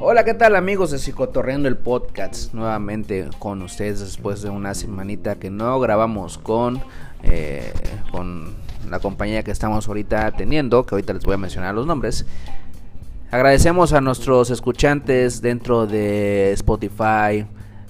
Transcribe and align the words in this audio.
Hola, 0.00 0.24
¿qué 0.24 0.34
tal 0.34 0.54
amigos 0.54 0.92
de 0.92 0.98
Psicotorreando 0.98 1.68
el 1.68 1.76
Podcast? 1.76 2.54
Nuevamente 2.54 3.28
con 3.38 3.60
ustedes 3.62 4.00
después 4.00 4.40
de 4.40 4.50
una 4.50 4.72
semanita 4.74 5.34
que 5.34 5.50
no 5.50 5.80
grabamos 5.80 6.38
con, 6.38 6.80
eh, 7.22 7.72
con 8.12 8.54
la 8.88 9.00
compañía 9.00 9.42
que 9.42 9.50
estamos 9.50 9.88
ahorita 9.88 10.30
teniendo, 10.32 10.86
que 10.86 10.94
ahorita 10.94 11.12
les 11.12 11.24
voy 11.24 11.34
a 11.34 11.38
mencionar 11.38 11.74
los 11.74 11.86
nombres. 11.86 12.24
Agradecemos 13.30 13.92
a 13.92 14.00
nuestros 14.00 14.50
escuchantes 14.50 15.42
dentro 15.42 15.86
de 15.86 16.52
Spotify, 16.52 17.44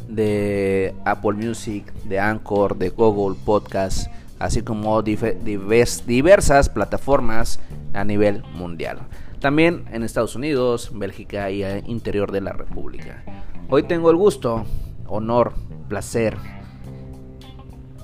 de 0.09 0.95
Apple 1.05 1.35
Music, 1.35 1.93
de 2.05 2.19
Anchor, 2.19 2.79
de 2.79 2.89
Google 2.89 3.37
Podcast, 3.45 4.09
así 4.39 4.63
como 4.63 5.03
diversas 5.03 6.69
plataformas 6.69 7.61
a 7.95 8.05
nivel 8.05 8.43
mundial. 8.55 9.01
También 9.41 9.85
en 9.93 10.03
Estados 10.03 10.35
Unidos, 10.35 10.91
Bélgica 10.95 11.51
y 11.51 11.63
interior 11.87 12.33
de 12.33 12.41
la 12.41 12.53
República. 12.53 13.23
Hoy 13.69 13.83
tengo 13.83 14.11
el 14.11 14.17
gusto, 14.17 14.65
honor, 15.07 15.55
placer, 15.89 16.37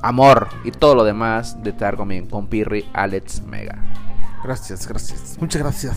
amor 0.02 0.48
y 0.64 0.70
todo 0.72 0.94
lo 0.94 1.04
demás 1.04 1.62
de 1.62 1.70
estar 1.70 1.96
con 1.96 2.08
mi 2.08 2.22
compirri 2.22 2.84
Alex 2.92 3.42
Mega. 3.42 3.78
Gracias, 4.44 4.86
gracias. 4.86 5.36
Muchas 5.40 5.62
gracias. 5.62 5.96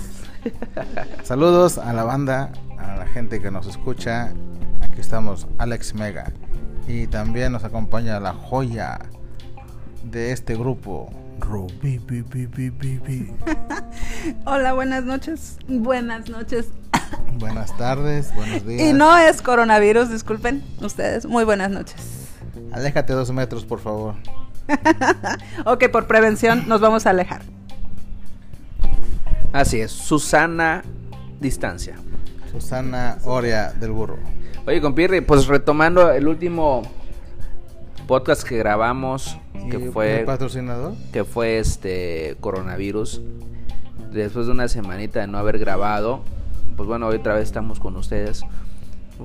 Saludos 1.24 1.80
a 1.80 1.91
la 1.94 2.04
banda, 2.04 2.52
a 2.77 2.96
la 2.96 3.08
gente 3.08 3.41
que 3.41 3.49
nos 3.49 3.66
escucha. 3.68 4.34
Aquí 4.82 5.02
estamos, 5.02 5.48
Alex 5.58 5.96
Mega. 5.96 6.32
Y 6.88 7.08
también 7.08 7.52
nos 7.52 7.63
acompaña 7.63 8.20
la 8.20 8.34
joya 8.34 8.99
de 10.12 10.32
este 10.32 10.55
grupo, 10.55 11.12
Hola, 14.46 14.73
buenas 14.73 15.04
noches. 15.04 15.58
Buenas 15.68 16.30
noches. 16.30 16.70
Buenas 17.40 17.76
tardes, 17.77 18.34
buenos 18.34 18.65
días. 18.65 18.82
Y 18.82 18.93
no 18.93 19.18
es 19.18 19.41
coronavirus, 19.41 20.10
disculpen 20.10 20.63
ustedes. 20.82 21.26
Muy 21.26 21.43
buenas 21.43 21.70
noches. 21.70 22.30
Aléjate 22.71 23.13
dos 23.13 23.32
metros, 23.32 23.65
por 23.65 23.80
favor. 23.80 24.15
ok, 25.65 25.90
por 25.91 26.08
prevención 26.08 26.68
nos 26.68 26.82
vamos 26.82 27.05
a 27.05 27.10
alejar. 27.10 27.41
Así 29.52 29.82
es, 29.82 29.91
Susana 29.91 30.84
Distancia. 31.40 31.96
Susana 32.52 33.18
Oria 33.26 33.74
del 33.74 33.91
Burro. 33.91 34.18
Oye, 34.65 34.82
compirri, 34.82 35.21
pues 35.21 35.48
retomando 35.48 36.12
el 36.12 36.27
último 36.27 36.84
podcast 38.08 38.48
que 38.48 38.58
grabamos 38.58 39.37
que 39.70 39.92
fue 39.92 40.24
patrocinador 40.26 40.94
que 41.12 41.24
fue 41.24 41.60
este 41.60 42.38
coronavirus. 42.40 43.22
Después 44.12 44.46
de 44.46 44.52
una 44.52 44.68
semanita 44.68 45.22
de 45.22 45.28
no 45.28 45.38
haber 45.38 45.60
grabado 45.60 46.22
pues 46.78 46.88
bueno 46.88 47.08
hoy 47.08 47.18
otra 47.18 47.36
vez 47.36 47.44
estamos 47.44 47.80
con 47.80 47.96
ustedes. 47.96 48.44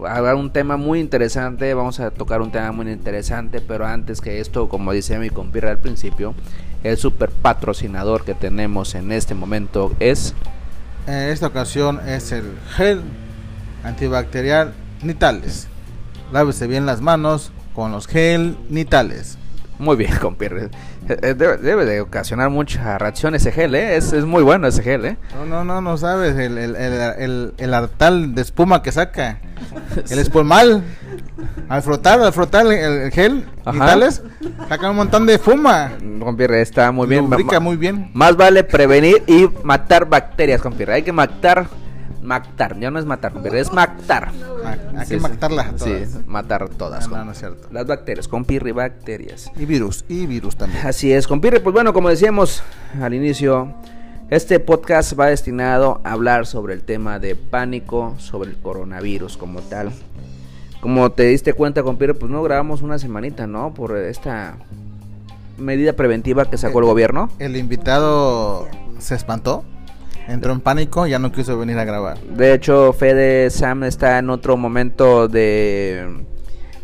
Habrá 0.08 0.36
un 0.36 0.52
tema 0.52 0.76
muy 0.76 1.00
interesante 1.00 1.74
vamos 1.74 2.00
a 2.00 2.10
tocar 2.10 2.40
un 2.42 2.52
tema 2.52 2.72
muy 2.72 2.90
interesante 2.90 3.60
pero 3.60 3.86
antes 3.86 4.20
que 4.20 4.40
esto 4.40 4.68
como 4.68 4.92
dice 4.92 5.18
mi 5.18 5.30
compirra 5.30 5.70
al 5.70 5.78
principio 5.78 6.34
el 6.84 6.96
super 6.96 7.30
patrocinador 7.30 8.24
que 8.24 8.34
tenemos 8.34 8.94
en 8.94 9.10
este 9.10 9.34
momento 9.34 9.92
es 9.98 10.34
en 11.06 11.30
esta 11.30 11.48
ocasión 11.48 12.00
es 12.08 12.30
el 12.30 12.44
gel 12.76 13.02
antibacterial 13.82 14.74
Nitales. 15.02 15.66
Lávese 16.30 16.66
bien 16.66 16.84
las 16.84 17.00
manos 17.00 17.52
con 17.74 17.90
los 17.90 18.06
gel 18.06 18.56
nitales. 18.68 19.38
Muy 19.80 19.96
bien, 19.96 20.14
compierre. 20.20 20.66
Eh, 21.08 21.16
eh, 21.22 21.34
debe, 21.34 21.86
de 21.86 22.02
ocasionar 22.02 22.50
mucha 22.50 22.98
reacción 22.98 23.34
ese 23.34 23.50
gel, 23.50 23.74
¿eh? 23.74 23.96
Es, 23.96 24.12
es 24.12 24.26
muy 24.26 24.42
bueno 24.42 24.68
ese 24.68 24.82
gel, 24.82 25.06
¿eh? 25.06 25.16
No, 25.34 25.46
no, 25.46 25.64
no, 25.64 25.80
no 25.80 25.96
sabes. 25.96 26.36
El, 26.36 26.58
el, 26.58 26.76
el, 26.76 27.54
el, 27.56 27.74
artal 27.74 28.34
de 28.34 28.42
espuma 28.42 28.82
que 28.82 28.92
saca. 28.92 29.38
El 30.10 30.18
espumal. 30.20 30.84
Al 31.70 31.82
frotar, 31.82 32.20
al 32.20 32.32
frotar 32.32 32.66
el, 32.66 33.10
gel 33.10 33.46
nitales, 33.72 34.22
saca 34.68 34.90
un 34.90 34.96
montón 34.96 35.24
de 35.24 35.34
espuma. 35.34 35.92
Compierre, 36.18 36.60
está 36.60 36.92
muy 36.92 37.08
bien. 37.08 37.24
Lubrica 37.24 37.58
muy 37.58 37.76
bien. 37.76 38.10
Más 38.12 38.36
vale 38.36 38.64
prevenir 38.64 39.22
y 39.26 39.48
matar 39.62 40.06
bacterias, 40.06 40.60
compierre. 40.60 40.94
Hay 40.94 41.02
que 41.02 41.12
matar 41.12 41.68
Mactar, 42.22 42.78
ya 42.78 42.90
no 42.90 42.98
es 42.98 43.06
matar, 43.06 43.32
pero 43.42 43.56
es 43.56 43.72
mactar. 43.72 44.30
Hay 44.96 45.06
que 45.06 45.18
matarlas 45.18 45.72
Sí, 45.76 46.04
matar 46.26 46.68
todas. 46.68 47.08
No, 47.08 47.24
no, 47.24 47.32
es 47.32 47.38
cierto. 47.38 47.68
Las 47.70 47.86
bacterias, 47.86 48.28
con 48.28 48.44
bacterias. 48.74 49.50
Y 49.56 49.64
virus, 49.64 50.04
y 50.08 50.26
virus 50.26 50.56
también. 50.56 50.86
Así 50.86 51.12
es, 51.12 51.26
con 51.26 51.40
pues 51.40 51.62
bueno, 51.62 51.92
como 51.92 52.10
decíamos 52.10 52.62
al 53.00 53.14
inicio, 53.14 53.74
este 54.28 54.60
podcast 54.60 55.18
va 55.18 55.26
destinado 55.26 56.00
a 56.04 56.12
hablar 56.12 56.46
sobre 56.46 56.74
el 56.74 56.82
tema 56.82 57.18
de 57.18 57.34
pánico, 57.36 58.14
sobre 58.18 58.50
el 58.50 58.56
coronavirus 58.56 59.36
como 59.36 59.60
tal. 59.60 59.90
Como 60.80 61.10
te 61.12 61.24
diste 61.24 61.52
cuenta, 61.52 61.82
compirre, 61.82 62.14
pues 62.14 62.30
no 62.30 62.42
grabamos 62.42 62.82
una 62.82 62.98
semanita, 62.98 63.46
¿no? 63.46 63.74
Por 63.74 63.96
esta 63.96 64.56
medida 65.58 65.94
preventiva 65.94 66.50
que 66.50 66.58
sacó 66.58 66.78
el 66.80 66.84
gobierno. 66.86 67.30
El 67.38 67.56
invitado 67.56 68.68
se 68.98 69.14
espantó 69.14 69.64
entró 70.28 70.52
en 70.52 70.60
pánico, 70.60 71.06
ya 71.06 71.18
no 71.18 71.32
quiso 71.32 71.58
venir 71.58 71.78
a 71.78 71.84
grabar. 71.84 72.18
De 72.20 72.52
hecho, 72.54 72.92
Fede 72.92 73.50
Sam 73.50 73.84
está 73.84 74.18
en 74.18 74.30
otro 74.30 74.56
momento 74.56 75.28
de 75.28 76.24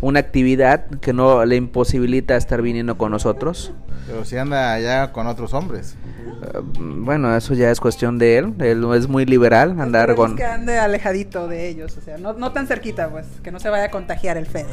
una 0.00 0.20
actividad 0.20 0.86
que 1.00 1.12
no 1.12 1.44
le 1.44 1.56
imposibilita 1.56 2.36
estar 2.36 2.62
viniendo 2.62 2.98
con 2.98 3.12
nosotros. 3.12 3.72
Pero 4.06 4.24
si 4.24 4.36
anda 4.36 4.72
allá 4.72 5.12
con 5.12 5.26
otros 5.26 5.52
hombres. 5.54 5.96
Eh, 6.42 6.60
bueno, 6.62 7.34
eso 7.36 7.54
ya 7.54 7.70
es 7.70 7.80
cuestión 7.80 8.18
de 8.18 8.38
él. 8.38 8.54
Él 8.60 8.84
es 8.94 9.08
muy 9.08 9.24
liberal, 9.24 9.80
andar 9.80 10.14
con... 10.14 10.36
que 10.36 10.44
ande 10.44 10.78
alejadito 10.78 11.48
de 11.48 11.68
ellos, 11.68 11.96
o 11.96 12.00
sea, 12.00 12.18
no, 12.18 12.34
no 12.34 12.52
tan 12.52 12.66
cerquita, 12.66 13.08
pues, 13.08 13.26
que 13.42 13.50
no 13.50 13.58
se 13.58 13.68
vaya 13.68 13.84
a 13.84 13.90
contagiar 13.90 14.36
el 14.36 14.46
Fede 14.46 14.72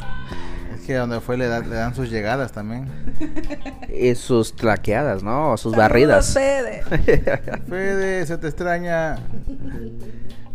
que 0.86 0.96
donde 0.96 1.20
fue 1.20 1.38
le, 1.38 1.48
dan 1.48 1.96
sus 1.96 2.10
llegadas 2.10 2.52
también. 2.52 2.88
Y 3.90 4.16
sus 4.16 4.56
tlaqueadas, 4.56 5.24
¿no? 5.24 5.58
Sus 5.58 5.76
barridas. 5.76 6.34
Fede. 6.34 6.84
Fede, 7.68 8.26
se 8.26 8.38
te 8.38 8.48
extraña. 8.48 9.18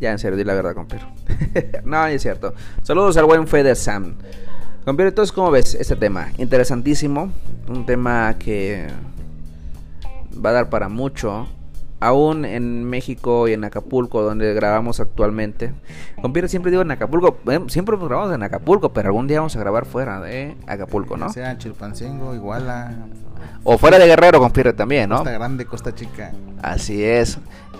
Ya, 0.00 0.12
en 0.12 0.19
serio, 0.19 0.37
di 0.37 0.44
la 0.44 0.55
verdad, 0.55 0.75
compero. 0.75 1.06
no, 1.84 2.06
es 2.06 2.22
cierto. 2.22 2.55
Saludos 2.83 3.16
al 3.16 3.25
buen 3.25 3.49
Fede 3.49 3.75
Sam. 3.75 4.16
Compero, 4.84 5.09
entonces, 5.09 5.33
¿cómo 5.33 5.50
ves 5.50 5.75
este 5.75 5.97
tema? 5.97 6.28
Interesantísimo. 6.39 7.33
Un 7.69 7.84
tema 7.84 8.37
que 8.39 8.87
va 10.45 10.50
a 10.50 10.53
dar 10.53 10.71
para 10.71 10.89
mucho 10.89 11.49
aún 12.00 12.44
en 12.44 12.84
México 12.84 13.48
y 13.48 13.53
en 13.53 13.64
Acapulco, 13.64 14.22
donde 14.22 14.54
grabamos 14.54 15.00
actualmente. 15.00 15.72
Con 16.20 16.32
siempre 16.48 16.70
digo 16.70 16.82
en 16.82 16.91
Acapulco, 16.91 17.38
eh, 17.50 17.60
siempre 17.69 17.97
grabamos 17.97 18.34
en 18.34 18.42
Acapulco, 18.42 18.92
pero 18.92 19.09
algún 19.09 19.26
día 19.26 19.38
vamos 19.38 19.56
a 19.56 19.60
grabar 19.60 19.84
fuera 19.84 20.20
de 20.20 20.56
Acapulco, 20.66 21.16
¿no? 21.16 21.31
Sea 21.31 21.59
Chilpancingo, 21.59 22.34
Iguala. 22.34 22.94
O 23.64 23.78
fuera 23.78 23.98
de 23.98 24.06
Guerrero, 24.06 24.41
con 24.41 24.53
también, 24.75 25.10
¿no? 25.10 25.16
Costa 25.16 25.32
Grande, 25.32 25.64
Costa 25.66 25.94
Chica. 25.94 26.32
Así 26.62 27.04
es. 27.04 27.38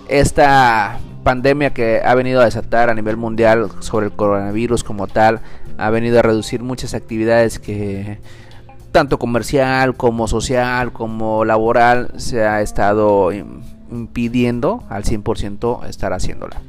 Esta 0.09 0.99
pandemia 1.23 1.75
que 1.75 2.01
ha 2.05 2.15
venido 2.15 2.41
a 2.41 2.45
desatar 2.45 2.91
a 2.91 2.95
nivel 2.95 3.17
mundial 3.17 3.71
sobre 3.81 4.07
el 4.07 4.13
coronavirus 4.13 4.85
como 4.85 5.07
tal, 5.07 5.41
ha 5.77 5.91
venido 5.91 6.19
a 6.19 6.23
reducir 6.23 6.63
muchas 6.63 6.95
actividades 6.95 7.59
que 7.59 8.19
tanto 8.93 9.19
comercial 9.19 9.95
como 9.97 10.27
social 10.27 10.93
como 10.93 11.45
laboral 11.45 12.13
se 12.17 12.45
ha 12.45 12.63
estado 12.63 13.31
impidiendo 13.91 14.85
al 14.89 15.05
100% 15.05 15.87
estar 15.87 16.13
haciéndola. 16.13 16.61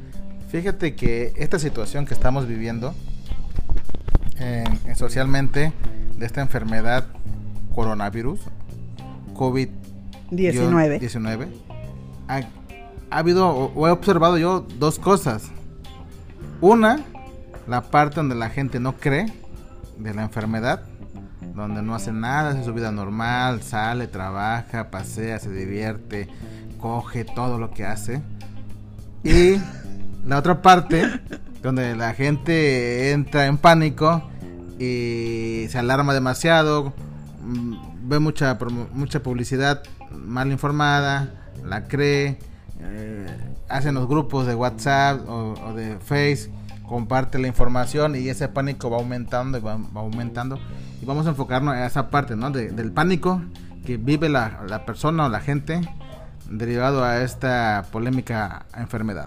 Fíjate 0.48 0.94
que 0.94 1.32
esta 1.36 1.58
situación 1.58 2.06
que 2.06 2.14
estamos 2.14 2.46
viviendo 2.46 2.94
socialmente 4.96 5.72
de 6.16 6.26
esta 6.26 6.40
enfermedad 6.40 7.06
coronavirus, 7.74 8.40
COVID-19, 9.34 11.48
ha, 12.28 12.40
habido 13.10 13.48
o 13.48 13.88
he 13.88 13.90
observado 13.90 14.38
yo 14.38 14.66
dos 14.78 14.98
cosas. 14.98 15.50
Una, 16.60 17.00
la 17.66 17.82
parte 17.82 18.16
donde 18.16 18.34
la 18.34 18.50
gente 18.50 18.80
no 18.80 18.96
cree 18.96 19.32
de 19.98 20.14
la 20.14 20.22
enfermedad, 20.22 20.84
donde 21.54 21.82
no 21.82 21.94
hace 21.94 22.12
nada, 22.12 22.50
hace 22.50 22.64
su 22.64 22.72
vida 22.72 22.92
normal, 22.92 23.62
sale, 23.62 24.06
trabaja, 24.06 24.90
pasea, 24.90 25.38
se 25.38 25.50
divierte, 25.50 26.28
coge 26.80 27.24
todo 27.24 27.58
lo 27.58 27.70
que 27.70 27.84
hace. 27.84 28.22
Y 29.22 29.56
la 30.26 30.38
otra 30.38 30.62
parte, 30.62 31.20
donde 31.62 31.94
la 31.94 32.14
gente 32.14 33.12
entra 33.12 33.46
en 33.46 33.58
pánico 33.58 34.22
y 34.78 35.66
se 35.68 35.78
alarma 35.78 36.14
demasiado, 36.14 36.94
mm, 37.42 38.08
ve 38.08 38.18
mucha, 38.18 38.58
mucha 38.92 39.22
publicidad 39.22 39.82
mal 40.10 40.50
informada, 40.50 41.34
la 41.64 41.86
cree, 41.86 42.38
eh, 42.80 43.26
hacen 43.68 43.94
los 43.94 44.08
grupos 44.08 44.46
de 44.46 44.54
WhatsApp 44.54 45.20
o, 45.28 45.74
de 45.74 45.98
Face, 45.98 46.50
comparte 46.88 47.38
la 47.38 47.46
información 47.46 48.16
y 48.16 48.28
ese 48.28 48.48
pánico 48.48 48.90
va 48.90 48.96
aumentando 48.96 49.58
y 49.58 49.60
va, 49.60 49.78
aumentando. 49.94 50.58
Y 51.00 51.04
vamos 51.04 51.26
a 51.26 51.30
enfocarnos 51.30 51.76
en 51.76 51.82
esa 51.82 52.10
parte, 52.10 52.36
¿no? 52.36 52.50
del 52.50 52.92
pánico 52.92 53.42
que 53.84 53.96
vive 53.96 54.28
la, 54.28 54.62
la 54.68 54.84
persona 54.84 55.26
o 55.26 55.28
la 55.28 55.40
gente 55.40 55.80
derivado 56.50 57.04
a 57.04 57.22
esta 57.22 57.84
polémica 57.90 58.66
enfermedad. 58.76 59.26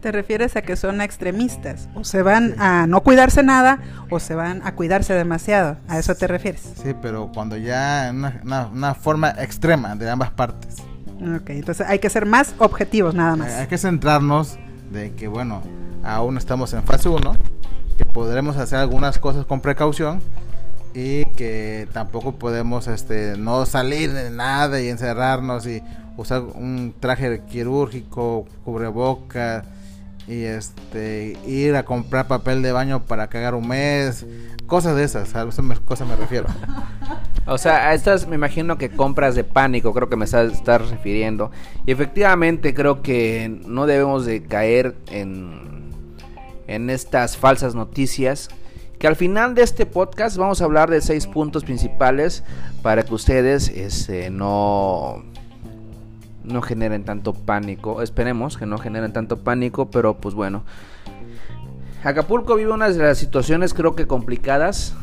¿Te 0.00 0.12
refieres 0.12 0.54
a 0.56 0.62
que 0.62 0.76
son 0.76 1.00
extremistas? 1.00 1.88
¿O 1.94 2.04
se 2.04 2.22
van 2.22 2.54
a 2.60 2.86
no 2.86 3.00
cuidarse 3.00 3.42
nada 3.42 3.80
o 4.10 4.20
se 4.20 4.34
van 4.34 4.62
a 4.64 4.74
cuidarse 4.74 5.14
demasiado? 5.14 5.76
¿A 5.88 5.98
eso 5.98 6.14
te 6.14 6.26
refieres? 6.26 6.72
Sí, 6.82 6.94
pero 7.00 7.30
cuando 7.34 7.56
ya 7.56 8.10
una, 8.12 8.40
una, 8.44 8.66
una 8.66 8.94
forma 8.94 9.30
extrema 9.30 9.96
de 9.96 10.08
ambas 10.08 10.30
partes. 10.30 10.76
Ok, 11.20 11.50
entonces 11.50 11.86
hay 11.88 11.98
que 11.98 12.10
ser 12.10 12.26
más 12.26 12.54
objetivos 12.58 13.14
nada 13.14 13.34
más. 13.34 13.52
Hay 13.54 13.66
que 13.66 13.78
centrarnos 13.78 14.56
de 14.92 15.14
que, 15.14 15.26
bueno, 15.26 15.62
aún 16.04 16.36
estamos 16.36 16.72
en 16.74 16.84
fase 16.84 17.08
1, 17.08 17.36
que 17.96 18.04
podremos 18.04 18.56
hacer 18.56 18.78
algunas 18.78 19.18
cosas 19.18 19.46
con 19.46 19.60
precaución 19.60 20.20
y 20.94 21.24
que 21.32 21.88
tampoco 21.92 22.36
podemos 22.36 22.86
este, 22.86 23.36
no 23.36 23.66
salir 23.66 24.12
de 24.12 24.30
nada 24.30 24.80
y 24.80 24.88
encerrarnos 24.88 25.66
y 25.66 25.82
usar 26.18 26.42
un 26.42 26.94
traje 26.98 27.42
quirúrgico, 27.48 28.44
cubrebocas 28.64 29.64
y 30.26 30.42
este 30.42 31.38
ir 31.46 31.74
a 31.76 31.84
comprar 31.84 32.26
papel 32.26 32.60
de 32.60 32.72
baño 32.72 33.06
para 33.06 33.28
cagar 33.28 33.54
un 33.54 33.68
mes, 33.68 34.26
cosas 34.66 34.96
de 34.96 35.04
esas, 35.04 35.34
a 35.34 35.48
esas 35.48 35.80
cosas 35.80 36.06
me 36.06 36.16
refiero. 36.16 36.48
O 37.50 37.56
sea, 37.56 37.88
a 37.88 37.94
estas 37.94 38.28
me 38.28 38.34
imagino 38.34 38.76
que 38.76 38.90
compras 38.90 39.34
de 39.34 39.42
pánico, 39.42 39.94
creo 39.94 40.10
que 40.10 40.16
me 40.16 40.26
estás, 40.26 40.52
estás 40.52 40.90
refiriendo. 40.90 41.50
Y 41.86 41.92
efectivamente 41.92 42.74
creo 42.74 43.00
que 43.00 43.62
no 43.64 43.86
debemos 43.86 44.26
de 44.26 44.42
caer 44.42 44.96
en, 45.10 45.88
en 46.66 46.90
estas 46.90 47.38
falsas 47.38 47.74
noticias. 47.74 48.50
Que 48.98 49.06
al 49.06 49.16
final 49.16 49.54
de 49.54 49.62
este 49.62 49.86
podcast 49.86 50.36
vamos 50.36 50.60
a 50.60 50.66
hablar 50.66 50.90
de 50.90 51.00
seis 51.00 51.26
puntos 51.26 51.64
principales 51.64 52.44
para 52.82 53.02
que 53.02 53.14
ustedes 53.14 53.70
este, 53.70 54.28
no, 54.28 55.24
no 56.48 56.62
generen 56.62 57.04
tanto 57.04 57.32
pánico. 57.34 58.02
Esperemos 58.02 58.56
que 58.56 58.66
no 58.66 58.78
generen 58.78 59.12
tanto 59.12 59.38
pánico, 59.38 59.90
pero 59.90 60.14
pues 60.18 60.34
bueno. 60.34 60.64
Acapulco 62.04 62.54
vive 62.54 62.72
una 62.72 62.88
de 62.88 62.98
las 62.98 63.18
situaciones 63.18 63.74
creo 63.74 63.94
que 63.94 64.06
complicadas. 64.06 64.94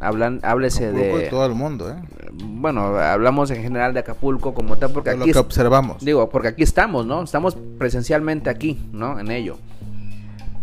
Hablan, 0.00 0.40
háblese 0.42 0.88
Acapulco 0.88 1.18
de 1.18 1.26
todo 1.28 1.44
el 1.46 1.52
mundo, 1.52 1.90
¿eh? 1.90 1.96
bueno, 2.44 2.96
hablamos 2.98 3.50
en 3.50 3.62
general 3.62 3.92
de 3.92 4.00
Acapulco 4.00 4.54
como 4.54 4.76
tal 4.78 4.90
porque 4.90 5.10
De 5.10 5.16
lo 5.18 5.24
aquí 5.24 5.32
que 5.32 5.38
observamos. 5.38 6.02
digo, 6.02 6.30
porque 6.30 6.48
aquí 6.48 6.62
estamos, 6.62 7.04
¿no? 7.04 7.22
Estamos 7.22 7.58
presencialmente 7.78 8.48
aquí, 8.48 8.88
¿no? 8.92 9.20
En 9.20 9.30
ello. 9.30 9.58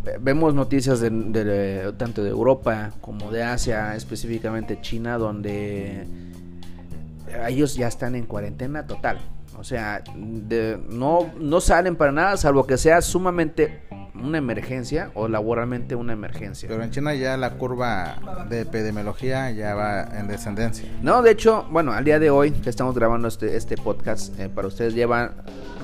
Ve- 0.04 0.18
Vemos 0.20 0.56
noticias 0.56 1.00
de, 1.00 1.12
de- 1.12 1.94
tanto 1.94 2.24
de 2.24 2.32
Europa 2.32 2.90
como 3.02 3.30
de 3.30 3.44
Asia, 3.44 3.96
específicamente 3.96 4.82
China, 4.82 5.20
donde 5.20 6.08
ellos 7.48 7.76
ya 7.76 7.88
están 7.88 8.16
en 8.16 8.26
cuarentena 8.26 8.88
total. 8.88 9.20
O 9.58 9.64
sea, 9.64 10.04
de- 10.16 10.80
no, 10.90 11.32
no 11.40 11.62
salen 11.62 11.96
para 11.96 12.12
nada, 12.12 12.38
salvo 12.38 12.66
que 12.68 12.78
sea 12.78 13.02
sumamente 13.02 13.82
una 14.16 14.38
emergencia 14.38 15.10
o 15.16 15.28
laboralmente 15.28 15.96
una 15.96 16.14
emergencia. 16.14 16.70
Pero 16.70 16.84
en 16.84 16.92
China 16.92 17.14
ya 17.16 17.36
la 17.38 17.52
curva 17.58 18.46
de 18.50 18.62
epidemiología 18.62 19.50
ya 19.52 19.74
va 19.74 20.04
en 20.20 20.28
descendencia. 20.28 20.88
No, 21.02 21.22
de 21.22 21.32
hecho, 21.32 21.66
bueno, 21.72 21.92
al 21.94 22.04
día 22.04 22.20
de 22.20 22.30
hoy 22.30 22.52
que 22.52 22.70
estamos 22.70 22.94
grabando 22.96 23.28
este, 23.28 23.56
este 23.58 23.76
podcast, 23.76 24.38
eh, 24.40 24.50
para 24.50 24.68
ustedes 24.68 24.94
lleva 24.94 25.34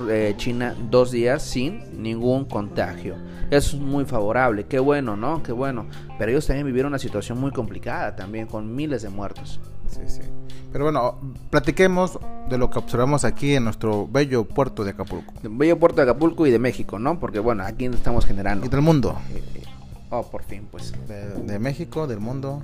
eh, 0.10 0.33
China 0.38 0.75
dos 0.89 1.12
días 1.12 1.42
sin 1.42 2.01
ningún 2.01 2.45
contagio. 2.45 3.15
Eso 3.50 3.77
es 3.77 3.81
muy 3.81 4.06
favorable, 4.06 4.65
qué 4.68 4.77
bueno, 4.80 5.18
¿no? 5.18 5.42
Qué 5.42 5.51
bueno. 5.51 5.88
Pero 6.19 6.31
ellos 6.31 6.45
también 6.45 6.68
vivieron 6.68 6.92
una 6.92 7.00
situación 7.00 7.39
muy 7.39 7.51
complicada 7.51 8.15
también, 8.15 8.45
con 8.45 8.75
miles 8.75 9.01
de 9.01 9.10
muertos. 9.10 9.60
Sí, 9.88 10.01
sí. 10.06 10.22
Pero 10.71 10.83
bueno, 10.86 11.16
platiquemos 11.50 12.19
de 12.50 12.57
lo 12.57 12.69
que 12.69 12.77
observamos 12.80 13.25
aquí 13.25 13.56
en 13.56 13.63
nuestro 13.63 14.07
bello 14.07 14.44
puerto 14.45 14.83
de 14.83 14.92
Acapulco. 14.92 15.33
Bello 15.44 15.80
Puerto 15.80 15.98
de 15.98 16.04
Acapulco 16.04 16.45
y 16.45 16.51
de 16.51 16.60
México, 16.60 17.00
¿no? 17.00 17.19
Porque 17.19 17.39
bueno, 17.39 17.63
aquí 17.63 17.86
estamos 17.86 18.25
generando. 18.25 18.66
Y 18.66 18.69
del 18.69 18.81
mundo. 18.81 19.18
Eh, 19.33 19.63
Oh, 20.12 20.24
por 20.24 20.42
fin, 20.42 20.68
pues. 20.71 20.92
De, 21.07 21.27
de 21.44 21.60
México, 21.60 22.07
del 22.07 22.19
mundo 22.19 22.63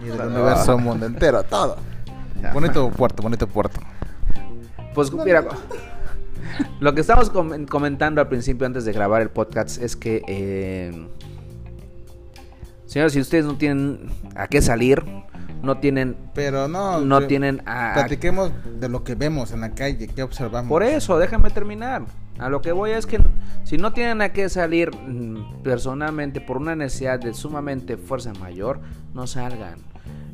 y 0.00 0.04
del 0.06 0.18
universo 0.28 0.78
mundo 0.78 1.04
entero, 1.04 1.42
todo. 1.42 1.76
Bonito 2.54 2.88
puerto, 2.88 3.22
bonito 3.22 3.46
puerto. 3.46 3.78
Pues 4.94 5.12
mira, 5.12 5.44
lo 6.80 6.94
que 6.94 7.02
estamos 7.02 7.28
com- 7.28 7.66
comentando 7.66 8.22
al 8.22 8.28
principio 8.28 8.66
antes 8.66 8.86
de 8.86 8.94
grabar 8.94 9.20
el 9.20 9.28
podcast 9.28 9.78
es 9.82 9.94
que, 9.94 10.22
eh, 10.26 11.06
señores, 12.86 13.12
si 13.12 13.20
ustedes 13.20 13.44
no 13.44 13.56
tienen 13.58 14.08
a 14.34 14.48
qué 14.48 14.62
salir, 14.62 15.04
no 15.62 15.78
tienen, 15.78 16.16
Pero 16.34 16.68
no, 16.68 17.00
no 17.00 17.26
tienen 17.26 17.62
a, 17.66 17.92
a- 17.92 17.94
Platiquemos 17.94 18.52
de 18.78 18.88
lo 18.88 19.04
que 19.04 19.14
vemos 19.14 19.52
en 19.52 19.60
la 19.60 19.70
calle, 19.74 20.08
que 20.08 20.22
observamos. 20.22 20.68
Por 20.68 20.82
eso, 20.82 21.18
déjame 21.18 21.50
terminar. 21.50 22.02
A 22.38 22.48
lo 22.48 22.62
que 22.62 22.72
voy 22.72 22.92
es 22.92 23.04
que 23.06 23.20
si 23.64 23.76
no 23.76 23.92
tienen 23.92 24.22
a 24.22 24.30
qué 24.32 24.48
salir 24.48 24.90
mm, 24.96 25.62
personalmente 25.62 26.40
por 26.40 26.56
una 26.56 26.74
necesidad 26.74 27.20
de 27.20 27.34
sumamente 27.34 27.96
fuerza 27.98 28.32
mayor, 28.34 28.80
no 29.12 29.26
salgan. 29.26 29.74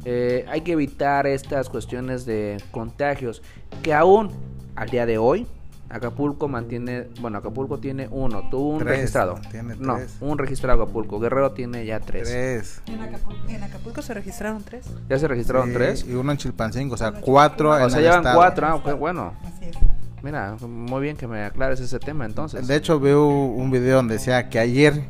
Eh, 0.04 0.44
hay 0.48 0.60
que 0.60 0.72
evitar 0.72 1.26
estas 1.26 1.68
cuestiones 1.68 2.24
de 2.24 2.62
contagios 2.70 3.42
que 3.82 3.92
aún 3.92 4.30
al 4.76 4.88
día 4.88 5.04
de 5.04 5.18
hoy 5.18 5.48
Acapulco 5.88 6.48
mantiene, 6.48 7.08
bueno, 7.20 7.38
Acapulco 7.38 7.78
tiene 7.78 8.08
uno, 8.10 8.48
tuvo 8.50 8.70
un 8.70 8.78
Tres, 8.80 8.96
registrado. 8.98 9.38
tiene 9.50 9.76
no, 9.76 9.96
tres. 9.96 10.16
un 10.20 10.36
registrado 10.38 10.82
Acapulco. 10.82 11.20
Guerrero 11.20 11.52
tiene 11.52 11.86
ya 11.86 12.00
tres. 12.00 12.28
Tres. 12.28 12.82
¿En 12.86 13.00
Acapulco, 13.00 13.48
en 13.48 13.62
Acapulco 13.62 14.02
se 14.02 14.14
registraron 14.14 14.62
tres. 14.64 14.86
Ya 15.08 15.18
se 15.18 15.28
registraron 15.28 15.68
Sí, 15.68 15.74
tres. 15.74 16.04
Y 16.08 16.14
uno 16.14 16.32
en 16.32 16.38
Chilpancingo, 16.38 16.94
o 16.94 16.98
sea, 16.98 17.12
cuatro 17.12 17.70
O 17.70 17.78
en 17.78 17.90
sea, 17.90 17.98
el 17.98 18.04
llevan 18.04 18.18
estado. 18.18 18.36
cuatro. 18.36 18.66
Ah, 18.66 18.74
ok, 18.74 18.98
bueno. 18.98 19.32
Así 19.44 19.66
es. 19.66 19.76
Mira, 20.22 20.56
muy 20.66 21.02
bien 21.02 21.16
que 21.16 21.28
me 21.28 21.44
aclares 21.44 21.78
ese 21.78 21.98
tema 22.00 22.24
entonces. 22.26 22.66
De 22.66 22.74
hecho, 22.74 22.98
veo 22.98 23.28
un 23.28 23.70
video 23.70 23.96
donde 23.96 24.14
decía 24.14 24.48
que 24.48 24.58
ayer 24.58 25.04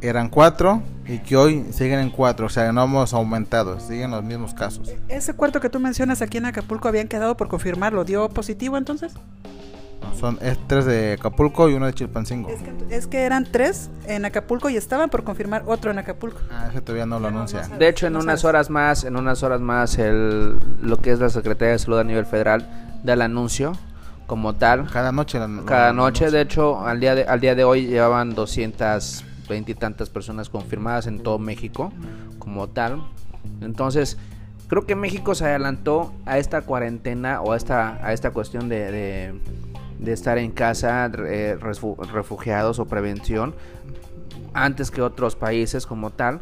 eran 0.00 0.30
cuatro 0.30 0.82
y 1.06 1.18
que 1.18 1.36
hoy 1.36 1.66
siguen 1.72 1.98
en 1.98 2.08
cuatro. 2.10 2.46
O 2.46 2.48
sea, 2.48 2.72
no 2.72 2.84
hemos 2.84 3.12
aumentado, 3.12 3.78
siguen 3.80 4.12
los 4.12 4.24
mismos 4.24 4.54
casos. 4.54 4.90
Ese 5.08 5.34
cuarto 5.34 5.60
que 5.60 5.68
tú 5.68 5.78
mencionas 5.78 6.22
aquí 6.22 6.38
en 6.38 6.46
Acapulco 6.46 6.88
habían 6.88 7.06
quedado 7.08 7.36
por 7.36 7.48
confirmarlo. 7.48 8.04
¿Dio 8.04 8.30
positivo 8.30 8.78
entonces? 8.78 9.12
Son 10.14 10.38
es 10.40 10.58
tres 10.66 10.84
de 10.86 11.14
Acapulco 11.14 11.68
y 11.68 11.74
uno 11.74 11.86
de 11.86 11.92
Chilpancingo. 11.94 12.48
Es 12.48 12.60
que, 12.62 12.72
es 12.96 13.06
que 13.06 13.22
eran 13.24 13.44
tres 13.50 13.90
en 14.06 14.24
Acapulco 14.24 14.68
y 14.70 14.76
estaban 14.76 15.10
por 15.10 15.24
confirmar 15.24 15.64
otro 15.66 15.90
en 15.90 15.98
Acapulco. 15.98 16.38
Ah, 16.50 16.68
ese 16.70 16.80
todavía 16.80 17.06
no 17.06 17.18
lo 17.20 17.28
anuncia. 17.28 17.68
De 17.78 17.88
hecho, 17.88 18.06
en 18.06 18.14
No 18.14 18.20
unas 18.20 18.40
sabes. 18.40 18.44
horas 18.44 18.70
más, 18.70 19.04
en 19.04 19.16
unas 19.16 19.42
horas 19.42 19.60
más, 19.60 19.98
el, 19.98 20.58
lo 20.82 20.96
que 20.98 21.12
es 21.12 21.18
la 21.20 21.28
Secretaría 21.30 21.72
de 21.72 21.78
Salud 21.78 21.98
a 21.98 22.04
nivel 22.04 22.26
federal 22.26 22.68
da 23.04 23.12
el 23.12 23.22
anuncio 23.22 23.72
como 24.26 24.54
tal. 24.54 24.90
Cada 24.90 25.12
noche. 25.12 25.38
la- 25.38 25.48
Cada 25.66 25.92
noche, 25.92 26.30
de 26.30 26.40
hecho, 26.40 26.84
al 26.86 26.98
día 27.00 27.14
de, 27.14 27.24
al 27.24 27.40
día 27.40 27.54
de 27.54 27.64
hoy 27.64 27.86
llevaban 27.86 28.34
220 28.34 29.70
y 29.72 29.74
tantas 29.74 30.08
personas 30.10 30.48
confirmadas 30.48 31.06
en 31.06 31.20
todo 31.22 31.38
México 31.38 31.92
como 32.38 32.68
tal. 32.68 33.02
Entonces, 33.60 34.18
creo 34.68 34.84
que 34.86 34.96
México 34.96 35.34
se 35.36 35.44
adelantó 35.44 36.12
a 36.24 36.38
esta 36.38 36.62
cuarentena 36.62 37.40
o 37.40 37.52
a 37.52 37.56
esta, 37.56 38.04
a 38.04 38.12
esta 38.12 38.32
cuestión 38.32 38.68
de, 38.68 38.90
de, 38.90 39.40
de 39.98 40.12
estar 40.12 40.38
en 40.38 40.50
casa, 40.50 41.06
eh, 41.26 41.56
refu- 41.60 41.96
refugiados 42.06 42.78
o 42.78 42.86
prevención, 42.86 43.54
antes 44.54 44.90
que 44.90 45.02
otros 45.02 45.36
países 45.36 45.86
como 45.86 46.10
tal, 46.10 46.40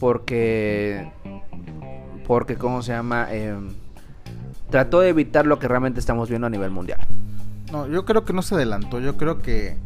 porque, 0.00 1.10
porque 2.26 2.56
¿cómo 2.56 2.82
se 2.82 2.92
llama? 2.92 3.32
Em, 3.32 3.68
trató 4.70 5.00
de 5.00 5.08
evitar 5.10 5.46
lo 5.46 5.58
que 5.58 5.68
realmente 5.68 6.00
estamos 6.00 6.28
viendo 6.28 6.46
a 6.46 6.50
nivel 6.50 6.70
mundial. 6.70 7.00
No, 7.72 7.86
yo 7.86 8.04
creo 8.04 8.24
que 8.24 8.32
no 8.32 8.42
se 8.42 8.54
adelantó. 8.54 9.00
Yo 9.00 9.16
creo 9.16 9.40
que 9.40 9.76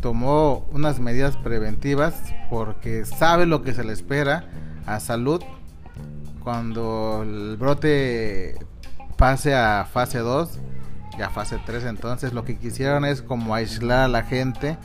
tomó 0.00 0.66
unas 0.72 0.98
medidas 1.00 1.36
preventivas 1.36 2.20
porque 2.50 3.04
sabe 3.04 3.46
lo 3.46 3.62
que 3.62 3.72
se 3.74 3.84
le 3.84 3.92
espera 3.92 4.44
a 4.86 5.00
salud 5.00 5.42
cuando 6.42 7.20
el 7.22 7.56
brote 7.56 8.56
pase 9.16 9.54
a 9.54 9.84
fase 9.90 10.18
2 10.18 10.58
y 11.18 11.22
a 11.22 11.30
fase 11.30 11.58
3. 11.64 11.84
Entonces 11.84 12.32
lo 12.32 12.44
que 12.44 12.56
quisieron 12.58 13.04
es 13.04 13.22
como 13.22 13.54
aislar 13.54 14.00
a 14.00 14.08
la 14.08 14.22
gente 14.22 14.76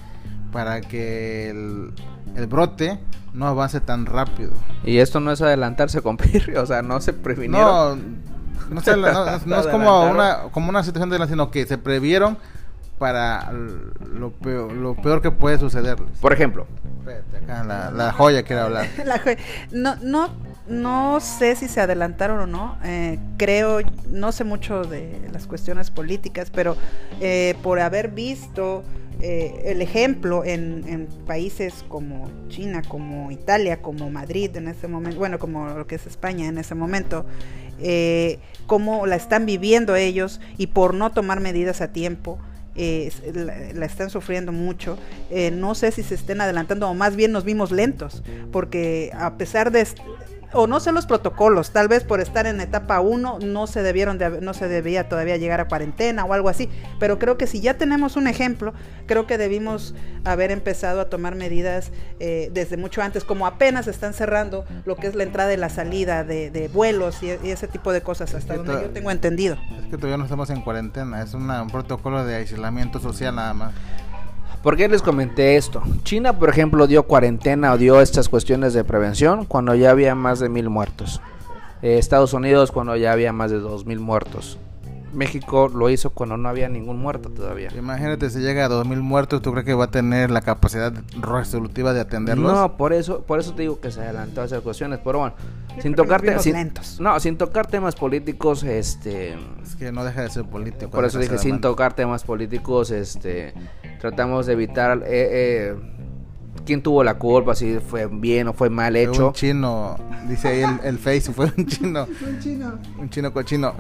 para 0.52 0.82
que 0.82 1.50
el, 1.50 1.94
el 2.36 2.48
brote 2.48 3.00
no 3.34 3.48
avance 3.48 3.80
tan 3.80 4.06
rápido. 4.06 4.52
Y 4.84 4.98
esto 4.98 5.20
no 5.20 5.32
es 5.32 5.42
adelantarse 5.42 6.02
con 6.02 6.18
Pirri, 6.18 6.56
o 6.58 6.66
sea, 6.66 6.82
no 6.82 7.00
se 7.02 7.14
previnieron. 7.14 8.18
No, 8.70 8.76
no, 8.76 8.82
se- 8.82 8.98
no- 8.98 9.12
no- 9.14 9.40
no 9.46 9.60
es 9.60 9.68
como 9.68 10.02
una, 10.12 10.40
como 10.52 10.70
una 10.70 10.84
situación 10.84 11.10
de 11.10 11.20
la, 11.20 11.28
sino 11.28 11.50
que 11.52 11.66
se 11.66 11.78
previeron 11.78 12.38
para 13.00 13.52
lo 13.52 14.32
peor, 14.32 14.74
lo 14.74 14.96
peor 14.96 15.22
que 15.22 15.32
puede 15.32 15.58
sucederles. 15.58 16.20
Por 16.20 16.34
ejemplo, 16.34 16.68
Espérate, 17.00 17.38
acá 17.38 17.64
la, 17.64 17.90
la 17.90 18.12
joya 18.14 18.44
quiere 18.44 18.62
hablar. 18.62 18.86
La 19.06 19.20
jue- 19.24 19.38
no, 19.72 19.96
no, 20.04 20.30
no 20.68 21.20
sé 21.20 21.56
si 21.56 21.68
se 21.68 21.82
adelantaron 21.82 22.40
o 22.40 22.48
no. 22.48 22.78
eh, 22.84 23.20
creo, 23.38 23.80
no 24.10 24.32
sé 24.32 24.44
mucho 24.44 24.84
de 24.84 25.20
las 25.32 25.48
cuestiones 25.48 25.92
políticas, 25.92 26.52
pero 26.52 26.78
eh, 27.20 27.56
por 27.64 27.80
haber 27.80 28.10
visto 28.10 28.84
eh, 29.20 29.64
el 29.66 29.82
ejemplo 29.82 30.44
en, 30.46 31.08
países 31.28 31.84
como 31.88 32.30
China, 32.50 32.82
como 32.88 33.32
Italia, 33.32 33.82
como 33.82 34.10
Madrid 34.10 34.56
en 34.56 34.68
ese 34.68 34.88
momento, 34.88 35.20
bueno, 35.20 35.40
como 35.40 35.70
lo 35.70 35.88
que 35.88 35.96
es 35.96 36.08
España 36.08 36.48
en 36.48 36.58
ese 36.58 36.76
momento, 36.76 37.26
eh, 37.80 38.40
cómo 38.68 39.06
la 39.08 39.16
están 39.16 39.46
viviendo 39.46 39.96
ellos 39.96 40.40
y 40.58 40.68
por 40.68 40.94
no 40.94 41.12
tomar 41.12 41.40
medidas 41.40 41.82
a 41.82 41.92
tiempo. 41.92 42.40
eh, 42.76 43.12
la, 43.34 43.74
la 43.74 43.86
están 43.86 44.10
sufriendo 44.10 44.52
mucho. 44.54 44.98
Eh, 45.30 45.52
no 45.52 45.76
sé 45.76 45.92
si 45.92 46.04
se 46.04 46.16
estén 46.16 46.40
adelantando 46.42 46.90
o 46.90 46.94
más 46.94 47.16
bien 47.18 47.32
nos 47.32 47.44
vimos 47.44 47.72
lentos, 47.72 48.24
porque 48.52 49.12
a 49.14 49.38
pesar 49.38 49.72
de 49.72 49.82
o 50.54 50.68
no 50.68 50.80
sé 50.80 50.92
los 50.92 51.06
protocolos, 51.06 51.72
tal 51.72 51.88
vez 51.88 52.04
por 52.04 52.20
estar 52.22 52.46
en 52.48 52.60
etapa 52.62 53.00
1 53.00 53.40
no 53.42 53.68
se 53.68 53.82
debieron 53.84 54.18
de, 54.18 54.42
no 54.42 54.54
se 54.54 54.68
debía 54.68 55.08
todavía 55.10 55.38
llegar 55.38 55.60
a 55.62 55.68
cuarentena 55.68 56.26
o 56.26 56.34
algo 56.34 56.50
así, 56.50 56.70
pero 57.00 57.20
creo 57.20 57.38
que 57.38 57.48
si 57.48 57.62
ya 57.62 57.76
tenemos 57.78 58.16
un 58.16 58.28
ejemplo, 58.28 58.74
creo 59.08 59.28
que 59.28 59.38
debimos 59.38 59.94
haber 60.26 60.52
empezado 60.52 61.02
a 61.02 61.10
tomar 61.10 61.36
medidas 61.36 61.92
eh, 62.20 62.50
desde 62.54 62.78
mucho 62.78 63.02
antes, 63.02 63.24
como 63.24 63.48
apenas 63.48 63.88
están 63.88 64.14
cerrando 64.14 64.66
lo 64.86 64.96
que 64.96 65.08
es 65.08 65.16
la 65.16 65.24
entrada 65.24 65.54
y 65.54 65.58
la 65.58 65.70
salida 65.70 66.24
de, 66.24 66.52
de 66.52 66.68
vuelos 66.68 67.24
y, 67.24 67.28
y 67.44 67.52
ese 67.52 67.68
tipo 67.68 67.92
de 67.92 68.02
cosas, 68.02 68.34
hasta 68.34 68.54
que 68.54 68.58
donde 68.58 68.74
yo 68.84 68.90
tengo 68.92 69.10
entendido. 69.12 69.58
Es 69.80 69.86
que 69.90 69.98
todavía 69.98 70.18
no 70.18 70.24
estamos 70.26 70.50
en 70.50 70.62
cuarentena, 70.62 71.22
es 71.24 71.34
una- 71.34 71.62
un 71.62 71.70
protocolo 71.70 72.24
de 72.26 72.36
aislamiento 72.36 73.00
social 73.00 73.36
nada 73.36 73.54
más. 73.54 73.74
¿Por 74.64 74.78
qué 74.78 74.88
les 74.88 75.02
comenté 75.02 75.56
esto? 75.56 75.82
China, 76.04 76.38
por 76.38 76.50
ejemplo, 76.50 76.86
dio 76.86 77.04
cuarentena 77.04 77.74
o 77.74 77.80
dio 77.80 78.00
estas 78.00 78.30
cuestiones 78.30 78.74
de 78.74 78.84
prevención 78.84 79.46
cuando 79.46 79.74
ya 79.74 79.90
había 79.90 80.14
más 80.14 80.40
de 80.40 80.50
mil 80.50 80.70
muertos. 80.70 81.20
Eh, 81.82 81.98
Estados 81.98 82.34
Unidos 82.34 82.72
cuando 82.72 82.96
ya 82.96 83.12
había 83.12 83.34
más 83.34 83.50
de 83.50 83.58
dos 83.58 83.88
mil 83.88 84.00
muertos. 84.00 84.60
México 85.14 85.70
lo 85.70 85.90
hizo 85.90 86.12
cuando 86.12 86.38
no 86.38 86.50
había 86.50 86.70
ningún 86.70 87.00
muerto 87.00 87.30
todavía. 87.30 87.70
Imagínate 87.78 88.30
si 88.30 88.40
llega 88.40 88.66
a 88.66 88.68
2000 88.68 89.02
muertos, 89.02 89.42
¿tú 89.42 89.52
crees 89.52 89.66
que 89.66 89.74
va 89.74 89.86
a 89.86 89.92
tener 89.92 90.32
la 90.32 90.42
capacidad 90.42 90.94
resolutiva 91.20 91.94
de 91.94 92.02
atenderlos? 92.02 92.54
No, 92.54 92.78
por 92.78 92.94
eso, 92.94 93.22
por 93.24 93.40
eso 93.40 93.54
te 93.54 93.64
digo 93.64 93.80
que 93.80 93.92
se 93.92 94.02
adelantó 94.02 94.42
a 94.42 94.46
esas 94.46 94.62
cuestiones. 94.62 95.00
Pero 95.04 95.20
bueno, 95.20 95.36
sin 95.80 95.96
tocar 95.96 96.22
sin, 96.40 96.54
lentos. 96.54 97.00
no, 97.00 97.20
sin 97.20 97.38
tocar 97.38 97.68
temas 97.68 97.96
políticos, 97.96 98.64
este, 98.64 99.34
Es 99.64 99.76
que 99.78 99.92
no 99.92 100.04
deja 100.04 100.22
de 100.22 100.30
ser 100.30 100.46
político. 100.46 100.92
por 100.92 101.06
eso 101.06 101.20
dije 101.20 101.38
sin 101.38 101.62
tocar 101.62 101.94
temas 101.94 102.24
políticos, 102.24 102.92
este, 102.92 103.54
tratamos 104.00 104.46
de 104.46 104.54
evitar 104.54 105.04
eh, 105.06 105.06
eh, 105.10 105.76
quién 106.66 106.82
tuvo 106.82 107.04
la 107.04 107.16
culpa, 107.16 107.56
si 107.56 107.80
fue 107.80 108.08
bien 108.08 108.48
o 108.48 108.54
fue 108.54 108.70
mal 108.70 108.94
Fue 108.94 109.04
hecho. 109.04 109.28
Un 109.28 109.34
chino, 109.34 109.98
dice 110.28 110.48
ahí 110.48 110.62
el, 110.62 110.80
el 110.84 110.98
Face, 110.98 111.34
fue 111.34 111.52
un 111.58 111.66
chino, 111.66 112.08
Un 112.28 112.40
chino, 112.40 112.80
un 112.98 113.10
chino 113.10 113.34
cochino. 113.34 113.76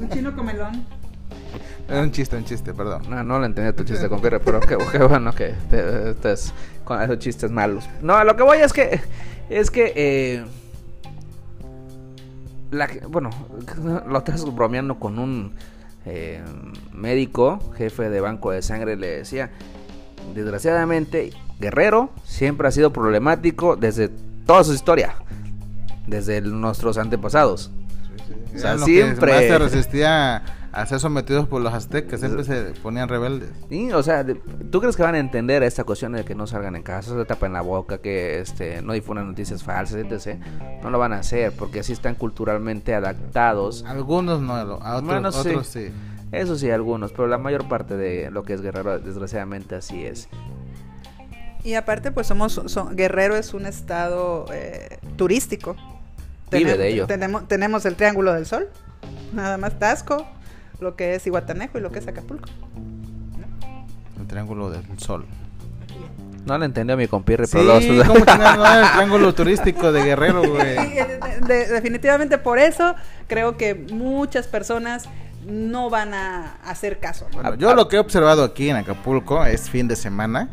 un 0.00 0.08
chino 0.08 0.34
comelón. 0.34 0.84
Era 1.88 2.00
un 2.00 2.10
chiste, 2.10 2.36
un 2.36 2.44
chiste, 2.44 2.72
perdón. 2.72 3.02
No, 3.08 3.22
no 3.22 3.38
le 3.38 3.46
entendí 3.46 3.72
tu 3.76 3.84
chiste, 3.84 4.08
compadre, 4.08 4.40
pero 4.40 4.60
qué, 4.60 4.76
qué 4.90 4.98
bueno 4.98 5.32
que 5.32 5.54
te, 5.68 6.10
estés 6.10 6.54
con 6.84 7.00
esos 7.02 7.18
chistes 7.18 7.50
malos. 7.50 7.88
No, 8.00 8.22
lo 8.24 8.36
que 8.36 8.42
voy 8.42 8.58
es 8.58 8.72
que, 8.72 9.00
es 9.50 9.70
que, 9.70 9.92
eh, 9.94 10.44
la, 12.70 12.88
bueno, 13.08 13.30
lo 14.06 14.18
estás 14.18 14.44
bromeando 14.54 14.98
con 14.98 15.18
un 15.18 15.54
eh, 16.06 16.42
médico, 16.92 17.58
jefe 17.76 18.08
de 18.08 18.20
banco 18.20 18.50
de 18.50 18.62
sangre, 18.62 18.96
le 18.96 19.18
decía, 19.18 19.50
desgraciadamente, 20.34 21.32
Guerrero 21.60 22.10
siempre 22.24 22.68
ha 22.68 22.70
sido 22.70 22.92
problemático 22.92 23.76
desde 23.76 24.10
toda 24.46 24.64
su 24.64 24.72
historia, 24.74 25.14
desde 26.06 26.40
nuestros 26.40 26.98
antepasados. 26.98 27.70
O 28.54 28.58
sea, 28.58 28.78
siempre- 28.78 29.32
más 29.32 29.40
se 29.42 29.58
resistía 29.58 30.42
a 30.72 30.86
ser 30.86 30.98
sometidos 30.98 31.46
por 31.46 31.60
los 31.62 31.72
aztecas, 31.72 32.18
siempre 32.20 32.42
se 32.44 32.72
ponían 32.82 33.08
rebeldes. 33.08 33.50
Sí, 33.68 33.92
o 33.92 34.02
sea, 34.02 34.24
¿tú 34.70 34.80
crees 34.80 34.96
que 34.96 35.02
van 35.04 35.14
a 35.14 35.18
entender 35.18 35.62
esta 35.62 35.84
cuestión 35.84 36.12
de 36.12 36.24
que 36.24 36.34
no 36.34 36.46
salgan 36.48 36.74
en 36.74 36.82
casa, 36.82 37.14
se 37.16 37.24
tapen 37.24 37.52
la 37.52 37.60
boca, 37.60 37.98
que 37.98 38.40
este 38.40 38.82
no 38.82 38.92
difundan 38.92 39.28
noticias 39.28 39.62
falsas, 39.62 39.98
etc? 39.98 40.36
No 40.82 40.90
lo 40.90 40.98
van 40.98 41.12
a 41.12 41.18
hacer 41.18 41.52
porque 41.52 41.80
así 41.80 41.92
están 41.92 42.16
culturalmente 42.16 42.92
adaptados. 42.94 43.84
Algunos 43.86 44.40
no, 44.40 44.54
a 44.54 44.64
otros, 44.96 45.04
Bueno, 45.04 45.30
sí. 45.32 45.38
otros 45.48 45.66
sí. 45.68 45.86
Eso 46.32 46.56
sí, 46.56 46.68
algunos, 46.70 47.12
pero 47.12 47.28
la 47.28 47.38
mayor 47.38 47.68
parte 47.68 47.96
de 47.96 48.30
lo 48.32 48.42
que 48.42 48.54
es 48.54 48.60
Guerrero, 48.60 48.98
desgraciadamente, 48.98 49.76
así 49.76 50.04
es. 50.04 50.28
Y 51.64 51.74
aparte, 51.74 52.12
pues 52.12 52.26
somos, 52.26 52.60
son- 52.66 52.94
Guerrero 52.94 53.36
es 53.36 53.54
un 53.54 53.66
estado 53.66 54.44
eh, 54.52 54.98
turístico. 55.16 55.74
Vive 56.50 56.76
de 56.76 56.88
ello. 56.88 57.06
Tenemos, 57.06 57.48
tenemos 57.48 57.84
el 57.86 57.96
Triángulo 57.96 58.32
del 58.34 58.46
Sol, 58.46 58.68
nada 59.32 59.56
más 59.58 59.78
Tasco, 59.78 60.26
lo 60.78 60.94
que 60.94 61.14
es 61.14 61.26
Iguatanejo 61.26 61.78
y 61.78 61.80
lo 61.80 61.90
que 61.90 61.98
es 61.98 62.06
Acapulco. 62.06 62.48
El 64.20 64.26
triángulo 64.28 64.70
del 64.70 64.82
sol. 64.98 65.24
No 66.46 66.56
lo 66.58 66.64
entendió 66.64 66.96
mi 66.96 67.08
compirre, 67.08 67.46
Sí, 67.46 67.52
pero 67.56 67.80
lo- 67.80 68.04
¿cómo 68.06 68.24
chingados 68.24 68.58
no 68.58 68.66
era 68.66 68.80
el 68.86 68.92
triángulo 68.92 69.34
turístico 69.34 69.90
de 69.92 70.02
Guerrero, 70.04 70.42
güey? 70.48 70.74
de- 70.76 71.40
de- 71.46 71.66
definitivamente 71.68 72.38
por 72.38 72.58
eso 72.58 72.94
creo 73.26 73.56
que 73.56 73.74
muchas 73.74 74.46
personas 74.46 75.04
no 75.46 75.90
van 75.90 76.14
a 76.14 76.56
hacer 76.64 77.00
caso. 77.00 77.26
¿no? 77.34 77.42
Bueno, 77.42 77.54
yo 77.56 77.74
lo 77.74 77.88
que 77.88 77.96
he 77.96 77.98
observado 77.98 78.44
aquí 78.44 78.68
en 78.70 78.76
Acapulco 78.76 79.44
es 79.44 79.68
fin 79.70 79.88
de 79.88 79.96
semana. 79.96 80.50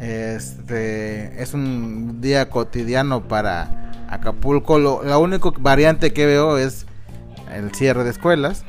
Este 0.00 1.42
es 1.42 1.54
un 1.54 2.20
día 2.20 2.50
cotidiano 2.50 3.26
para 3.26 3.90
Acapulco. 4.08 4.78
Lo, 4.78 5.02
la 5.02 5.18
única 5.18 5.50
variante 5.58 6.12
que 6.12 6.26
veo 6.26 6.58
es 6.58 6.86
el 7.52 7.74
cierre 7.74 8.04
de 8.04 8.10
escuelas 8.10 8.64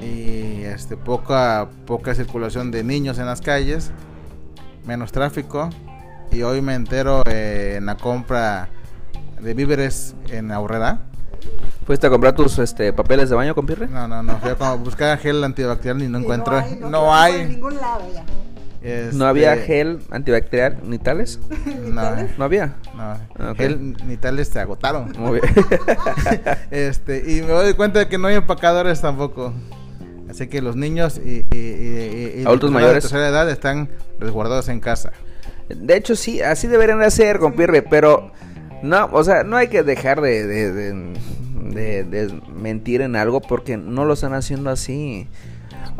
y 0.00 0.62
este 0.62 0.96
poca 0.96 1.68
poca 1.86 2.14
circulación 2.14 2.70
de 2.70 2.84
niños 2.84 3.18
en 3.18 3.26
las 3.26 3.40
calles, 3.40 3.90
menos 4.86 5.12
tráfico. 5.12 5.70
Y 6.32 6.42
hoy 6.42 6.62
me 6.62 6.74
entero 6.74 7.24
eh, 7.26 7.74
en 7.78 7.86
la 7.86 7.96
compra 7.96 8.68
de 9.40 9.54
víveres 9.54 10.14
en 10.28 10.52
Aurrera. 10.52 11.00
¿Fuiste 11.86 12.06
a 12.06 12.10
comprar 12.10 12.34
tus 12.34 12.58
este, 12.58 12.92
papeles 12.92 13.30
de 13.30 13.36
baño, 13.36 13.54
compirre? 13.54 13.88
No, 13.88 14.06
no, 14.06 14.22
no. 14.22 14.38
Fui 14.38 14.50
a 14.50 14.54
como 14.54 14.78
buscar 14.78 15.18
gel 15.18 15.42
antibacterial 15.42 16.00
y 16.02 16.08
no 16.08 16.18
encuentro. 16.18 16.56
hay, 16.56 16.78
No 16.80 17.12
hay. 17.12 17.40
En 17.40 17.48
ningún 17.48 17.76
lado 17.76 18.02
ya. 18.14 18.24
¿No 19.12 19.26
había 19.26 19.54
Este, 19.54 19.66
gel 19.66 19.98
antibacterial 20.10 20.78
ni 20.84 20.98
tales? 20.98 21.38
No, 21.90 22.02
¿No 22.38 22.44
había? 22.44 22.76
no. 22.96 23.50
Ok. 23.50 23.56
Gel 23.58 23.96
ni 24.06 24.16
tales 24.16 24.48
se 24.48 24.60
agotaron. 24.60 25.12
Muy 25.18 25.40
bien. 25.40 25.54
este, 26.70 27.18
y 27.30 27.42
me 27.42 27.48
doy 27.48 27.74
cuenta 27.74 27.98
de 27.98 28.08
que 28.08 28.16
no 28.18 28.28
hay 28.28 28.36
empacadores 28.36 29.00
tampoco. 29.00 29.52
Así 30.30 30.46
que 30.46 30.62
los 30.62 30.76
niños 30.76 31.20
y, 31.22 31.44
y- 31.50 31.56
y- 31.56 32.32
y- 32.36 32.40
y 32.42 32.44
Adultos 32.46 32.70
mayores. 32.70 32.94
de 32.96 33.00
tercera 33.00 33.28
edad 33.28 33.50
están 33.50 33.90
resguardados 34.20 34.68
en 34.68 34.78
casa. 34.80 35.10
De 35.68 35.96
hecho, 35.96 36.14
sí, 36.16 36.40
así 36.40 36.68
deberían 36.68 37.00
de 37.00 37.06
hacer, 37.06 37.38
compirre, 37.38 37.82
pero 37.82 38.30
no, 38.82 39.06
o 39.12 39.24
sea, 39.24 39.42
no 39.44 39.56
hay 39.56 39.68
que 39.68 39.82
dejar 39.82 40.20
de, 40.20 40.46
de, 40.46 40.72
de- 40.72 41.14
de- 41.74 42.04
de 42.04 42.40
mentir 42.54 43.00
en 43.02 43.16
algo 43.16 43.40
porque 43.40 43.76
no 43.76 44.04
lo 44.04 44.14
están 44.14 44.34
haciendo 44.34 44.70
así. 44.70 45.28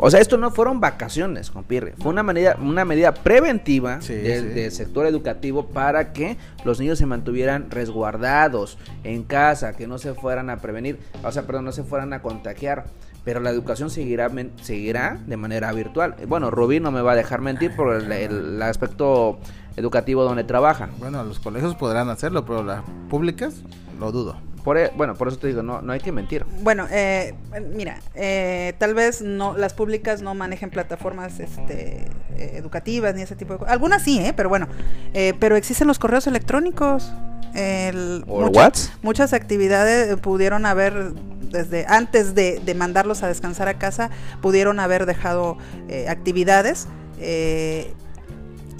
O 0.03 0.09
sea, 0.09 0.19
esto 0.19 0.35
no 0.37 0.49
fueron 0.49 0.79
vacaciones, 0.79 1.51
compirre. 1.51 1.93
Fue 1.99 2.11
una 2.11 2.23
medida, 2.23 2.57
una 2.59 2.85
medida 2.85 3.13
preventiva 3.13 4.01
Sí, 4.01 4.15
del, 4.15 4.41
sí. 4.41 4.49
del 4.49 4.71
sector 4.71 5.05
educativo 5.05 5.67
para 5.67 6.11
que 6.11 6.37
los 6.65 6.79
niños 6.79 6.97
se 6.97 7.05
mantuvieran 7.05 7.69
resguardados 7.69 8.79
en 9.03 9.21
casa, 9.23 9.73
que 9.73 9.85
no 9.85 9.99
se 9.99 10.15
fueran 10.15 10.49
a 10.49 10.57
prevenir, 10.57 10.97
o 11.23 11.31
sea, 11.31 11.43
perdón, 11.43 11.65
no 11.65 11.71
se 11.71 11.83
fueran 11.83 12.13
a 12.13 12.21
contagiar. 12.21 12.85
Pero 13.23 13.39
la 13.39 13.51
educación 13.51 13.91
seguirá, 13.91 14.31
seguirá 14.63 15.19
de 15.27 15.37
manera 15.37 15.71
virtual. 15.73 16.15
Bueno, 16.27 16.49
Rubí 16.49 16.79
no 16.79 16.89
me 16.89 17.03
va 17.03 17.11
a 17.11 17.15
dejar 17.15 17.39
mentir 17.41 17.75
por 17.75 17.93
el, 17.93 18.11
el 18.11 18.59
aspecto 18.63 19.37
educativo 19.75 20.23
donde 20.23 20.43
trabaja. 20.43 20.89
Bueno, 20.97 21.23
los 21.23 21.39
colegios 21.39 21.75
podrán 21.75 22.09
hacerlo, 22.09 22.43
pero 22.45 22.63
las 22.63 22.81
públicas 23.11 23.61
lo 23.99 24.11
dudo. 24.11 24.37
Por, 24.63 24.77
e- 24.77 24.91
bueno, 24.95 25.15
por 25.15 25.27
eso 25.27 25.37
te 25.37 25.47
digo, 25.47 25.63
no, 25.63 25.81
no 25.81 25.91
hay 25.93 25.99
que 25.99 26.11
mentir. 26.11 26.45
Bueno, 26.61 26.87
eh, 26.91 27.33
mira, 27.75 27.99
eh, 28.15 28.73
tal 28.77 28.93
vez 28.93 29.21
no 29.21 29.57
las 29.57 29.73
públicas 29.73 30.21
no 30.21 30.35
manejen 30.35 30.69
plataformas 30.69 31.39
este, 31.39 32.05
eh, 32.37 32.51
educativas 32.55 33.15
ni 33.15 33.21
ese 33.23 33.35
tipo 33.35 33.53
de 33.53 33.59
cosas. 33.59 33.73
Algunas 33.73 34.03
sí, 34.03 34.19
¿eh? 34.19 34.33
pero 34.35 34.49
bueno, 34.49 34.67
eh, 35.13 35.33
pero 35.39 35.55
existen 35.55 35.87
los 35.87 35.97
correos 35.99 36.27
electrónicos. 36.27 37.11
El, 37.53 38.23
¿O 38.27 38.41
muchas- 38.41 38.93
muchas 39.01 39.33
actividades 39.33 40.15
pudieron 40.17 40.65
haber 40.65 41.13
desde 41.51 41.85
antes 41.87 42.33
de, 42.33 42.61
de 42.63 42.75
mandarlos 42.75 43.23
a 43.23 43.27
descansar 43.27 43.67
a 43.67 43.73
casa 43.77 44.09
pudieron 44.41 44.79
haber 44.79 45.05
dejado 45.05 45.57
eh, 45.89 46.07
actividades 46.07 46.87
eh, 47.19 47.93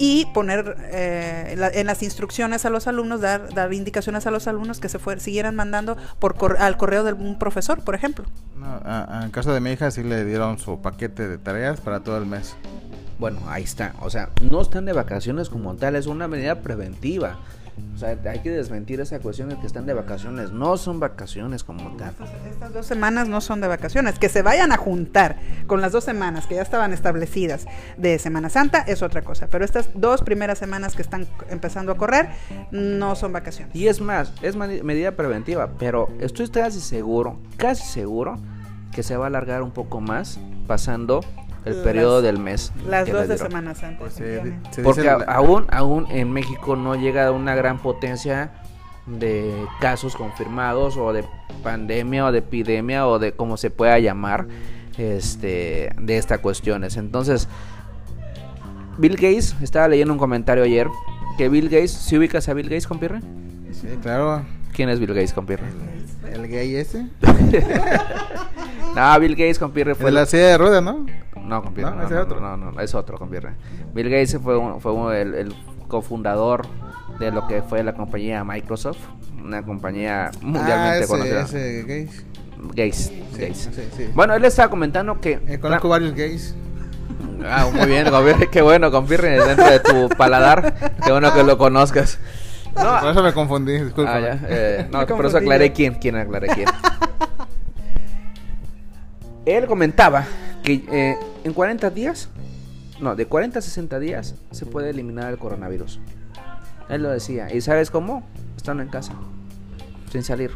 y 0.04 0.26
poner 0.34 0.76
eh, 0.90 1.54
la- 1.56 1.68
en 1.68 1.86
las 1.86 2.02
instrucciones 2.02 2.64
a 2.64 2.70
los 2.70 2.88
alumnos 2.88 3.20
dar, 3.20 3.54
dar 3.54 3.72
indicaciones 3.72 4.26
a 4.26 4.32
los 4.32 4.48
alumnos 4.48 4.80
que 4.80 4.88
se 4.88 4.98
fue, 4.98 5.20
siguieran 5.20 5.54
mandando 5.54 5.96
por 6.18 6.34
cor- 6.34 6.56
al 6.58 6.76
correo 6.76 7.04
de 7.04 7.12
un 7.12 7.38
profesor 7.38 7.84
por 7.84 7.94
ejemplo 7.94 8.24
No, 8.56 8.66
a- 8.66 9.20
a- 9.20 9.24
en 9.24 9.30
caso 9.30 9.52
de 9.54 9.60
mi 9.60 9.70
hija 9.70 9.92
sí 9.92 10.02
le 10.02 10.24
dieron 10.24 10.58
su 10.58 10.80
paquete 10.82 11.28
de 11.28 11.38
tareas 11.38 11.80
para 11.80 12.00
todo 12.00 12.18
el 12.18 12.26
mes. 12.26 12.56
Bueno, 13.20 13.38
ahí 13.46 13.62
está. 13.62 13.94
O 14.00 14.10
sea, 14.10 14.30
no 14.42 14.60
están 14.60 14.84
de 14.86 14.92
vacaciones 14.92 15.48
como 15.48 15.76
tal, 15.76 15.94
es 15.94 16.06
una 16.08 16.26
medida 16.26 16.56
preventiva. 16.62 17.36
O 17.94 17.98
sea, 17.98 18.16
hay 18.24 18.40
que 18.40 18.50
desmentir 18.50 19.00
esa 19.00 19.18
cuestión 19.20 19.48
de 19.48 19.58
que 19.58 19.66
están 19.66 19.86
de 19.86 19.94
vacaciones. 19.94 20.50
No 20.50 20.76
son 20.76 21.00
vacaciones 21.00 21.64
como 21.64 21.96
tal. 21.96 22.10
Estas, 22.10 22.30
estas 22.50 22.72
dos 22.72 22.86
semanas 22.86 23.28
no 23.28 23.40
son 23.40 23.60
de 23.60 23.68
vacaciones. 23.68 24.18
Que 24.18 24.28
se 24.28 24.42
vayan 24.42 24.72
a 24.72 24.76
juntar 24.76 25.38
con 25.66 25.80
las 25.80 25.92
dos 25.92 26.04
semanas 26.04 26.46
que 26.46 26.56
ya 26.56 26.62
estaban 26.62 26.92
establecidas 26.92 27.66
de 27.96 28.18
Semana 28.18 28.48
Santa 28.48 28.80
es 28.80 29.02
otra 29.02 29.22
cosa. 29.22 29.48
Pero 29.48 29.64
estas 29.64 29.88
dos 29.94 30.22
primeras 30.22 30.58
semanas 30.58 30.94
que 30.94 31.02
están 31.02 31.26
empezando 31.48 31.92
a 31.92 31.96
correr 31.96 32.30
no 32.70 33.14
son 33.14 33.32
vacaciones. 33.32 33.74
Y 33.74 33.88
es 33.88 34.00
más, 34.00 34.32
es 34.42 34.56
medida 34.56 35.12
preventiva, 35.12 35.70
pero 35.78 36.08
estoy 36.20 36.48
casi 36.48 36.80
seguro, 36.80 37.38
casi 37.56 37.84
seguro 37.84 38.38
que 38.92 39.02
se 39.02 39.16
va 39.16 39.24
a 39.24 39.28
alargar 39.28 39.62
un 39.62 39.70
poco 39.70 40.00
más 40.00 40.38
pasando 40.66 41.20
el 41.64 41.74
Las- 41.76 41.84
periodo 41.84 42.22
del 42.22 42.38
mes. 42.38 42.72
Las 42.88 43.08
dos 43.10 43.28
de. 43.28 43.38
Semana 43.38 43.74
Santa. 43.74 43.98
Pues, 44.00 44.14
se- 44.14 44.24
efectivamente. 44.36 44.70
se 44.74 44.82
Porque 44.82 45.08
a- 45.08 45.14
aún, 45.28 45.66
aún 45.70 46.06
en 46.10 46.30
México 46.32 46.76
no 46.76 46.94
llega 46.96 47.26
a 47.26 47.30
una 47.32 47.54
gran 47.54 47.78
potencia 47.78 48.50
de 49.06 49.52
casos 49.80 50.14
confirmados 50.16 50.96
o 50.96 51.12
de 51.12 51.24
pandemia 51.62 52.26
o 52.26 52.32
de 52.32 52.38
epidemia 52.38 53.06
o 53.06 53.18
de 53.18 53.32
como 53.32 53.56
se 53.56 53.70
pueda 53.70 53.98
llamar 53.98 54.46
este 54.98 55.90
de 56.00 56.18
estas 56.18 56.38
cuestiones. 56.40 56.96
Entonces, 56.96 57.48
Bill 58.98 59.14
Gates, 59.16 59.56
estaba 59.62 59.88
leyendo 59.88 60.12
un 60.12 60.18
comentario 60.18 60.62
ayer 60.64 60.86
que 61.38 61.48
Bill 61.48 61.68
Gates, 61.68 61.92
si 61.92 62.18
ubicas 62.18 62.48
a 62.48 62.54
Bill 62.54 62.66
Gates, 62.68 62.86
compirre? 62.86 63.20
Sí, 63.72 63.88
claro. 64.02 64.44
¿Quién 64.72 64.88
es 64.90 65.00
Bill 65.00 65.14
Gates, 65.14 65.32
compirre? 65.32 65.64
El, 66.26 66.32
el 66.44 66.48
gay 66.48 66.76
ese. 66.76 67.06
No, 68.94 69.18
Bill 69.20 69.32
Gates, 69.34 69.58
compirre, 69.58 69.94
fue 69.94 70.06
De 70.06 70.12
la 70.12 70.26
silla 70.26 70.48
de 70.48 70.58
ruedas, 70.58 70.82
¿no? 70.82 71.06
No, 71.44 71.62
compirre, 71.62 71.90
No, 71.90 71.96
no, 71.96 72.02
ese 72.04 72.14
no, 72.14 72.20
es 72.20 72.26
otro. 72.26 72.40
no, 72.40 72.56
no, 72.56 72.80
es 72.80 72.94
otro, 72.94 73.18
compirre. 73.18 73.54
Bill 73.94 74.08
Gates 74.08 74.38
fue, 74.42 74.56
un- 74.56 74.80
fue 74.80 74.92
un- 74.92 75.12
el, 75.12 75.34
el 75.34 75.54
cofundador 75.88 76.62
de 77.18 77.30
lo 77.30 77.46
que 77.46 77.62
fue 77.62 77.82
la 77.82 77.92
compañía 77.94 78.42
Microsoft, 78.44 78.98
una 79.44 79.62
compañía 79.62 80.30
mundialmente 80.40 80.74
ah, 80.74 80.98
ese, 80.98 81.06
conocida. 81.08 81.42
ese. 81.42 81.82
Gates, 81.84 82.24
Gates. 83.32 83.70
sí, 83.74 83.88
sí. 83.96 84.08
Bueno, 84.14 84.34
él 84.34 84.44
estaba 84.44 84.70
comentando 84.70 85.20
que... 85.20 85.40
Eh, 85.48 85.58
conozco 85.60 85.88
varios 85.88 86.14
gays. 86.14 86.54
Ah, 87.44 87.66
muy 87.72 87.86
bien, 87.86 88.06
qué 88.52 88.62
bueno, 88.62 88.90
compirre, 88.92 89.30
dentro 89.44 89.68
de 89.68 89.80
tu 89.80 90.08
paladar, 90.16 90.94
qué 91.04 91.10
bueno 91.10 91.34
que 91.34 91.42
lo 91.42 91.58
conozcas. 91.58 92.18
Por 92.72 92.84
No, 92.84 93.10
eso 93.10 93.22
me 93.22 93.32
confundí, 93.32 93.78
disculpa. 93.78 94.14
ah, 94.14 94.20
ya, 94.20 94.40
eh, 94.48 94.88
no, 94.92 95.04
por 95.06 95.26
eso 95.26 95.38
aclaré 95.38 95.72
quién, 95.72 95.94
quién 95.96 96.14
aclaré 96.16 96.46
quién. 96.48 96.68
Él 99.44 99.66
comentaba 99.66 100.24
que 100.62 100.84
eh, 100.90 101.18
en 101.44 101.52
40 101.52 101.90
días, 101.90 102.28
no, 103.00 103.16
de 103.16 103.26
40 103.26 103.58
a 103.58 103.62
60 103.62 103.98
días 103.98 104.34
se 104.50 104.66
puede 104.66 104.90
eliminar 104.90 105.30
el 105.30 105.38
coronavirus. 105.38 106.00
Él 106.88 107.02
lo 107.02 107.10
decía. 107.10 107.52
¿Y 107.52 107.60
sabes 107.60 107.90
cómo? 107.90 108.22
Estando 108.56 108.82
en 108.82 108.88
casa, 108.88 109.12
sin 110.10 110.22
salir. 110.22 110.52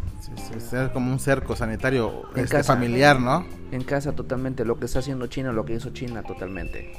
Es 0.56 0.90
como 0.92 1.10
un 1.10 1.18
cerco 1.18 1.56
sanitario 1.56 2.24
En 2.34 2.44
este, 2.44 2.58
casa. 2.58 2.74
familiar, 2.74 3.20
¿no? 3.20 3.46
En 3.72 3.82
casa 3.84 4.12
totalmente, 4.12 4.64
lo 4.64 4.78
que 4.78 4.84
está 4.84 4.98
haciendo 4.98 5.26
China, 5.28 5.52
lo 5.52 5.64
que 5.64 5.74
hizo 5.74 5.90
China 5.90 6.22
totalmente. 6.22 6.92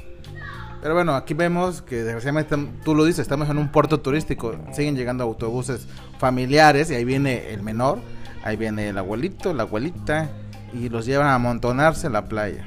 Pero 0.80 0.94
bueno, 0.94 1.14
aquí 1.14 1.34
vemos 1.34 1.82
que 1.82 2.02
desgraciadamente 2.02 2.56
tú 2.84 2.94
lo 2.94 3.04
dices, 3.04 3.20
estamos 3.20 3.48
en 3.48 3.58
un 3.58 3.68
puerto 3.68 4.00
turístico, 4.00 4.56
siguen 4.72 4.96
llegando 4.96 5.24
autobuses 5.24 5.88
familiares 6.18 6.90
y 6.90 6.94
ahí 6.94 7.04
viene 7.04 7.52
el 7.52 7.62
menor, 7.62 7.98
ahí 8.44 8.56
viene 8.56 8.88
el 8.88 8.98
abuelito, 8.98 9.52
la 9.54 9.64
abuelita 9.64 10.30
y 10.72 10.88
los 10.88 11.04
llevan 11.04 11.26
a 11.28 11.34
amontonarse 11.34 12.06
en 12.06 12.12
la 12.12 12.26
playa. 12.26 12.64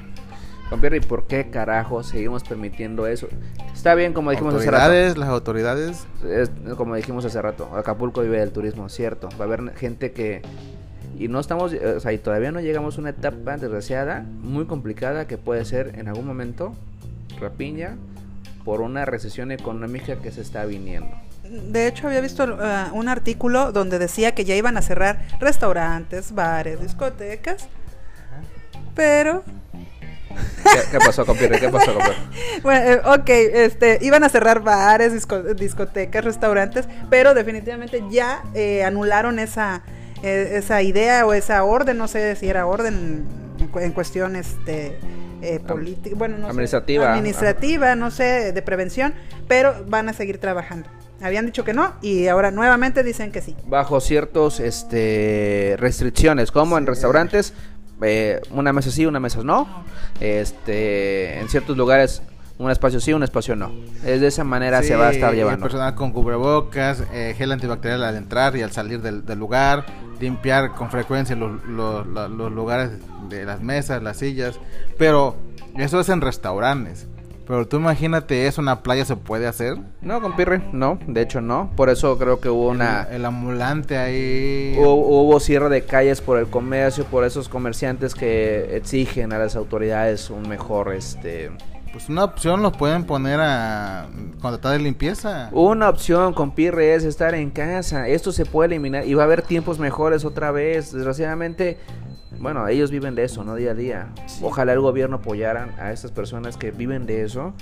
Compierre, 0.72 0.96
¿y 0.96 1.00
por 1.00 1.26
qué 1.26 1.50
carajo 1.50 2.02
seguimos 2.02 2.44
permitiendo 2.44 3.06
eso? 3.06 3.28
Está 3.74 3.94
bien, 3.94 4.14
como 4.14 4.30
dijimos 4.30 4.54
hace 4.54 4.70
rato. 4.70 4.84
autoridades, 4.84 5.18
las 5.18 5.28
autoridades, 5.28 6.06
es 6.24 6.50
como 6.78 6.94
dijimos 6.94 7.26
hace 7.26 7.42
rato, 7.42 7.68
Acapulco 7.76 8.22
vive 8.22 8.38
del 8.38 8.52
turismo, 8.52 8.88
cierto. 8.88 9.28
Va 9.38 9.44
a 9.44 9.48
haber 9.48 9.74
gente 9.76 10.12
que 10.12 10.40
y 11.18 11.28
no 11.28 11.40
estamos, 11.40 11.74
o 11.74 12.00
sea, 12.00 12.14
y 12.14 12.18
todavía 12.18 12.52
no 12.52 12.60
llegamos 12.60 12.96
a 12.96 13.02
una 13.02 13.10
etapa 13.10 13.58
desgraciada, 13.58 14.24
muy 14.40 14.64
complicada 14.64 15.26
que 15.26 15.36
puede 15.36 15.66
ser 15.66 15.92
en 15.98 16.08
algún 16.08 16.26
momento 16.26 16.72
rapiña 17.38 17.98
por 18.64 18.80
una 18.80 19.04
recesión 19.04 19.52
económica 19.52 20.16
que 20.22 20.32
se 20.32 20.40
está 20.40 20.64
viniendo. 20.64 21.14
De 21.44 21.86
hecho, 21.86 22.06
había 22.06 22.22
visto 22.22 22.44
eh, 22.44 22.84
un 22.94 23.10
artículo 23.10 23.72
donde 23.72 23.98
decía 23.98 24.34
que 24.34 24.46
ya 24.46 24.54
iban 24.54 24.78
a 24.78 24.80
cerrar 24.80 25.20
restaurantes, 25.38 26.34
bares, 26.34 26.80
discotecas. 26.80 27.68
Pero, 28.94 29.44
¿Qué, 30.62 30.80
qué 30.92 30.98
pasó, 30.98 31.24
compierre? 31.26 31.58
¿Qué 31.60 31.68
pasó, 31.68 31.92
compierre? 31.94 32.16
bueno, 32.62 32.90
eh, 32.90 33.00
ok, 33.04 33.28
este, 33.28 33.98
iban 34.02 34.24
a 34.24 34.28
cerrar 34.28 34.60
bares, 34.62 35.12
disco- 35.12 35.54
discotecas, 35.54 36.24
restaurantes, 36.24 36.86
pero 37.10 37.34
definitivamente 37.34 38.02
ya 38.10 38.42
eh, 38.54 38.84
anularon 38.84 39.38
esa, 39.38 39.82
eh, 40.22 40.52
esa 40.54 40.82
idea 40.82 41.26
o 41.26 41.32
esa 41.32 41.64
orden, 41.64 41.98
no 41.98 42.08
sé 42.08 42.36
si 42.36 42.48
era 42.48 42.66
orden 42.66 43.26
en, 43.74 43.80
en 43.82 43.92
cuestiones 43.92 44.62
de 44.64 44.98
eh, 45.42 45.60
política, 45.60 46.14
bueno, 46.16 46.36
no 46.38 46.44
sé, 46.46 46.50
Administrativa. 46.50 47.12
administrativa, 47.12 47.94
no 47.96 48.10
sé, 48.10 48.52
de 48.52 48.62
prevención, 48.62 49.14
pero 49.48 49.74
van 49.88 50.08
a 50.08 50.12
seguir 50.12 50.38
trabajando. 50.38 50.88
Habían 51.20 51.46
dicho 51.46 51.62
que 51.64 51.72
no 51.72 51.94
y 52.02 52.26
ahora 52.26 52.50
nuevamente 52.50 53.04
dicen 53.04 53.30
que 53.30 53.40
sí. 53.42 53.54
Bajo 53.66 54.00
ciertos 54.00 54.58
este 54.58 55.76
restricciones, 55.78 56.50
como 56.50 56.78
en 56.78 56.86
restaurantes, 56.86 57.54
eh, 58.02 58.40
una 58.50 58.72
mesa 58.72 58.90
sí, 58.90 59.06
una 59.06 59.20
mesa 59.20 59.42
no. 59.42 59.84
Este, 60.20 61.38
en 61.40 61.48
ciertos 61.48 61.76
lugares 61.76 62.22
un 62.58 62.70
espacio 62.70 63.00
sí, 63.00 63.12
un 63.12 63.22
espacio 63.22 63.56
no. 63.56 63.72
Es 64.04 64.20
de 64.20 64.26
esa 64.28 64.44
manera 64.44 64.82
se 64.82 64.94
va 64.94 65.08
a 65.08 65.10
estar 65.10 65.34
llevando. 65.34 65.62
personal 65.64 65.94
con 65.94 66.12
cubrebocas, 66.12 67.02
eh, 67.12 67.34
gel 67.36 67.50
antibacterial 67.50 68.04
al 68.04 68.16
entrar 68.16 68.56
y 68.56 68.62
al 68.62 68.70
salir 68.70 69.00
del, 69.02 69.24
del 69.24 69.38
lugar, 69.38 69.84
limpiar 70.20 70.72
con 70.74 70.90
frecuencia 70.90 71.34
los, 71.34 71.64
los- 71.64 72.06
los 72.06 72.52
lugares 72.52 72.90
de 73.28 73.44
las 73.44 73.60
mesas, 73.62 74.02
las 74.02 74.18
sillas, 74.18 74.60
pero 74.98 75.36
eso 75.76 75.98
es 76.00 76.08
en 76.08 76.20
restaurantes. 76.20 77.08
Pero 77.46 77.66
tú 77.66 77.76
imagínate 77.76 78.46
eso, 78.46 78.60
una 78.60 78.82
playa 78.82 79.04
se 79.04 79.16
puede 79.16 79.46
hacer. 79.46 79.76
No, 80.00 80.20
compirre, 80.20 80.62
no, 80.72 80.98
de 81.06 81.22
hecho 81.22 81.40
no. 81.40 81.70
Por 81.76 81.90
eso 81.90 82.16
creo 82.18 82.40
que 82.40 82.48
hubo 82.48 82.68
una 82.68 83.02
El, 83.02 83.16
el 83.16 83.24
ambulante 83.24 83.96
ahí. 83.96 84.76
hubo, 84.78 84.94
hubo 84.94 85.40
cierre 85.40 85.68
de 85.68 85.84
calles 85.84 86.20
por 86.20 86.38
el 86.38 86.46
comercio, 86.46 87.04
por 87.04 87.24
esos 87.24 87.48
comerciantes 87.48 88.14
que 88.14 88.76
exigen 88.76 89.32
a 89.32 89.38
las 89.38 89.56
autoridades 89.56 90.30
un 90.30 90.48
mejor 90.48 90.92
este 90.94 91.50
Pues 91.92 92.08
una 92.08 92.24
opción 92.24 92.62
los 92.62 92.76
pueden 92.76 93.04
poner 93.04 93.40
a 93.40 94.06
contratar 94.40 94.72
de 94.72 94.78
limpieza. 94.78 95.48
Una 95.52 95.88
opción 95.88 96.32
con 96.34 96.54
Pirre 96.54 96.94
es 96.94 97.04
estar 97.04 97.34
en 97.34 97.50
casa. 97.50 98.08
Esto 98.08 98.32
se 98.32 98.46
puede 98.46 98.68
eliminar 98.68 99.06
y 99.06 99.14
va 99.14 99.22
a 99.22 99.26
haber 99.26 99.42
tiempos 99.42 99.78
mejores 99.78 100.24
otra 100.24 100.52
vez. 100.52 100.92
Desgraciadamente, 100.92 101.78
bueno, 102.38 102.66
ellos 102.68 102.90
viven 102.90 103.14
de 103.14 103.24
eso, 103.24 103.44
¿no? 103.44 103.56
Día 103.56 103.72
a 103.72 103.74
día. 103.74 104.08
Ojalá 104.42 104.72
el 104.72 104.80
gobierno 104.80 105.16
apoyaran 105.16 105.70
a 105.78 105.92
estas 105.92 106.10
personas 106.10 106.56
que 106.56 106.70
viven 106.70 107.06
de 107.06 107.22
eso 107.22 107.54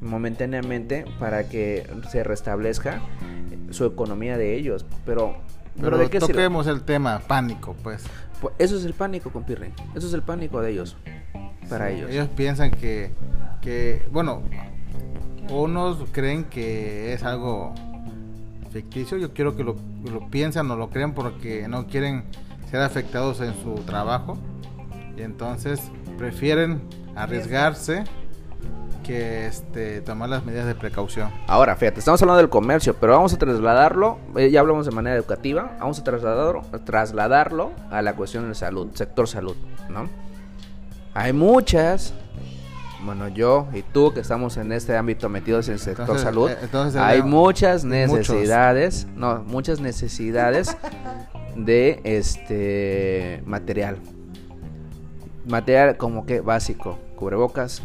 momentáneamente 0.00 1.04
para 1.18 1.48
que 1.48 1.86
se 2.10 2.24
restablezca 2.24 3.00
su 3.70 3.84
economía 3.84 4.36
de 4.36 4.56
ellos. 4.56 4.84
Pero, 5.06 5.36
pero, 5.76 5.90
Pero 5.90 5.98
¿de 5.98 6.10
qué 6.10 6.20
sirve? 6.20 6.34
toquemos 6.34 6.66
el 6.66 6.82
tema, 6.82 7.20
pánico, 7.26 7.76
pues. 7.82 8.04
Pues 8.40 8.54
Eso 8.58 8.76
es 8.76 8.84
el 8.84 8.94
pánico 8.94 9.30
con 9.30 9.44
Pirre. 9.44 9.72
Eso 9.94 10.06
es 10.08 10.14
el 10.14 10.22
pánico 10.22 10.60
de 10.60 10.72
ellos. 10.72 10.96
Para 11.68 11.90
ellos. 11.90 12.10
Ellos 12.10 12.28
piensan 12.34 12.72
que, 12.72 13.12
que, 13.60 14.02
bueno, 14.10 14.42
unos 15.50 15.98
creen 16.10 16.44
que 16.44 17.12
es 17.12 17.22
algo 17.22 17.72
ficticio. 18.72 19.16
Yo 19.18 19.32
quiero 19.32 19.54
que 19.56 19.62
lo, 19.62 19.76
lo 20.10 20.28
piensan 20.28 20.70
o 20.70 20.76
lo 20.76 20.90
crean 20.90 21.14
porque 21.14 21.68
no 21.68 21.86
quieren 21.86 22.24
ser 22.70 22.80
afectados 22.80 23.40
en 23.40 23.54
su 23.62 23.74
trabajo. 23.84 24.36
Y 25.16 25.22
entonces 25.22 25.80
prefieren 26.16 26.82
arriesgarse 27.14 28.04
que 29.02 29.46
este, 29.46 30.00
tomar 30.00 30.28
las 30.28 30.44
medidas 30.44 30.66
de 30.66 30.74
precaución. 30.74 31.30
Ahora, 31.46 31.76
fíjate, 31.76 31.98
estamos 31.98 32.22
hablando 32.22 32.38
del 32.38 32.48
comercio, 32.48 32.94
pero 32.94 33.14
vamos 33.14 33.34
a 33.34 33.38
trasladarlo, 33.38 34.18
eh, 34.36 34.50
ya 34.50 34.60
hablamos 34.60 34.86
de 34.86 34.92
manera 34.92 35.16
educativa, 35.16 35.76
vamos 35.80 35.98
a 35.98 36.04
trasladarlo, 36.04 36.62
trasladarlo 36.84 37.72
a 37.90 38.00
la 38.02 38.14
cuestión 38.14 38.48
de 38.48 38.54
salud, 38.54 38.90
sector 38.94 39.28
salud, 39.28 39.56
¿no? 39.88 40.08
Hay 41.14 41.32
muchas, 41.32 42.14
bueno, 43.04 43.28
yo 43.28 43.66
y 43.74 43.82
tú 43.82 44.14
que 44.14 44.20
estamos 44.20 44.56
en 44.56 44.72
este 44.72 44.96
ámbito 44.96 45.28
metidos 45.28 45.68
en 45.68 45.74
el 45.74 45.80
sector 45.80 46.04
Entonces, 46.04 46.24
salud, 46.24 46.50
eh, 46.50 46.58
entonces 46.62 47.00
hay 47.00 47.22
muchas 47.22 47.84
muchos. 47.84 48.30
necesidades, 48.30 49.06
no, 49.16 49.42
muchas 49.42 49.80
necesidades 49.80 50.76
de 51.56 52.00
este 52.04 53.42
material. 53.44 53.98
Material 55.46 55.96
como 55.96 56.24
que 56.26 56.40
básico, 56.40 56.98
cubrebocas, 57.16 57.82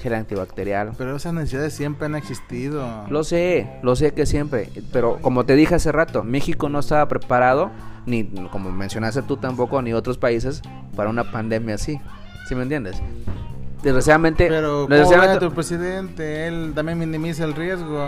gel 0.00 0.14
antibacterial, 0.14 0.92
Pero 0.96 1.16
esas 1.16 1.32
necesidades 1.34 1.72
siempre 1.74 2.06
han 2.06 2.14
existido. 2.14 3.04
lo 3.08 3.24
sé, 3.24 3.68
lo 3.82 3.96
sé 3.96 4.12
que 4.12 4.26
siempre, 4.26 4.70
pero 4.92 5.18
como 5.20 5.44
te 5.44 5.54
dije 5.56 5.74
hace 5.74 5.90
rato, 5.90 6.22
México 6.22 6.68
no 6.68 6.78
estaba 6.78 7.08
preparado, 7.08 7.70
ni 8.06 8.24
como 8.52 8.70
mencionaste 8.70 9.22
tú 9.22 9.36
tampoco, 9.36 9.82
ni 9.82 9.92
otros 9.94 10.16
países, 10.18 10.62
para 10.94 11.10
una 11.10 11.30
pandemia 11.32 11.74
así. 11.74 12.00
¿Sí 12.48 12.54
me 12.54 12.62
entiendes? 12.62 13.02
Desgraciadamente, 13.82 14.46
Pero 14.48 14.82
¿cómo 14.84 14.88
desgraciadamente- 14.88 15.46
tu 15.46 15.52
presidente? 15.54 16.46
Él 16.46 16.72
también 16.74 16.98
minimiza 16.98 17.44
el 17.44 17.54
riesgo. 17.54 18.06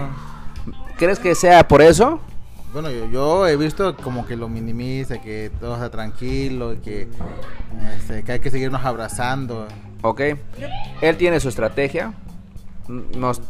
¿crees 0.97 1.19
que 1.19 1.35
sea 1.35 1.67
por 1.69 1.81
eso? 1.83 2.21
Bueno, 2.73 2.91
yo, 2.91 3.07
yo 3.07 3.47
he 3.49 3.57
visto 3.57 3.97
como 3.97 4.27
que 4.27 4.37
lo 4.37 4.49
minimiza, 4.49 5.19
que 5.21 5.51
todo 5.61 5.75
está 5.75 5.91
tranquilo, 5.91 6.75
que, 6.85 7.09
este, 7.99 8.23
que 8.23 8.33
hay 8.33 8.41
que 8.41 8.51
seguirnos 8.51 8.85
abrazando. 8.85 9.67
Ok, 10.03 10.21
él 11.01 11.17
tiene 11.17 11.41
su 11.41 11.49
estrategia. 11.49 12.13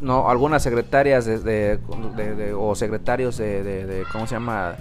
No, 0.00 0.28
algunas 0.28 0.62
secretarias 0.62 1.24
de, 1.24 1.38
de- 1.38 2.54
o 2.56 2.74
secretarios 2.74 3.36
de- 3.38 4.04
¿cómo 4.12 4.26
se 4.26 4.34
llama? 4.34 4.74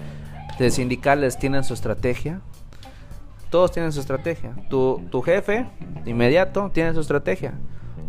De 0.57 0.71
sindicales 0.71 1.37
tienen 1.37 1.63
su 1.63 1.73
estrategia. 1.73 2.41
Todos 3.49 3.71
tienen 3.71 3.91
su 3.91 3.99
estrategia. 3.99 4.51
Tu, 4.69 5.01
tu 5.11 5.21
jefe 5.21 5.67
inmediato 6.05 6.69
tiene 6.73 6.93
su 6.93 6.99
estrategia. 7.01 7.53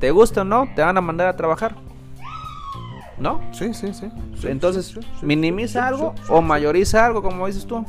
te 0.01 0.11
gusta 0.11 0.41
o 0.43 0.45
no, 0.45 0.69
te 0.75 0.83
van 0.83 0.97
a 0.97 1.01
mandar 1.01 1.29
a 1.29 1.37
trabajar. 1.37 1.75
¿No? 3.21 3.41
Sí, 3.53 3.75
sí, 3.75 3.93
sí. 3.93 4.11
sí, 4.41 4.49
Entonces, 4.49 4.87
sí, 4.87 4.95
sí, 5.01 5.09
sí, 5.21 5.27
minimiza 5.27 5.81
sí, 5.81 5.89
algo 5.89 6.15
sí, 6.17 6.23
sí, 6.25 6.33
o 6.33 6.39
sí. 6.39 6.45
mayoriza 6.45 7.07
algo, 7.07 7.23
como 7.23 7.47
dices 7.47 7.67
tú. 7.67 7.85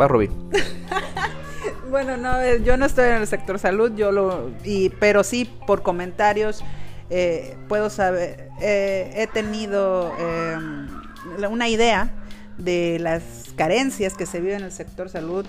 Va, 0.00 0.08
Rubí. 0.08 0.30
Bueno, 1.90 2.16
no, 2.16 2.40
eh, 2.40 2.60
yo 2.64 2.76
no 2.76 2.86
estoy 2.86 3.04
en 3.04 3.14
el 3.18 3.26
sector 3.28 3.56
salud, 3.60 3.92
yo 3.94 4.10
lo, 4.10 4.50
y, 4.64 4.88
pero 4.88 5.22
sí 5.22 5.48
por 5.64 5.84
comentarios 5.84 6.64
eh, 7.10 7.56
puedo 7.68 7.90
saber, 7.90 8.48
eh, 8.60 9.12
he 9.14 9.26
tenido 9.26 10.12
eh, 10.18 10.56
una 11.48 11.68
idea 11.68 12.10
de 12.58 12.98
las 13.00 13.22
carencias 13.56 14.14
que 14.14 14.26
se 14.26 14.40
viven 14.40 14.58
en 14.58 14.64
el 14.64 14.72
sector 14.72 15.08
salud. 15.08 15.46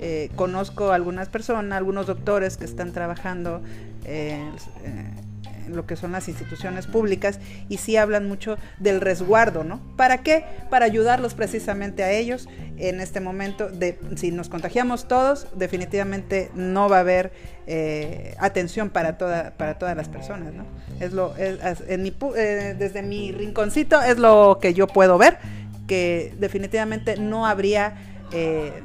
Eh, 0.00 0.30
conozco 0.36 0.92
algunas 0.92 1.28
personas, 1.28 1.76
algunos 1.76 2.06
doctores 2.06 2.56
que 2.56 2.64
están 2.64 2.92
trabajando 2.92 3.62
eh, 4.04 4.42
en 4.84 5.74
lo 5.74 5.86
que 5.86 5.96
son 5.96 6.12
las 6.12 6.28
instituciones 6.28 6.86
públicas 6.86 7.40
y 7.70 7.78
sí 7.78 7.96
hablan 7.96 8.28
mucho 8.28 8.58
del 8.80 9.00
resguardo, 9.00 9.64
¿no? 9.64 9.80
¿Para 9.96 10.18
qué? 10.18 10.44
Para 10.68 10.84
ayudarlos 10.84 11.32
precisamente 11.32 12.02
a 12.04 12.10
ellos 12.12 12.48
en 12.76 13.00
este 13.00 13.20
momento. 13.20 13.70
De, 13.70 13.98
si 14.16 14.30
nos 14.30 14.50
contagiamos 14.50 15.08
todos, 15.08 15.46
definitivamente 15.56 16.50
no 16.54 16.90
va 16.90 16.98
a 16.98 17.00
haber 17.00 17.32
eh, 17.66 18.34
atención 18.40 18.90
para, 18.90 19.16
toda, 19.16 19.52
para 19.56 19.78
todas 19.78 19.96
las 19.96 20.08
personas, 20.10 20.52
¿no? 20.52 20.64
Es 21.00 21.12
lo, 21.14 21.34
es- 21.36 21.82
en 21.88 22.02
mi 22.02 22.14
eh, 22.36 22.76
desde 22.78 23.02
mi 23.02 23.32
rinconcito 23.32 24.02
es 24.02 24.18
lo 24.18 24.58
que 24.60 24.74
yo 24.74 24.86
puedo 24.86 25.16
ver, 25.16 25.38
que 25.86 26.34
definitivamente 26.38 27.16
no 27.16 27.46
habría... 27.46 27.94
eh, 28.32 28.82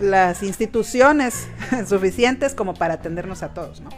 las 0.00 0.42
instituciones 0.42 1.48
suficientes 1.86 2.54
como 2.54 2.74
para 2.74 2.94
atendernos 2.94 3.42
a 3.42 3.54
todos, 3.54 3.80
¿no? 3.80 3.90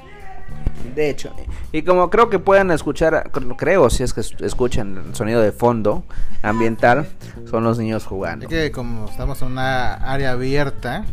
De 0.94 1.08
hecho, 1.08 1.34
y 1.72 1.82
como 1.82 2.10
creo 2.10 2.28
que 2.28 2.38
pueden 2.38 2.70
escuchar, 2.70 3.30
creo 3.56 3.88
si 3.88 4.02
es 4.02 4.12
que 4.12 4.20
es- 4.20 4.34
escuchan 4.40 5.02
el 5.08 5.14
sonido 5.14 5.40
de 5.40 5.50
fondo 5.50 6.04
ambiental, 6.42 7.08
son 7.50 7.64
los 7.64 7.78
niños 7.78 8.04
jugando. 8.04 8.44
Es 8.46 8.50
que 8.50 8.70
como 8.70 9.06
estamos 9.08 9.40
en 9.42 9.48
una 9.52 9.94
área 9.94 10.32
abierta 10.32 11.04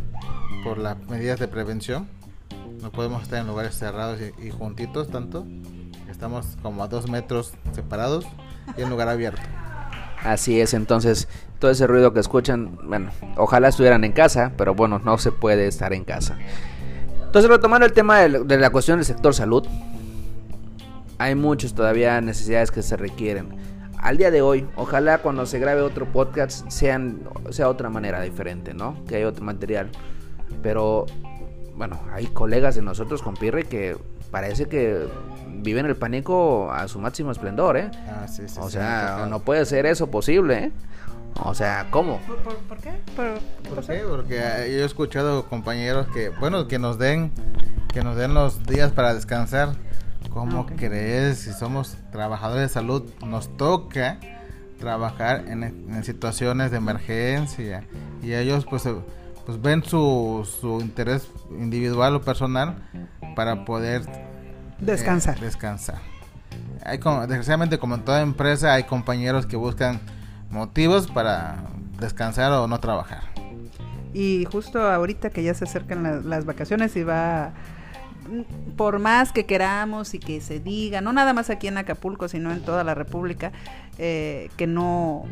por 0.63 0.77
las 0.77 0.97
medidas 1.07 1.39
de 1.39 1.47
prevención, 1.47 2.07
no 2.81 2.91
podemos 2.91 3.23
estar 3.23 3.39
en 3.39 3.47
lugares 3.47 3.75
cerrados 3.77 4.19
y, 4.19 4.47
y 4.47 4.49
juntitos 4.51 5.09
tanto. 5.09 5.45
Estamos 6.09 6.57
como 6.61 6.83
a 6.83 6.87
dos 6.87 7.09
metros 7.09 7.53
separados 7.73 8.25
y 8.77 8.81
en 8.81 8.89
lugar 8.89 9.07
abierto. 9.07 9.41
Así 10.23 10.61
es, 10.61 10.73
entonces 10.73 11.27
todo 11.59 11.71
ese 11.71 11.87
ruido 11.87 12.13
que 12.13 12.19
escuchan, 12.19 12.77
bueno, 12.83 13.11
ojalá 13.37 13.69
estuvieran 13.69 14.03
en 14.03 14.11
casa, 14.11 14.51
pero 14.57 14.75
bueno, 14.75 14.99
no 14.99 15.17
se 15.17 15.31
puede 15.31 15.67
estar 15.67 15.93
en 15.93 16.03
casa. 16.03 16.37
Entonces, 17.25 17.49
retomando 17.49 17.85
el 17.85 17.93
tema 17.93 18.19
de, 18.19 18.57
la 18.57 18.69
cuestión 18.71 18.97
del 18.97 19.05
sector 19.05 19.33
salud, 19.33 19.65
hay 21.17 21.33
muchas 21.35 21.73
todavía 21.73 22.19
necesidades 22.19 22.71
que 22.71 22.81
se 22.81 22.97
requieren. 22.97 23.55
Al 23.97 24.17
día 24.17 24.31
de 24.31 24.41
hoy, 24.41 24.67
ojalá 24.75 25.19
cuando 25.19 25.45
se 25.45 25.59
grabe 25.59 25.81
otro 25.81 26.05
podcast 26.07 26.67
sea 26.69 27.69
otra 27.69 27.89
manera 27.89 28.21
diferente, 28.21 28.73
¿no? 28.73 28.97
Que 29.07 29.17
haya 29.17 29.27
otro 29.27 29.45
material. 29.45 29.91
Pero, 30.61 31.05
bueno, 31.75 32.01
hay 32.11 32.25
colegas 32.25 32.75
de 32.75 32.81
nosotros 32.81 33.21
con 33.21 33.35
Pirre 33.35 33.63
que 33.63 33.95
parece 34.31 34.67
que 34.67 35.07
viven 35.47 35.85
el 35.85 35.95
pánico 35.95 36.71
a 36.71 36.87
su 36.87 36.99
máximo 36.99 37.31
esplendor, 37.31 37.77
¿eh? 37.77 37.91
Ah, 38.07 38.27
sí, 38.27 38.43
sí, 38.47 38.57
O 38.59 38.65
sí, 38.65 38.73
sea, 38.73 39.27
no 39.29 39.39
puede 39.41 39.65
ser 39.65 39.85
eso 39.85 40.07
posible, 40.09 40.57
¿eh? 40.65 40.71
O 41.43 41.53
sea, 41.53 41.87
¿cómo? 41.91 42.19
¿Por, 42.27 42.37
por, 42.37 42.55
por 42.57 42.77
qué? 42.79 42.91
¿Por, 43.15 43.33
qué 43.35 43.41
¿Por 43.69 43.75
pasó? 43.77 43.93
qué? 43.93 43.99
Porque 44.07 44.37
eh, 44.39 44.73
yo 44.73 44.79
he 44.81 44.85
escuchado 44.85 45.45
compañeros 45.45 46.07
que, 46.13 46.29
bueno, 46.29 46.67
que 46.67 46.77
nos 46.79 46.97
den, 46.97 47.31
que 47.93 48.03
nos 48.03 48.15
den 48.17 48.33
los 48.33 48.63
días 48.65 48.91
para 48.91 49.13
descansar. 49.13 49.69
¿Cómo 50.33 50.65
Ah, 50.69 50.73
crees? 50.77 51.39
Si 51.39 51.51
somos 51.53 51.97
trabajadores 52.11 52.63
de 52.63 52.69
salud, 52.69 53.03
nos 53.25 53.55
toca 53.57 54.17
trabajar 54.79 55.43
en, 55.47 55.63
en 55.63 56.03
situaciones 56.03 56.71
de 56.71 56.77
emergencia 56.77 57.83
y 58.23 58.33
ellos 58.33 58.65
pues, 58.69 58.87
pues 59.45 59.61
ven 59.61 59.83
su, 59.83 60.47
su 60.59 60.79
interés 60.81 61.29
individual 61.51 62.15
o 62.15 62.21
personal 62.21 62.75
para 63.35 63.65
poder 63.65 64.03
eh, 64.07 64.27
Descansar. 64.79 65.39
descansar. 65.39 65.99
Hay 66.83 66.97
como, 66.99 67.21
desgraciadamente 67.21 67.77
como 67.79 67.95
en 67.95 68.01
toda 68.05 68.21
empresa 68.21 68.73
hay 68.73 68.83
compañeros 68.83 69.45
que 69.45 69.55
buscan 69.55 69.99
motivos 70.49 71.07
para 71.07 71.57
descansar 71.99 72.51
o 72.51 72.67
no 72.67 72.79
trabajar. 72.79 73.21
Y 74.13 74.45
justo 74.51 74.81
ahorita 74.81 75.29
que 75.29 75.43
ya 75.43 75.53
se 75.53 75.63
acercan 75.63 76.03
la- 76.03 76.15
las 76.19 76.45
vacaciones 76.45 76.95
y 76.97 77.03
va, 77.03 77.53
por 78.77 78.99
más 78.99 79.31
que 79.31 79.45
queramos 79.45 80.13
y 80.13 80.19
que 80.19 80.41
se 80.41 80.59
diga, 80.59 81.01
no 81.01 81.13
nada 81.13 81.33
más 81.33 81.49
aquí 81.49 81.67
en 81.67 81.77
Acapulco, 81.77 82.27
sino 82.27 82.51
en 82.51 82.61
toda 82.61 82.83
la 82.83 82.95
República, 82.95 83.51
eh, 83.97 84.49
que 84.57 84.67
no, 84.67 85.25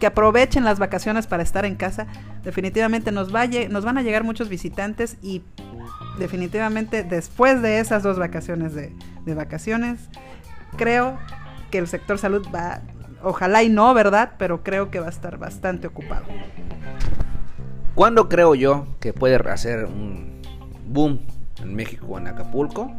que 0.00 0.06
aprovechen 0.06 0.64
las 0.64 0.78
vacaciones 0.78 1.26
para 1.26 1.42
estar 1.42 1.64
en 1.64 1.74
casa, 1.74 2.06
definitivamente 2.42 3.12
nos, 3.12 3.34
va 3.34 3.46
nos 3.46 3.84
van 3.84 3.98
a 3.98 4.02
llegar 4.02 4.24
muchos 4.24 4.48
visitantes 4.48 5.16
y 5.22 5.42
definitivamente 6.18 7.02
después 7.02 7.62
de 7.62 7.80
esas 7.80 8.02
dos 8.02 8.18
vacaciones 8.18 8.74
de 8.74 9.34
vacaciones, 9.34 10.08
creo 10.76 11.18
que 11.70 11.78
el 11.78 11.88
sector 11.88 12.18
salud 12.18 12.46
va, 12.54 12.82
ojalá 13.22 13.62
y 13.62 13.68
no, 13.68 13.92
¿verdad? 13.94 14.34
Pero 14.38 14.62
creo 14.62 14.90
que 14.90 15.00
va 15.00 15.06
a 15.06 15.10
estar 15.10 15.38
bastante 15.38 15.88
ocupado. 15.88 16.24
¿Cuándo 17.94 18.28
creo 18.28 18.54
yo 18.54 18.86
que 19.00 19.12
puede 19.12 19.36
hacer 19.50 19.86
un 19.86 20.40
boom 20.86 21.20
en 21.64 21.74
México 21.74 22.16
en 22.18 22.28
Acapulco? 22.28 22.92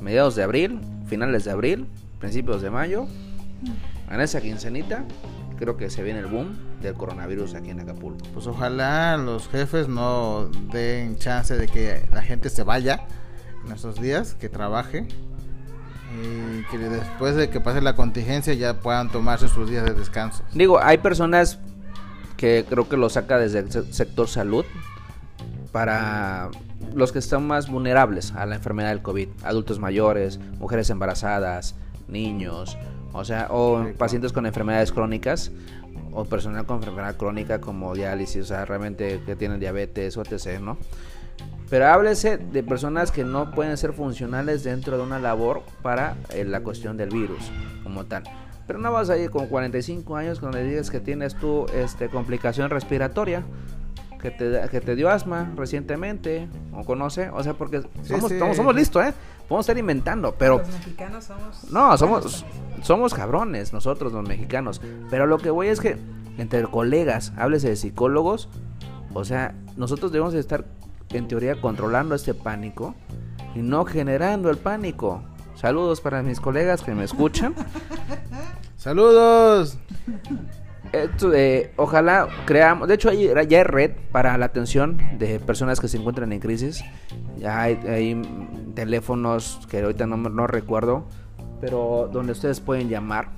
Mediados 0.00 0.34
de 0.34 0.42
abril, 0.42 0.80
finales 1.06 1.44
de 1.44 1.52
abril, 1.52 1.86
principios 2.18 2.60
de 2.60 2.70
mayo. 2.70 3.06
En 4.10 4.20
esa 4.20 4.40
quincenita, 4.40 5.04
creo 5.58 5.76
que 5.76 5.88
se 5.88 6.02
viene 6.02 6.18
el 6.18 6.26
boom 6.26 6.56
del 6.82 6.94
coronavirus 6.94 7.54
aquí 7.54 7.70
en 7.70 7.80
Acapulco. 7.80 8.26
Pues 8.34 8.46
ojalá 8.46 9.16
los 9.16 9.48
jefes 9.48 9.88
no 9.88 10.46
den 10.72 11.16
chance 11.18 11.56
de 11.56 11.68
que 11.68 12.08
la 12.12 12.20
gente 12.22 12.50
se 12.50 12.64
vaya 12.64 13.06
en 13.64 13.72
esos 13.72 14.00
días, 14.00 14.34
que 14.34 14.48
trabaje 14.48 15.06
y 16.20 16.62
que 16.70 16.78
después 16.78 17.36
de 17.36 17.48
que 17.48 17.60
pase 17.60 17.80
la 17.80 17.94
contingencia 17.94 18.52
ya 18.54 18.80
puedan 18.80 19.10
tomarse 19.10 19.48
sus 19.48 19.70
días 19.70 19.84
de 19.84 19.94
descanso. 19.94 20.42
Digo, 20.52 20.78
hay 20.82 20.98
personas 20.98 21.58
que 22.36 22.66
creo 22.68 22.88
que 22.88 22.96
lo 22.96 23.08
saca 23.08 23.38
desde 23.38 23.60
el 23.60 23.70
se- 23.72 23.92
sector 23.92 24.28
salud 24.28 24.64
para 25.70 26.50
los 26.94 27.12
que 27.12 27.18
están 27.18 27.46
más 27.46 27.70
vulnerables 27.70 28.32
a 28.32 28.46
la 28.46 28.56
enfermedad 28.56 28.90
del 28.90 29.02
COVID, 29.02 29.28
adultos 29.44 29.78
mayores, 29.78 30.38
mujeres 30.58 30.90
embarazadas, 30.90 31.74
niños, 32.08 32.76
o 33.12 33.24
sea, 33.24 33.48
o 33.50 33.84
pacientes 33.98 34.32
con 34.32 34.46
enfermedades 34.46 34.92
crónicas 34.92 35.52
o 36.12 36.24
personal 36.24 36.66
con 36.66 36.78
enfermedad 36.78 37.16
crónica 37.16 37.60
como 37.60 37.94
diálisis, 37.94 38.42
o 38.42 38.46
sea, 38.46 38.64
realmente 38.64 39.22
que 39.24 39.36
tienen 39.36 39.60
diabetes 39.60 40.16
o 40.16 40.22
etc., 40.22 40.60
¿no? 40.60 40.78
Pero 41.70 41.86
háblese 41.86 42.36
de 42.36 42.62
personas 42.62 43.10
que 43.10 43.24
no 43.24 43.50
pueden 43.50 43.78
ser 43.78 43.94
funcionales 43.94 44.62
dentro 44.62 44.98
de 44.98 45.02
una 45.02 45.18
labor 45.18 45.62
para 45.80 46.16
eh, 46.30 46.44
la 46.44 46.60
cuestión 46.60 46.98
del 46.98 47.08
virus 47.08 47.50
como 47.82 48.04
tal. 48.04 48.24
Pero 48.66 48.78
no 48.78 48.92
vas 48.92 49.08
a 49.08 49.16
ir 49.16 49.30
con 49.30 49.46
45 49.46 50.16
años 50.16 50.38
cuando 50.38 50.58
le 50.58 50.64
digas 50.64 50.90
que 50.90 51.00
tienes 51.00 51.34
tú 51.34 51.66
este, 51.74 52.08
complicación 52.08 52.68
respiratoria, 52.68 53.42
que 54.22 54.30
te, 54.30 54.68
que 54.70 54.80
te 54.80 54.94
dio 54.94 55.10
asma 55.10 55.52
recientemente, 55.56 56.48
o 56.72 56.84
conoce, 56.84 57.28
o 57.30 57.42
sea, 57.42 57.54
porque 57.54 57.82
Sí, 57.82 57.88
somos, 58.04 58.30
sí. 58.30 58.38
Somos, 58.38 58.56
somos 58.56 58.74
listos, 58.74 59.04
¿eh? 59.04 59.12
Podemos 59.48 59.64
estar 59.64 59.76
inventando, 59.76 60.34
pero... 60.38 60.58
Los 60.58 60.68
mexicanos 60.68 61.24
somos. 61.24 61.70
No, 61.70 61.98
somos, 61.98 62.46
somos 62.82 63.12
cabrones 63.12 63.72
nosotros 63.72 64.12
los 64.12 64.26
mexicanos. 64.26 64.80
Pero 65.10 65.26
lo 65.26 65.38
que 65.38 65.50
voy 65.50 65.66
es 65.66 65.80
que 65.80 65.98
entre 66.38 66.62
colegas, 66.64 67.32
háblese 67.36 67.68
de 67.68 67.76
psicólogos, 67.76 68.48
o 69.12 69.24
sea, 69.24 69.54
nosotros 69.76 70.12
debemos 70.12 70.32
de 70.32 70.40
estar 70.40 70.64
en 71.10 71.28
teoría 71.28 71.60
controlando 71.60 72.14
este 72.14 72.32
pánico 72.32 72.94
y 73.54 73.58
no 73.58 73.84
generando 73.84 74.50
el 74.50 74.56
pánico. 74.56 75.22
Saludos 75.56 76.00
para 76.00 76.22
mis 76.22 76.40
colegas 76.40 76.82
que 76.82 76.94
me 76.94 77.04
escuchan. 77.04 77.54
Saludos. 78.76 79.78
Eh, 80.92 81.72
ojalá 81.76 82.28
creamos, 82.44 82.86
de 82.86 82.94
hecho 82.94 83.08
hay, 83.08 83.28
ya 83.48 83.58
hay 83.58 83.64
red 83.64 83.92
para 84.10 84.36
la 84.36 84.46
atención 84.46 84.98
de 85.18 85.40
personas 85.40 85.80
que 85.80 85.88
se 85.88 85.96
encuentran 85.96 86.32
en 86.32 86.40
crisis. 86.40 86.84
Ya 87.38 87.62
hay, 87.62 88.20
teléfonos 88.74 89.66
que 89.70 89.80
ahorita 89.80 90.06
no, 90.06 90.16
no 90.16 90.46
recuerdo, 90.46 91.06
pero 91.60 92.10
donde 92.12 92.32
ustedes 92.32 92.60
pueden 92.60 92.88
llamar. 92.88 93.28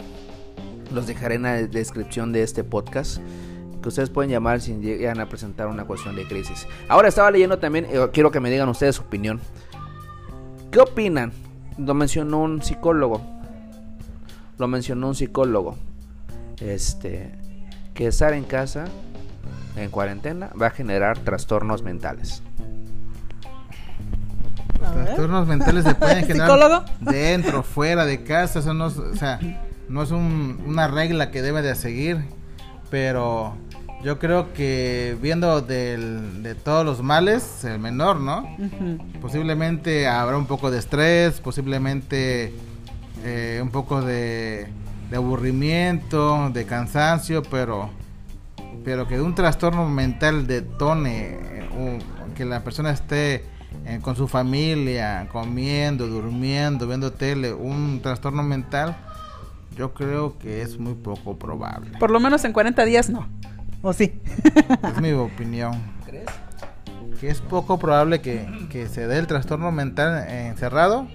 Los 0.93 1.07
dejaré 1.07 1.37
en 1.37 1.43
la 1.43 1.63
descripción 1.63 2.33
de 2.33 2.43
este 2.43 2.65
podcast. 2.65 3.19
Que 3.83 3.89
ustedes 3.89 4.11
pueden 4.11 4.31
llamar 4.31 4.61
si 4.61 4.75
llegan 4.77 5.21
a 5.21 5.29
presentar 5.29 5.67
una 5.67 5.85
cuestión 5.85 6.17
de 6.17 6.27
crisis. 6.27 6.67
Ahora 6.89 7.09
estaba 7.09 7.31
leyendo 7.31 7.59
también, 7.59 7.87
eh, 7.91 8.09
quiero 8.13 8.31
que 8.31 8.41
me 8.41 8.51
digan 8.51 8.69
ustedes 8.69 8.97
su 8.97 9.03
opinión. 9.03 9.41
¿Qué 10.71 10.81
opinan? 10.81 11.33
Lo 11.79 11.95
mencionó 11.95 12.41
un 12.41 12.63
psicólogo. 12.63 13.21
Lo 14.59 14.69
mencionó 14.69 15.09
un 15.09 15.15
psicólogo 15.15 15.77
este 16.61 17.33
que 17.95 18.07
estar 18.09 18.33
en 18.35 18.45
casa 18.45 18.85
en 19.77 19.91
cuarentena 19.91 20.51
va 20.61 20.69
a 20.69 20.71
generar 20.71 21.19
trastornos 21.19 21.83
mentales. 21.83 22.43
Trastornos 24.81 25.47
mentales 25.47 25.85
se 25.85 25.95
pueden 25.95 26.25
generar 26.27 26.51
¿Psicólogo? 26.51 26.85
dentro, 27.01 27.63
fuera 27.63 28.05
de 28.05 28.23
casa, 28.23 28.59
eso 28.59 28.75
no 28.75 28.89
es, 28.89 28.99
o 28.99 29.15
sea, 29.17 29.41
no 29.89 30.03
es 30.03 30.11
un- 30.11 30.63
una 30.67 30.89
regla 30.89 31.31
que 31.31 31.43
debe 31.43 31.63
de 31.63 31.75
seguir, 31.75 32.19
pero 32.91 33.57
yo 34.03 34.19
creo 34.19 34.53
que 34.53 35.17
viendo 35.23 35.61
del- 35.63 36.43
de 36.43 36.55
todos 36.55 36.85
los 36.85 37.03
males, 37.03 37.65
el 37.65 37.79
menor, 37.79 38.21
¿no? 38.21 38.47
Posiblemente 39.23 40.07
habrá 40.07 40.37
un 40.37 40.47
poco 40.47 40.71
de 40.71 40.79
estrés, 40.79 41.41
posiblemente 41.41 42.53
eh, 43.25 43.61
un 43.63 43.71
poco 43.71 44.03
de, 44.03 44.69
de 45.11 45.17
aburrimiento, 45.17 46.51
de 46.51 46.65
cansancio, 46.67 47.43
pero 47.43 47.91
pero 48.85 49.09
que 49.09 49.19
un 49.21 49.35
trastorno 49.35 49.89
mental 49.89 50.47
detone, 50.47 51.29
eh, 51.31 51.69
un- 51.77 52.35
que 52.35 52.45
la 52.45 52.63
persona 52.65 52.91
esté 52.91 53.45
eh, 53.87 53.99
con 54.03 54.15
su 54.15 54.29
familia, 54.29 55.27
comiendo, 55.33 56.07
durmiendo, 56.07 56.87
viendo 56.87 57.13
tele, 57.13 57.53
un 57.55 58.01
trastorno 58.03 58.43
mental, 58.43 58.95
yo 59.77 59.95
creo 59.95 60.39
que 60.39 60.63
es 60.63 60.79
muy 60.79 60.95
poco 60.95 61.37
probable. 61.39 61.91
Por 61.99 62.11
lo 62.11 62.21
menos 62.21 62.45
en 62.45 62.53
40 62.53 62.85
días 62.85 63.09
no. 63.11 63.27
¿O 63.83 63.93
sí? 63.93 64.21
Es 64.95 65.01
mi 65.01 65.13
opinión. 65.13 65.81
¿Crees? 66.07 66.27
Que 67.21 67.29
es 67.29 67.41
poco 67.41 67.79
probable 67.79 68.21
que, 68.21 68.47
que 68.71 68.87
se 68.89 69.07
dé 69.07 69.19
el 69.19 69.27
trastorno 69.27 69.73
mental 69.73 70.25
eh, 70.29 70.49
encerrado. 70.49 71.09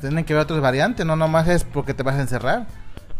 Tienen 0.00 0.24
que 0.24 0.34
ver 0.34 0.42
otras 0.42 0.60
variantes, 0.60 1.04
no 1.04 1.16
nomás 1.16 1.48
es 1.48 1.64
porque 1.64 1.94
te 1.94 2.02
vas 2.02 2.16
a 2.16 2.20
encerrar. 2.20 2.66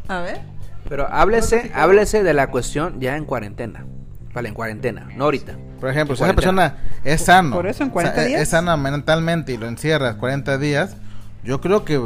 A 0.08 0.20
ver. 0.20 0.40
Pero 0.88 1.06
háblese, 1.10 1.70
háblese 1.74 2.22
de 2.22 2.32
la 2.34 2.46
cuestión 2.48 3.00
ya 3.00 3.16
en 3.16 3.24
cuarentena. 3.24 3.84
Vale, 4.32 4.48
en 4.50 4.54
cuarentena, 4.54 5.08
no 5.16 5.24
ahorita. 5.24 5.54
Por 5.80 5.90
ejemplo, 5.90 6.14
si 6.16 6.22
esa 6.22 6.34
persona 6.34 6.76
es 7.04 7.22
sano, 7.22 7.56
Por 7.56 7.66
eso 7.66 7.82
en 7.82 7.90
o 7.90 7.92
40 7.92 8.14
sea, 8.14 8.22
es- 8.24 8.28
días. 8.28 8.42
es 8.42 8.48
sana 8.50 8.76
mentalmente 8.76 9.52
y 9.52 9.56
lo 9.56 9.66
encierras 9.66 10.14
40 10.16 10.58
días, 10.58 10.96
yo 11.44 11.60
creo 11.60 11.84
que 11.84 12.00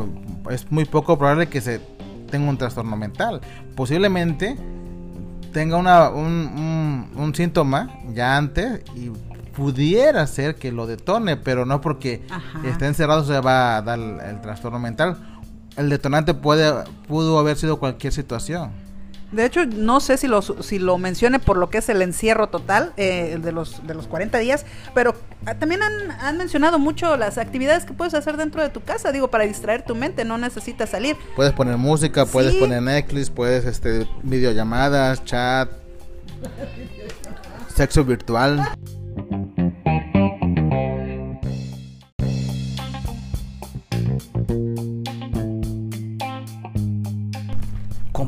es 0.51 0.71
muy 0.71 0.85
poco 0.85 1.19
probable 1.19 1.49
que 1.49 1.61
se 1.61 1.81
tenga 2.31 2.49
un 2.49 2.57
trastorno 2.59 2.97
mental. 2.97 3.41
Posiblemente 3.77 4.57
tenga 5.53 5.77
una, 5.77 6.09
un, 6.09 6.25
un- 6.25 7.11
un 7.23 7.35
síntoma 7.35 7.91
ya 8.15 8.37
antes 8.37 8.81
y 8.97 9.11
pudiera 9.53 10.27
ser 10.27 10.57
que 10.57 10.73
lo 10.73 10.87
detone, 10.87 11.37
pero 11.37 11.65
no 11.67 11.81
porque 11.81 12.23
Ajá. 12.31 12.61
esté 12.67 12.87
encerrado 12.87 13.25
se 13.25 13.39
va 13.41 13.77
a 13.77 13.83
dar 13.83 13.99
el, 13.99 14.21
el 14.21 14.41
trastorno 14.41 14.79
mental. 14.79 15.17
El 15.77 15.89
detonante 15.89 16.35
puede 16.35 16.73
pudo 17.09 17.39
haber 17.39 17.57
sido 17.57 17.79
cualquier 17.79 18.13
situación. 18.13 18.71
De 19.31 19.47
hecho, 19.47 19.65
no 19.65 20.01
sé 20.01 20.19
si 20.19 20.27
lo, 20.29 20.43
si 20.43 20.79
lo 20.79 20.99
mencione 20.99 21.39
por 21.39 21.57
lo 21.57 21.71
que 21.71 21.79
es 21.79 21.89
el 21.89 22.03
encierro 22.03 22.49
total 22.51 22.93
eh, 22.99 23.39
de, 23.43 23.51
los, 23.51 23.87
de 23.87 23.95
los 23.95 24.07
40 24.07 24.37
días, 24.37 24.67
pero 24.95 25.15
ah, 25.47 25.55
también 25.55 25.81
han, 25.83 26.11
han 26.21 26.37
mencionado 26.37 26.79
mucho 26.79 27.17
las 27.17 27.39
actividades 27.39 27.87
que 27.87 27.95
puedes 27.95 28.13
hacer 28.13 28.37
dentro 28.37 28.61
de 28.61 28.69
tu 28.69 28.83
casa, 28.83 29.11
digo, 29.11 29.31
para 29.31 29.45
distraer 29.45 29.87
tu 29.87 29.95
mente, 29.95 30.27
no 30.27 30.37
necesitas 30.37 30.91
salir. 30.91 31.17
Puedes 31.35 31.55
poner 31.55 31.79
música, 31.79 32.27
puedes 32.27 32.53
Sí. 32.53 32.59
poner 32.61 32.83
Netflix, 32.83 33.31
puedes 33.31 33.65
este 33.65 34.07
videollamadas, 34.23 35.25
chat, 35.25 35.71
sexo 37.75 38.05
virtual. 38.05 38.63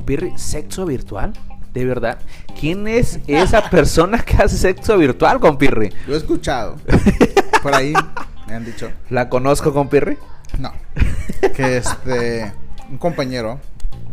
Compirri, 0.04 0.34
sexo 0.36 0.84
virtual. 0.84 1.32
De 1.72 1.86
verdad. 1.86 2.18
¿Quién 2.60 2.86
es 2.86 3.20
esa 3.26 3.62
persona 3.70 4.18
que 4.18 4.36
hace 4.36 4.58
sexo 4.58 4.98
virtual, 4.98 5.40
compirri? 5.40 5.94
Lo 6.06 6.12
he 6.14 6.18
escuchado. 6.18 6.76
Por 7.62 7.74
ahí 7.74 7.94
me 8.46 8.54
han 8.54 8.66
dicho. 8.66 8.90
¿La 9.08 9.30
conozco, 9.30 9.72
compirri? 9.72 10.18
No. 10.58 10.74
Que 11.56 11.78
este 11.78 12.52
un 12.90 12.98
compañero 12.98 13.58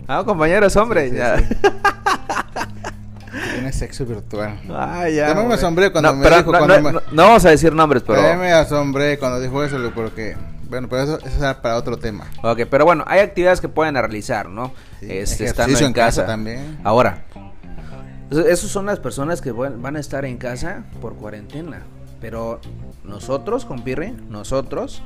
Ah, 0.07 0.23
compañeros, 0.25 0.73
hombre. 0.77 1.09
Sí, 1.09 1.11
sí, 1.11 1.17
ya. 1.17 1.37
sí. 1.39 1.45
tiene 3.53 3.73
sexo 3.73 4.05
virtual. 4.05 4.61
Ah, 4.69 5.09
ya. 5.09 5.27
Yo 5.27 5.35
me 5.35 5.41
hombre. 5.41 5.57
asombré 5.57 5.91
cuando 5.91 6.11
no, 6.11 6.17
me 6.19 6.23
pero 6.23 6.37
dijo, 6.37 6.51
no, 6.53 6.57
cuando 6.57 6.77
no- 6.77 6.83
me- 6.83 6.91
no- 7.11 7.23
vamos 7.27 7.43
a 7.45 7.49
decir 7.49 7.73
nombres, 7.75 8.01
pero. 8.07 8.21
Pero... 8.21 8.39
me 8.39 8.53
asombré 8.53 9.19
cuando 9.19 9.41
dijo 9.41 9.61
eso 9.61 9.77
porque 9.93 10.37
bueno, 10.71 10.87
pero 10.89 11.03
eso, 11.03 11.19
eso 11.19 11.61
para 11.61 11.75
otro 11.75 11.97
tema. 11.97 12.27
Ok, 12.41 12.61
pero 12.69 12.85
bueno, 12.85 13.03
hay 13.05 13.19
actividades 13.19 13.59
que 13.59 13.67
pueden 13.67 13.93
realizar, 13.95 14.47
¿no? 14.49 14.71
Sí, 15.01 15.07
Este, 15.09 15.43
estando 15.45 15.77
en 15.77 15.85
en 15.85 15.93
casa 15.93 16.21
casa. 16.21 16.25
también. 16.25 16.79
Ahora, 16.85 17.25
esos 18.31 18.71
son 18.71 18.85
las 18.85 18.97
personas 18.99 19.41
que 19.41 19.51
van 19.51 19.81
van 19.81 19.97
a 19.97 19.99
estar 19.99 20.23
en 20.23 20.37
casa 20.37 20.85
por 21.01 21.15
cuarentena. 21.15 21.81
Pero 22.21 22.61
nosotros, 23.03 23.65
compirre, 23.65 24.13
nosotros 24.29 25.01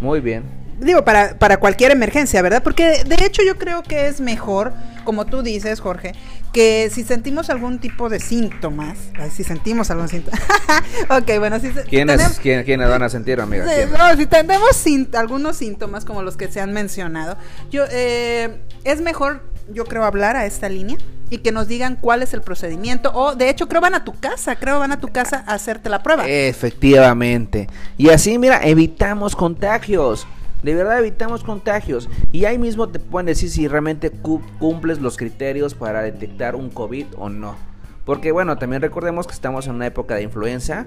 Muy 0.00 0.20
bien. 0.20 0.57
Digo, 0.80 1.04
para, 1.04 1.38
para 1.38 1.58
cualquier 1.58 1.90
emergencia, 1.90 2.40
¿verdad? 2.42 2.62
Porque 2.62 3.02
de 3.04 3.24
hecho 3.24 3.42
yo 3.44 3.58
creo 3.58 3.82
que 3.82 4.06
es 4.06 4.20
mejor, 4.20 4.72
como 5.04 5.26
tú 5.26 5.42
dices, 5.42 5.80
Jorge, 5.80 6.12
que 6.52 6.88
si 6.92 7.02
sentimos 7.04 7.50
algún 7.50 7.78
tipo 7.80 8.08
de 8.08 8.20
síntomas, 8.20 8.96
ay, 9.18 9.30
si 9.30 9.42
sentimos 9.44 9.90
algún 9.90 10.08
síntoma, 10.08 10.38
ok, 11.10 11.38
bueno, 11.38 11.58
si 11.60 11.68
¿Quiénes, 11.70 12.16
tenemos- 12.18 12.38
quién- 12.40 12.64
quiénes 12.64 12.88
van 12.88 13.02
a 13.02 13.08
sentir, 13.08 13.40
amiga? 13.40 13.66
No, 13.96 14.16
si 14.16 14.26
tenemos 14.26 14.84
algunos 15.14 15.56
síntomas 15.56 16.04
como 16.04 16.22
los 16.22 16.36
que 16.36 16.48
se 16.48 16.60
han 16.60 16.72
mencionado, 16.72 17.36
yo 17.70 17.84
eh, 17.90 18.60
es 18.84 19.00
mejor, 19.00 19.42
yo 19.72 19.84
creo, 19.84 20.04
hablar 20.04 20.36
a 20.36 20.46
esta 20.46 20.68
línea 20.68 20.96
y 21.30 21.38
que 21.38 21.52
nos 21.52 21.68
digan 21.68 21.96
cuál 22.00 22.22
es 22.22 22.32
el 22.32 22.40
procedimiento. 22.40 23.10
O 23.14 23.34
de 23.34 23.50
hecho, 23.50 23.68
creo 23.68 23.82
van 23.82 23.94
a 23.94 24.04
tu 24.04 24.14
casa, 24.18 24.56
creo 24.56 24.78
van 24.78 24.92
a 24.92 25.00
tu 25.00 25.08
casa 25.08 25.44
a 25.46 25.54
hacerte 25.54 25.90
la 25.90 26.02
prueba. 26.02 26.24
Efectivamente. 26.26 27.68
Y 27.98 28.08
así, 28.10 28.38
mira, 28.38 28.60
evitamos 28.64 29.36
contagios. 29.36 30.26
De 30.62 30.74
verdad 30.74 30.98
evitamos 30.98 31.44
contagios. 31.44 32.08
Y 32.32 32.44
ahí 32.44 32.58
mismo 32.58 32.88
te 32.88 32.98
pueden 32.98 33.26
decir 33.26 33.48
si 33.50 33.68
realmente 33.68 34.10
cu- 34.10 34.42
cumples 34.58 34.98
los 35.00 35.16
criterios 35.16 35.74
para 35.74 36.02
detectar 36.02 36.56
un 36.56 36.70
COVID 36.70 37.06
o 37.16 37.28
no. 37.28 37.56
Porque 38.04 38.32
bueno, 38.32 38.56
también 38.58 38.82
recordemos 38.82 39.26
que 39.26 39.34
estamos 39.34 39.66
en 39.66 39.74
una 39.74 39.86
época 39.86 40.14
de 40.16 40.22
influenza. 40.22 40.86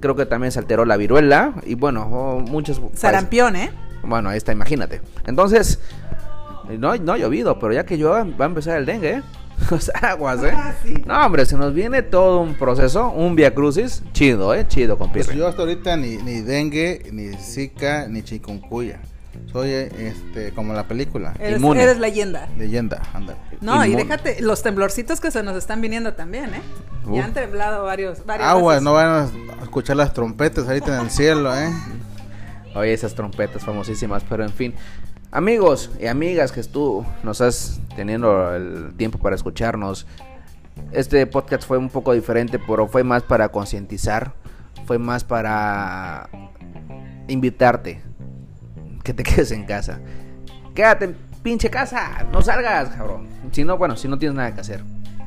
Creo 0.00 0.16
que 0.16 0.24
también 0.24 0.52
se 0.52 0.58
alteró 0.58 0.84
la 0.84 0.96
viruela. 0.96 1.52
Y 1.66 1.74
bueno, 1.74 2.08
oh, 2.10 2.40
muchos... 2.40 2.80
Sarampión, 2.94 3.56
¿eh? 3.56 3.70
Bueno, 4.02 4.30
ahí 4.30 4.38
está, 4.38 4.52
imagínate. 4.52 5.02
Entonces, 5.26 5.80
no, 6.78 6.96
no 6.96 7.12
ha 7.12 7.18
llovido, 7.18 7.58
pero 7.58 7.72
ya 7.74 7.84
que 7.84 7.96
llueva 7.98 8.24
va 8.24 8.44
a 8.44 8.48
empezar 8.48 8.78
el 8.78 8.86
dengue, 8.86 9.10
¿eh? 9.16 9.22
Sea, 9.78 10.12
aguas, 10.12 10.42
¿eh? 10.42 10.52
Ah, 10.54 10.72
sí. 10.82 10.94
No, 11.04 11.26
hombre, 11.26 11.44
se 11.44 11.56
nos 11.58 11.74
viene 11.74 12.00
todo 12.02 12.40
un 12.40 12.54
proceso, 12.54 13.10
un 13.10 13.34
via 13.36 13.54
crucis, 13.54 14.02
chido, 14.12 14.54
¿eh? 14.54 14.64
Chido, 14.66 14.96
con 14.96 15.12
Pues 15.12 15.28
yo 15.34 15.46
hasta 15.46 15.60
ahorita 15.62 15.96
ni, 15.98 16.16
ni 16.16 16.40
dengue, 16.40 17.10
ni 17.12 17.34
zika, 17.36 18.06
ni 18.08 18.22
chikungunya. 18.22 19.00
Soy 19.46 19.70
este 19.70 20.52
como 20.52 20.72
la 20.72 20.86
película. 20.86 21.34
Eres, 21.40 21.58
Inmune. 21.58 21.82
eres 21.82 21.98
leyenda. 21.98 22.48
Leyenda, 22.56 23.02
ándale. 23.12 23.38
No, 23.60 23.84
y 23.84 23.94
déjate, 23.94 24.40
los 24.40 24.62
temblorcitos 24.62 25.20
que 25.20 25.30
se 25.30 25.42
nos 25.42 25.56
están 25.56 25.80
viniendo 25.80 26.14
también, 26.14 26.54
¿eh? 26.54 26.62
Uf. 27.04 27.16
Ya 27.16 27.24
han 27.24 27.34
temblado 27.34 27.84
varios, 27.84 28.24
varios. 28.24 28.48
Aguas, 28.48 28.80
no 28.82 28.92
van 28.92 29.08
a 29.08 29.62
escuchar 29.62 29.96
las 29.96 30.12
trompetas 30.12 30.68
ahorita 30.68 30.96
en 30.96 31.04
el 31.04 31.10
cielo, 31.10 31.54
¿eh? 31.56 31.70
Oye, 32.74 32.92
esas 32.92 33.14
trompetas 33.14 33.64
famosísimas, 33.64 34.24
pero 34.28 34.44
en 34.44 34.52
fin. 34.52 34.74
Amigos 35.32 35.90
y 36.00 36.06
amigas 36.06 36.52
que 36.52 36.62
tú 36.62 37.04
nos 37.22 37.40
has 37.40 37.80
teniendo 37.96 38.54
el 38.54 38.94
tiempo 38.96 39.18
para 39.18 39.34
escucharnos. 39.34 40.06
Este 40.92 41.26
podcast 41.26 41.66
fue 41.66 41.78
un 41.78 41.88
poco 41.88 42.12
diferente, 42.12 42.58
pero 42.58 42.86
fue 42.88 43.04
más 43.04 43.22
para 43.22 43.48
concientizar, 43.48 44.32
fue 44.86 44.98
más 44.98 45.24
para 45.24 46.28
invitarte 47.28 48.09
que 49.02 49.14
te 49.14 49.22
quedes 49.24 49.50
en 49.52 49.64
casa. 49.64 50.00
Quédate 50.74 51.06
en 51.06 51.16
pinche 51.42 51.70
casa, 51.70 52.26
no 52.32 52.42
salgas, 52.42 52.90
cabrón. 52.90 53.28
Si 53.52 53.64
no, 53.64 53.76
bueno, 53.78 53.96
si 53.96 54.08
no 54.08 54.18
tienes 54.18 54.36
nada 54.36 54.54
que 54.54 54.60
hacer. 54.60 54.82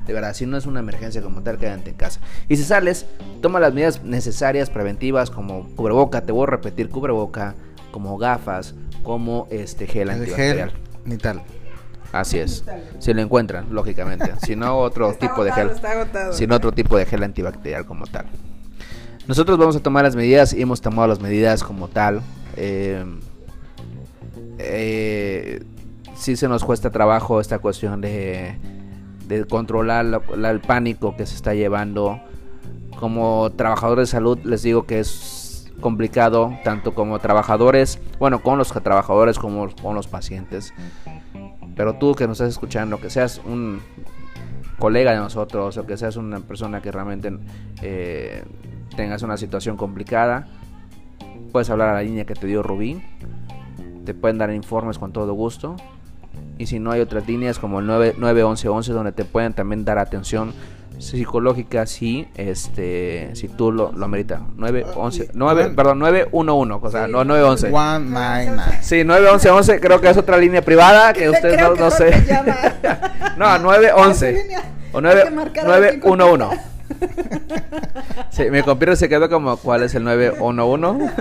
De 0.05 0.11
verdad, 0.13 0.33
si 0.33 0.45
no 0.45 0.57
es 0.57 0.65
una 0.65 0.81
emergencia 0.81 1.21
como 1.21 1.41
tal, 1.43 1.57
quédate 1.57 1.89
en 1.91 1.95
casa. 1.95 2.19
Y 2.49 2.57
si 2.57 2.63
sales, 2.63 3.05
toma 3.41 3.59
las 3.59 3.73
medidas 3.73 4.03
necesarias, 4.03 4.69
preventivas, 4.69 5.29
como 5.29 5.67
cubreboca, 5.75 6.21
te 6.21 6.31
voy 6.33 6.43
a 6.43 6.51
repetir, 6.51 6.89
cubreboca, 6.89 7.55
como 7.91 8.17
gafas, 8.17 8.75
como 9.03 9.47
este 9.49 9.87
gel 9.87 10.03
El 10.09 10.09
antibacterial. 10.11 10.71
gel 10.71 10.79
ni 11.05 11.17
tal. 11.17 11.41
Así 12.11 12.37
es. 12.37 12.63
Si 12.99 13.13
lo 13.13 13.21
encuentran, 13.21 13.67
lógicamente. 13.73 14.31
Si 14.45 14.55
no, 14.55 14.77
otro 14.77 15.09
Está 15.11 15.27
tipo 15.29 15.43
de 15.43 15.51
gel. 15.53 15.69
está 15.69 15.91
agotado. 15.91 16.33
Si 16.33 16.47
no, 16.47 16.55
otro 16.55 16.71
tipo 16.73 16.97
de 16.97 17.05
gel 17.05 17.23
antibacterial 17.23 17.85
como 17.85 18.05
tal. 18.05 18.25
Nosotros 19.27 19.57
vamos 19.57 19.75
a 19.77 19.79
tomar 19.79 20.03
las 20.03 20.15
medidas 20.15 20.53
y 20.53 20.61
hemos 20.61 20.81
tomado 20.81 21.07
las 21.07 21.21
medidas 21.21 21.63
como 21.63 21.87
tal. 21.87 22.21
Eh, 22.57 23.03
eh, 24.63 25.63
sí 26.15 26.35
se 26.35 26.47
nos 26.47 26.63
cuesta 26.63 26.89
trabajo 26.91 27.39
esta 27.39 27.59
cuestión 27.59 28.01
de, 28.01 28.57
de 29.27 29.45
controlar 29.45 30.05
la- 30.05 30.21
la- 30.35 30.51
el 30.51 30.61
pánico 30.61 31.15
que 31.15 31.25
se 31.25 31.35
está 31.35 31.53
llevando. 31.53 32.19
Como 32.99 33.51
trabajadores 33.51 34.09
de 34.09 34.11
salud 34.11 34.39
les 34.43 34.63
digo 34.63 34.85
que 34.85 34.99
es 34.99 35.71
complicado, 35.81 36.53
tanto 36.63 36.93
como 36.95 37.19
trabajadores, 37.19 37.99
bueno, 38.19 38.41
con 38.41 38.57
los 38.57 38.69
trabajadores 38.71 39.37
como 39.39 39.69
con 39.81 39.95
los 39.95 40.07
pacientes. 40.07 40.73
Pero 41.75 41.95
tú 41.95 42.13
que 42.15 42.27
nos 42.27 42.39
estás 42.39 42.49
escuchando, 42.53 42.99
que 43.01 43.09
seas 43.09 43.41
un 43.45 43.81
colega 44.79 45.11
de 45.11 45.17
nosotros 45.17 45.75
o 45.77 45.85
que 45.85 45.97
seas 45.97 46.15
una 46.17 46.39
persona 46.39 46.81
que 46.81 46.91
realmente 46.91 47.31
eh, 47.81 48.43
tengas 48.95 49.23
una 49.23 49.37
situación 49.37 49.75
complicada, 49.75 50.47
puedes 51.51 51.69
hablar 51.69 51.89
a 51.89 51.93
la 51.95 52.01
línea 52.03 52.25
que 52.25 52.35
te 52.35 52.47
dio 52.47 52.63
Rubí. 52.63 53.01
Te 54.05 54.13
pueden 54.13 54.37
dar 54.37 54.51
informes 54.51 54.97
con 54.97 55.11
todo 55.11 55.33
gusto. 55.33 55.75
Y 56.57 56.65
si 56.65 56.79
no 56.79 56.91
hay 56.91 57.01
otras 57.01 57.27
líneas 57.27 57.59
como 57.59 57.79
el 57.79 57.85
9, 57.85 58.15
91111 58.17 58.91
donde 58.93 59.11
te 59.11 59.25
pueden 59.25 59.53
también 59.53 59.85
dar 59.85 59.97
atención 59.99 60.53
psicológica 60.99 61.85
si 61.85 62.27
este 62.35 63.31
si 63.35 63.47
tú 63.47 63.71
lo, 63.71 63.91
lo 63.91 64.05
ameritas. 64.05 64.41
911 64.55 65.31
9 65.33 65.71
perdón 65.75 65.99
911, 65.99 66.85
o 66.87 66.91
sea, 66.91 67.07
no 67.07 67.23
911. 67.23 67.67
199. 67.69 68.77
Sí, 68.81 69.03
91111 69.03 69.79
creo 69.79 70.01
que 70.01 70.09
es 70.09 70.17
otra 70.17 70.37
línea 70.37 70.61
privada 70.61 71.13
que 71.13 71.29
ustedes 71.29 71.55
Creo 71.55 71.69
no, 71.69 71.73
que 71.75 71.81
no 71.81 71.91
sé. 71.91 72.25
llama. 72.25 72.55
no, 73.37 73.59
911. 73.59 74.29
Esa 74.29 74.41
línea. 74.43 74.59
O 74.91 74.97
Hay 74.97 75.03
9, 75.03 75.23
que 75.23 75.31
marcar 75.31 75.71
a 75.71 75.79
ver 75.79 75.99
quién 75.99 76.17
911. 76.17 76.72
Sí, 78.29 78.49
mi 78.49 78.61
computer 78.63 78.97
se 78.97 79.07
quedó 79.09 79.29
como 79.29 79.57
¿cuál 79.57 79.83
es 79.83 79.93
el 79.95 80.03
911? 80.03 81.11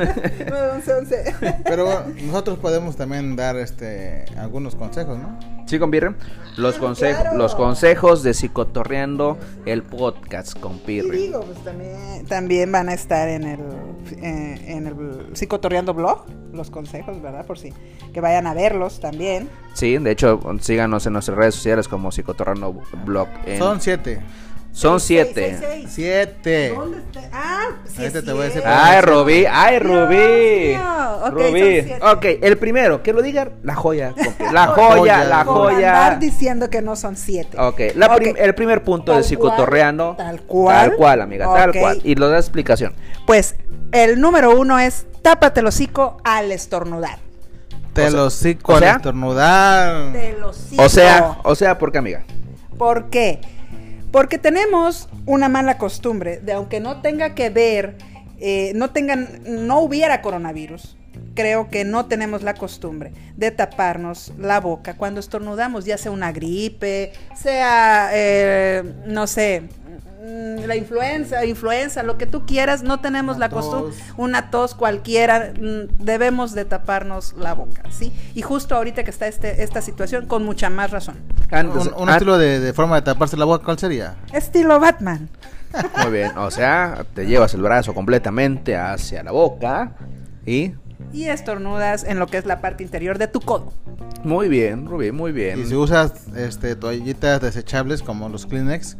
911. 0.49 1.35
Pero 1.65 2.05
nosotros 2.27 2.59
podemos 2.59 2.97
también 2.97 3.37
dar 3.37 3.57
este 3.57 4.25
algunos 4.39 4.75
consejos, 4.75 5.19
¿no? 5.19 5.39
¿Sí, 5.67 5.79
compirre? 5.79 6.15
Los, 6.57 6.77
consejos 6.77 7.21
claro. 7.23 7.39
los 7.39 7.55
consejos 7.55 8.23
de 8.23 8.35
Psicotorreando 8.35 9.39
el 9.65 9.83
podcast, 9.83 10.57
Y 10.57 10.61
compirre. 10.61 11.17
digo, 11.17 11.41
pues 11.41 11.59
también, 11.65 12.27
también 12.27 12.73
van 12.73 12.89
a 12.91 12.95
estar 12.95 13.29
en 13.29 13.45
el, 13.45 13.61
eh, 14.23 14.65
en 14.67 14.87
el 14.87 14.95
Psicotorreando 15.35 15.95
blog, 15.95 16.27
los 16.53 16.71
consejos, 16.71 17.23
¿verdad? 17.23 17.47
Por 17.47 17.59
si 17.59 17.73
que 18.13 18.21
vayan 18.21 18.47
a 18.47 18.55
verlos 18.55 19.01
también. 19.01 19.49
Sí, 19.73 19.97
de 19.97 20.11
hecho, 20.11 20.41
síganos 20.61 21.07
en 21.07 21.15
nuestras 21.15 21.39
redes 21.39 21.55
sociales 21.55 21.89
como 21.89 22.11
Psicotorreando 22.13 22.75
Blog. 23.07 23.29
en- 23.47 23.59
Son 23.59 23.81
siete. 23.81 24.21
Son 24.73 25.01
Seis, 25.01 25.07
siete. 25.27 25.57
seis, 25.61 25.71
seis. 25.71 25.91
Siete. 25.93 26.73
¿Dónde 26.75 26.99
está? 26.99 27.21
Ah, 27.33 27.67
sí 27.87 28.01
Ahorita 28.01 28.19
es 28.21 28.25
te 28.25 28.33
voy 28.33 28.41
a 28.41 28.45
decir. 28.47 28.63
Ay, 28.65 29.01
Rubí, 29.03 29.45
ay, 29.51 29.79
Rubí. 29.79 30.17
mío. 30.17 30.81
Ok, 31.17 31.23
son 31.27 31.33
Rubí. 31.35 31.61
siete. 31.83 31.99
Ok, 32.03 32.25
el 32.43 32.59
primero, 32.59 33.03
que 33.03 33.13
lo 33.13 33.21
diga 33.23 33.51
la 33.63 33.75
joya. 33.75 34.15
La 34.53 34.67
Joya, 34.69 34.97
joya, 34.97 35.25
la 35.25 35.45
Por 35.45 35.55
joya. 35.73 35.89
andar 36.07 36.19
diciendo 36.19 36.69
que 36.71 36.83
no 36.83 36.97
son 36.97 37.17
siete. 37.17 37.59
Ok, 37.59 37.81
la 37.97 38.15
prim- 38.17 38.33
Ok. 38.33 38.39
el 38.41 38.55
primer 38.55 38.83
punto 38.83 39.13
de 39.17 39.37
cual, 39.37 39.57
tal 40.17 40.43
cual. 40.43 40.77
Tal 40.91 40.97
cual, 40.97 41.21
amiga, 41.21 41.47
tal 41.53 41.73
cual. 41.73 42.01
Y 42.05 42.15
lo 42.17 42.29
da 42.29 42.39
explicación. 42.39 42.95
Pues 43.27 43.57
el 43.93 44.21
número 44.21 44.59
uno 44.59 44.79
es 44.79 45.07
tápate 45.23 45.61
el 45.61 45.67
hocico 45.67 46.17
al 46.25 46.51
estornudar. 46.53 47.19
Te 47.93 48.11
lo 48.11 48.31
cico 48.31 48.73
o 48.73 48.77
al 48.77 48.85
estornudar. 48.85 50.13
Del 50.13 50.43
hocico. 50.43 50.83
O 50.83 50.89
sea, 50.89 51.39
o 51.45 51.55
sea, 51.55 51.79
¿por 51.79 51.93
qué, 51.93 51.99
amiga? 51.99 52.25
¿Por 52.79 53.11
qué? 53.11 53.41
Porque 54.13 54.37
tenemos 54.37 55.09
una 55.25 55.49
mala 55.49 55.79
costumbre 55.79 56.39
de 56.39 56.53
aunque 56.53 56.81
no 56.81 57.01
tenga 57.01 57.35
que 57.35 57.49
ver, 57.49 57.97
eh, 58.39 58.73
no 58.75 58.91
tengan, 58.91 59.41
no 59.45 59.81
hubiera 59.81 60.21
coronavirus. 60.21 60.97
Creo 61.35 61.71
que 61.71 61.85
no 61.85 62.07
tenemos 62.07 62.43
la 62.43 62.55
costumbre 62.55 63.13
de 63.37 63.51
taparnos 63.51 64.33
la 64.39 64.61
boca 64.61 64.99
cuando 64.99 65.19
estornudamos, 65.19 65.87
ya 65.87 65.97
sea 65.97 66.11
una 66.11 66.31
gripe, 66.31 67.13
sea, 67.35 68.11
eh, 68.13 68.83
no 69.07 69.27
sé, 69.27 69.63
la 70.23 70.77
influenza, 70.77 71.45
influenza, 71.45 72.03
lo 72.03 72.17
que 72.17 72.27
tú 72.27 72.47
quieras, 72.47 72.83
no 72.83 73.01
tenemos 73.01 73.37
Una 73.37 73.47
la 73.47 73.53
costumbre, 73.53 73.95
una 74.17 74.51
tos 74.51 74.75
cualquiera, 74.75 75.53
mm, 75.59 76.05
debemos 76.05 76.55
de 76.55 76.65
taparnos 76.65 77.35
la 77.35 77.55
boca, 77.55 77.83
¿sí? 77.91 78.13
Y 78.35 78.43
justo 78.43 78.77
ahorita 78.77 79.03
que 79.03 79.11
está 79.11 79.27
este, 79.27 79.63
esta 79.63 79.83
situación, 79.83 80.27
con 80.27 80.45
mucha 80.45 80.71
más 80.71 80.91
razón. 80.91 81.17
Un 81.97 82.09
estilo 82.09 82.39
de, 82.39 82.61
de 82.61 82.73
forma 82.73 82.97
de 82.97 83.03
taparse 83.03 83.37
la 83.37 83.45
boca, 83.45 83.65
¿cuál 83.65 83.79
sería? 83.79 84.15
Estilo 84.33 84.79
Batman. 84.79 85.29
Muy 86.03 86.13
bien, 86.13 86.37
o 86.37 86.51
sea, 86.51 87.05
te 87.15 87.27
llevas 87.27 87.55
el 87.55 87.63
brazo 87.63 87.95
completamente 87.95 88.77
hacia 88.77 89.23
la 89.23 89.33
boca 89.33 89.93
y 90.45 90.75
y 91.13 91.25
estornudas 91.25 92.05
en 92.05 92.19
lo 92.19 92.27
que 92.27 92.39
es 92.39 92.47
la 92.47 92.61
parte 92.61 92.83
interior 92.83 93.19
de 93.19 93.27
tu 93.27 93.41
codo. 93.41 93.73
muy 94.25 94.49
bien, 94.49 94.87
Rubí, 94.87 95.13
muy 95.13 95.33
bien. 95.33 95.61
Y 95.61 95.67
si 95.67 95.75
usas 95.75 96.29
este 96.37 96.77
toallitas 96.77 97.41
desechables 97.41 98.03
como 98.03 98.29
los 98.29 98.47
Kleenex, 98.47 98.97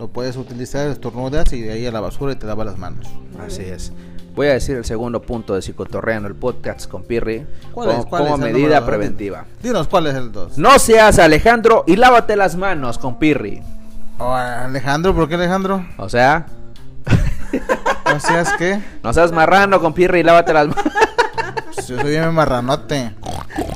lo 0.00 0.08
puedes 0.08 0.36
utilizar, 0.38 0.88
estornudas 0.88 1.52
y 1.52 1.60
de 1.60 1.72
ahí 1.72 1.86
a 1.86 1.92
la 1.92 2.00
basura 2.00 2.32
y 2.32 2.36
te 2.36 2.46
lavas 2.46 2.64
las 2.64 2.78
manos. 2.78 3.06
Así 3.38 3.62
es. 3.62 3.92
Voy 4.34 4.46
a 4.46 4.54
decir 4.54 4.76
el 4.76 4.84
segundo 4.86 5.20
punto 5.20 5.54
de 5.54 5.60
Psicotorreando, 5.60 6.26
el 6.26 6.34
podcast 6.34 6.88
con 6.90 7.02
Pirri, 7.02 7.46
¿Cuál 7.72 7.88
como, 7.88 8.00
es? 8.00 8.06
¿Cuál 8.06 8.22
como 8.22 8.36
es 8.36 8.42
el 8.42 8.52
medida 8.54 8.86
preventiva. 8.86 9.44
Dinos 9.62 9.88
cuál 9.88 10.06
es 10.06 10.14
el 10.14 10.32
2. 10.32 10.56
No 10.56 10.78
seas 10.78 11.18
Alejandro 11.18 11.84
y 11.86 11.96
lávate 11.96 12.34
las 12.34 12.56
manos 12.56 12.96
con 12.96 13.18
Pirri. 13.18 13.62
Alejandro, 14.18 15.14
¿por 15.14 15.28
qué 15.28 15.34
Alejandro? 15.34 15.84
O 15.98 16.08
sea, 16.08 16.46
No 18.06 18.18
seas 18.20 18.52
que 18.54 18.80
no 19.02 19.12
seas 19.12 19.32
marrano 19.32 19.80
con 19.82 19.92
Pirri 19.92 20.20
y 20.20 20.22
lávate 20.22 20.54
las 20.54 20.68
manos. 20.68 20.92
yo 21.86 22.00
soy 22.00 22.10
bien 22.10 22.32
marranote. 22.32 23.12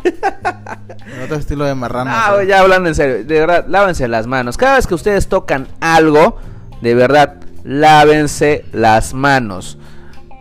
Otro 1.25 1.37
estilo 1.37 1.65
de 1.65 1.75
marrano. 1.75 2.11
No, 2.11 2.43
ya 2.43 2.61
hablando 2.61 2.89
en 2.89 2.95
serio, 2.95 3.25
de 3.25 3.41
verdad, 3.41 3.65
lávense 3.69 4.09
las 4.09 4.27
manos. 4.27 4.57
Cada 4.57 4.77
vez 4.77 4.87
que 4.87 4.95
ustedes 4.95 5.29
tocan 5.29 5.69
algo, 5.81 6.39
de 6.81 6.95
verdad, 6.95 7.37
lávense 7.65 8.65
las 8.73 9.15
manos. 9.15 9.79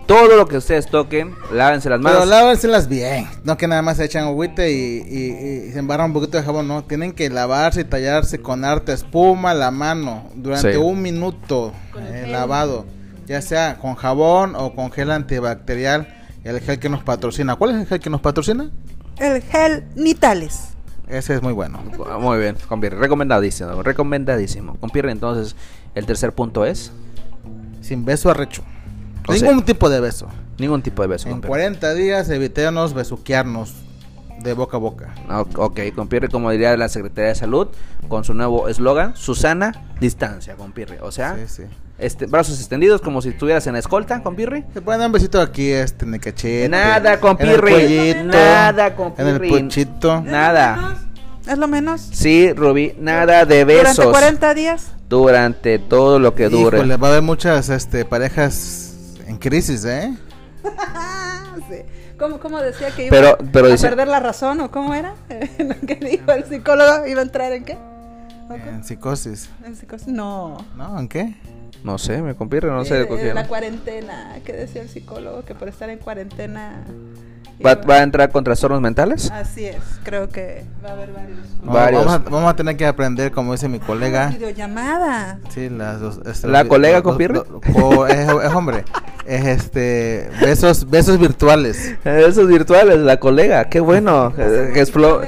Todo 0.05 0.35
lo 0.35 0.47
que 0.47 0.57
ustedes 0.57 0.87
toquen, 0.87 1.33
lávense 1.53 1.89
las 1.89 1.99
Pero 1.99 2.13
manos. 2.13 2.27
lávenselas 2.27 2.89
bien, 2.89 3.25
no 3.45 3.55
que 3.55 3.67
nada 3.69 3.81
más 3.81 3.95
se 3.97 4.03
echan 4.03 4.25
agüite 4.25 4.69
y, 4.71 4.97
y- 4.97 5.67
y 5.69 5.71
se 5.71 5.79
embarran 5.79 6.07
un 6.07 6.13
poquito 6.13 6.37
de 6.37 6.43
jabón, 6.43 6.67
no, 6.67 6.83
tienen 6.83 7.13
que 7.13 7.29
lavarse 7.29 7.81
y 7.81 7.83
tallarse 7.85 8.41
con 8.41 8.65
harta 8.65 8.91
espuma 8.91 9.53
la 9.53 9.71
mano 9.71 10.29
durante 10.35 10.73
Sí. 10.73 10.77
un 10.77 11.01
minuto 11.01 11.71
eh, 11.97 12.27
lavado, 12.29 12.85
ya 13.27 13.41
sea 13.41 13.77
con 13.77 13.95
jabón 13.95 14.55
o 14.57 14.75
con 14.75 14.91
gel 14.91 15.09
antibacterial, 15.09 16.13
el 16.43 16.59
gel 16.59 16.79
que 16.79 16.89
nos 16.89 17.01
patrocina. 17.03 17.55
¿Cuál 17.55 17.71
es 17.71 17.77
el 17.77 17.87
gel 17.87 18.01
que 18.01 18.09
nos 18.09 18.19
patrocina? 18.19 18.71
El 19.17 19.41
gel 19.41 19.83
Nitales. 19.95 20.69
Ese 21.07 21.35
es 21.35 21.41
muy 21.41 21.53
bueno. 21.53 21.79
Muy 22.19 22.39
bien, 22.39 22.55
con 22.67 22.79
Pirri, 22.81 22.97
recomendadísimo, 22.97 23.83
recomendadísimo. 23.83 24.75
Con 24.77 24.89
Pirri, 24.89 25.11
entonces, 25.11 25.55
el 25.95 26.05
tercer 26.05 26.33
punto 26.33 26.65
es 26.65 26.91
Sin 27.81 28.05
beso 28.05 28.29
arrecho. 28.31 28.63
O 29.27 29.33
sea- 29.33 29.49
Ningún 29.49 29.65
tipo 29.65 29.89
de 29.89 29.99
beso. 29.99 30.27
ningún 30.57 30.81
tipo 30.81 31.01
de 31.01 31.07
beso. 31.09 31.27
En 31.27 31.33
con 31.33 31.41
Pirri. 31.41 31.49
40 31.49 31.93
días 31.93 32.29
evitemos 32.29 32.93
besuquearnos 32.93 33.73
de 34.41 34.53
boca 34.53 34.77
a 34.77 34.79
boca. 34.79 35.13
Ah, 35.29 35.41
Ok, 35.57 35.79
con 35.95 36.07
Pirri, 36.07 36.27
como 36.29 36.49
diría 36.51 36.75
la 36.77 36.89
Secretaría 36.89 37.29
de 37.29 37.35
Salud, 37.35 37.67
con 38.07 38.23
su 38.23 38.33
nuevo 38.33 38.67
eslogan, 38.69 39.15
Susana 39.15 39.73
distancia, 39.99 40.55
compirri. 40.55 40.97
O 41.01 41.11
sea, 41.11 41.35
Sí, 41.35 41.43
sí. 41.47 41.63
Este, 41.99 42.25
brazos 42.25 42.59
extendidos 42.59 43.01
como 43.01 43.21
si 43.21 43.29
estuvieras 43.29 43.65
en 43.67 43.73
la 43.73 43.79
escolta, 43.79 44.21
compirri. 44.23 44.65
Se 44.73 44.81
pueden 44.81 44.99
dar 44.99 45.07
un 45.07 45.13
besito 45.13 45.39
aquí, 45.41 45.69
este, 45.71 46.05
en 46.05 46.13
el 46.15 46.19
cachete. 46.19 46.69
Nada, 46.69 47.13
En 47.13 47.19
compirri. 47.19 47.53
el 47.53 47.61
cuellito, 47.61 48.23
Nada, 48.23 48.87
En 48.87 48.93
compirri. 48.95 49.53
el 49.53 49.63
pochito. 49.63 50.21
Nada. 50.21 50.97
¿Es 51.47 51.57
lo 51.57 51.67
menos? 51.67 52.01
Sí, 52.01 52.53
Ruby, 52.53 52.95
nada 52.99 53.45
de 53.45 53.65
besos. 53.65 53.97
¿Durante 53.97 54.11
40 54.11 54.53
días? 54.53 54.91
Durante 55.09 55.77
todo 55.77 56.17
lo 56.17 56.33
que 56.33 56.47
dure. 56.49 56.77
Híjole, 56.77 56.95
va 56.97 57.07
a 57.07 57.11
haber 57.11 57.21
muchas 57.23 57.67
este, 57.69 58.05
parejas 58.05 58.93
en 59.27 59.37
crisis, 59.37 59.83
¿eh? 59.85 60.13
Sí. 61.69 61.75
¿Cómo, 62.17 62.39
cómo 62.39 62.59
decía 62.61 62.89
que 62.91 63.05
iba 63.07 63.11
Pero- 63.15 63.37
pero 63.51 63.67
a 63.67 63.71
dice- 63.71 63.87
perder 63.87 64.07
la 64.07 64.19
razón 64.19 64.59
o 64.61 64.71
cómo 64.71 64.93
era? 64.93 65.15
Lo 65.59 65.75
que 65.87 65.95
dijo 65.95 66.31
el 66.31 66.45
psicólogo, 66.45 67.05
¿iba 67.07 67.19
a 67.19 67.23
entrar 67.23 67.51
en 67.53 67.63
qué? 67.65 67.77
En 68.49 68.83
psicosis. 68.83 69.49
¿En 69.65 69.75
psicosis? 69.75 70.07
No. 70.07 70.57
¿No? 70.75 70.99
¿En 70.99 71.07
qué? 71.07 71.35
No 71.83 71.97
sé, 71.97 72.21
me 72.21 72.33
compirri, 72.35 72.69
no 72.69 72.85
sé 72.85 73.01
Eh, 73.01 73.07
qué. 73.09 73.33
La 73.33 73.47
cuarentena, 73.47 74.37
¿qué 74.45 74.53
decía 74.53 74.81
el 74.81 74.89
psicólogo? 74.89 75.43
Que 75.43 75.53
por 75.53 75.67
estar 75.67 75.89
en 75.89 75.99
cuarentena... 75.99 76.83
¿Va, 77.63 77.73
iba- 77.73 77.81
va 77.85 77.95
a 77.95 78.03
entrar 78.03 78.31
con 78.31 78.43
trastornos 78.43 78.81
mentales? 78.81 79.29
Así 79.31 79.65
es, 79.65 79.77
creo 80.03 80.27
que 80.29 80.65
va 80.83 80.89
a 80.89 80.93
haber 80.93 81.11
varios. 81.11 81.39
No, 81.61 81.71
Varios. 81.71 82.05
Vamos 82.05 82.27
a, 82.27 82.29
vamos 82.29 82.49
a 82.51 82.55
tener 82.55 82.77
que 82.77 82.85
aprender, 82.85 83.31
como 83.31 83.51
dice 83.51 83.67
mi 83.69 83.79
colega. 83.79 84.29
Videollamada. 84.29 85.39
Sí, 85.49 85.69
las 85.69 85.99
dos. 85.99 86.19
este, 86.25 86.47
¿La 86.47 86.61
los- 86.63 86.69
colega 86.69 86.95
los- 86.95 87.03
compirre? 87.03 87.35
los- 87.35 87.45
co- 87.45 88.07
es, 88.07 88.27
es 88.27 88.53
hombre. 88.53 88.83
Es 89.25 89.45
este. 89.45 90.29
Besos, 90.41 90.89
besos 90.89 91.19
virtuales. 91.19 91.95
Esos 92.05 92.47
virtuales, 92.47 92.97
la 92.97 93.17
colega, 93.19 93.65
qué 93.69 93.79
bueno. 93.79 94.33
eh, 94.37 94.71
que 94.73 94.81
explo- 94.83 95.21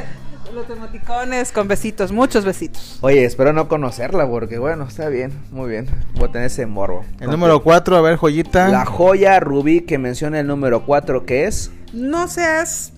Los 0.68 0.78
emoticones 0.78 1.52
con 1.52 1.68
besitos, 1.68 2.12
muchos 2.12 2.44
besitos. 2.44 2.98
Oye, 3.02 3.24
espero 3.24 3.54
no 3.54 3.68
conocerla 3.68 4.28
porque 4.28 4.58
bueno, 4.58 4.86
está 4.88 5.10
bien, 5.10 5.32
muy 5.52 5.70
bien. 5.70 5.88
Voy 6.16 6.30
a 6.30 6.32
tener 6.32 6.48
ese 6.48 6.66
morbo. 6.66 7.06
El 7.20 7.30
número 7.30 7.62
4, 7.62 7.98
a 7.98 8.02
ver, 8.02 8.16
joyita. 8.16 8.70
La 8.70 8.86
joya 8.86 9.40
rubí 9.40 9.82
que 9.82 9.98
menciona 10.00 10.40
el 10.40 10.48
número 10.48 10.86
4 10.86 11.26
que 11.26 11.46
es 11.46 11.72
No 11.94 12.28
seas 12.28 12.94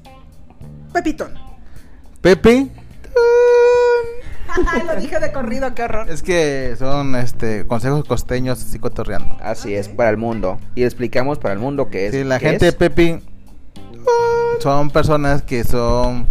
Pepitón. 0.93 1.33
Pepe. 2.21 2.67
Lo 4.87 4.95
dije 4.95 5.19
de 5.19 5.31
corrido, 5.33 5.75
qué 5.75 5.83
horror. 5.83 6.09
Es 6.09 6.23
que 6.23 6.75
son 6.79 7.15
este 7.15 7.67
consejos 7.67 8.05
costeños 8.05 8.59
psicotorreando. 8.59 9.37
así 9.41 9.75
es 9.75 9.89
para 9.89 10.09
el 10.09 10.17
mundo 10.17 10.57
y 10.75 10.83
explicamos 10.83 11.37
para 11.37 11.53
el 11.53 11.59
mundo 11.59 11.89
que 11.89 12.07
es. 12.07 12.13
Sí, 12.13 12.23
la 12.23 12.39
qué 12.39 12.51
gente 12.51 12.65
de 12.65 12.69
es. 12.69 12.75
Pepe 12.75 13.21
son 14.59 14.89
personas 14.89 15.41
que 15.41 15.63
son 15.63 16.27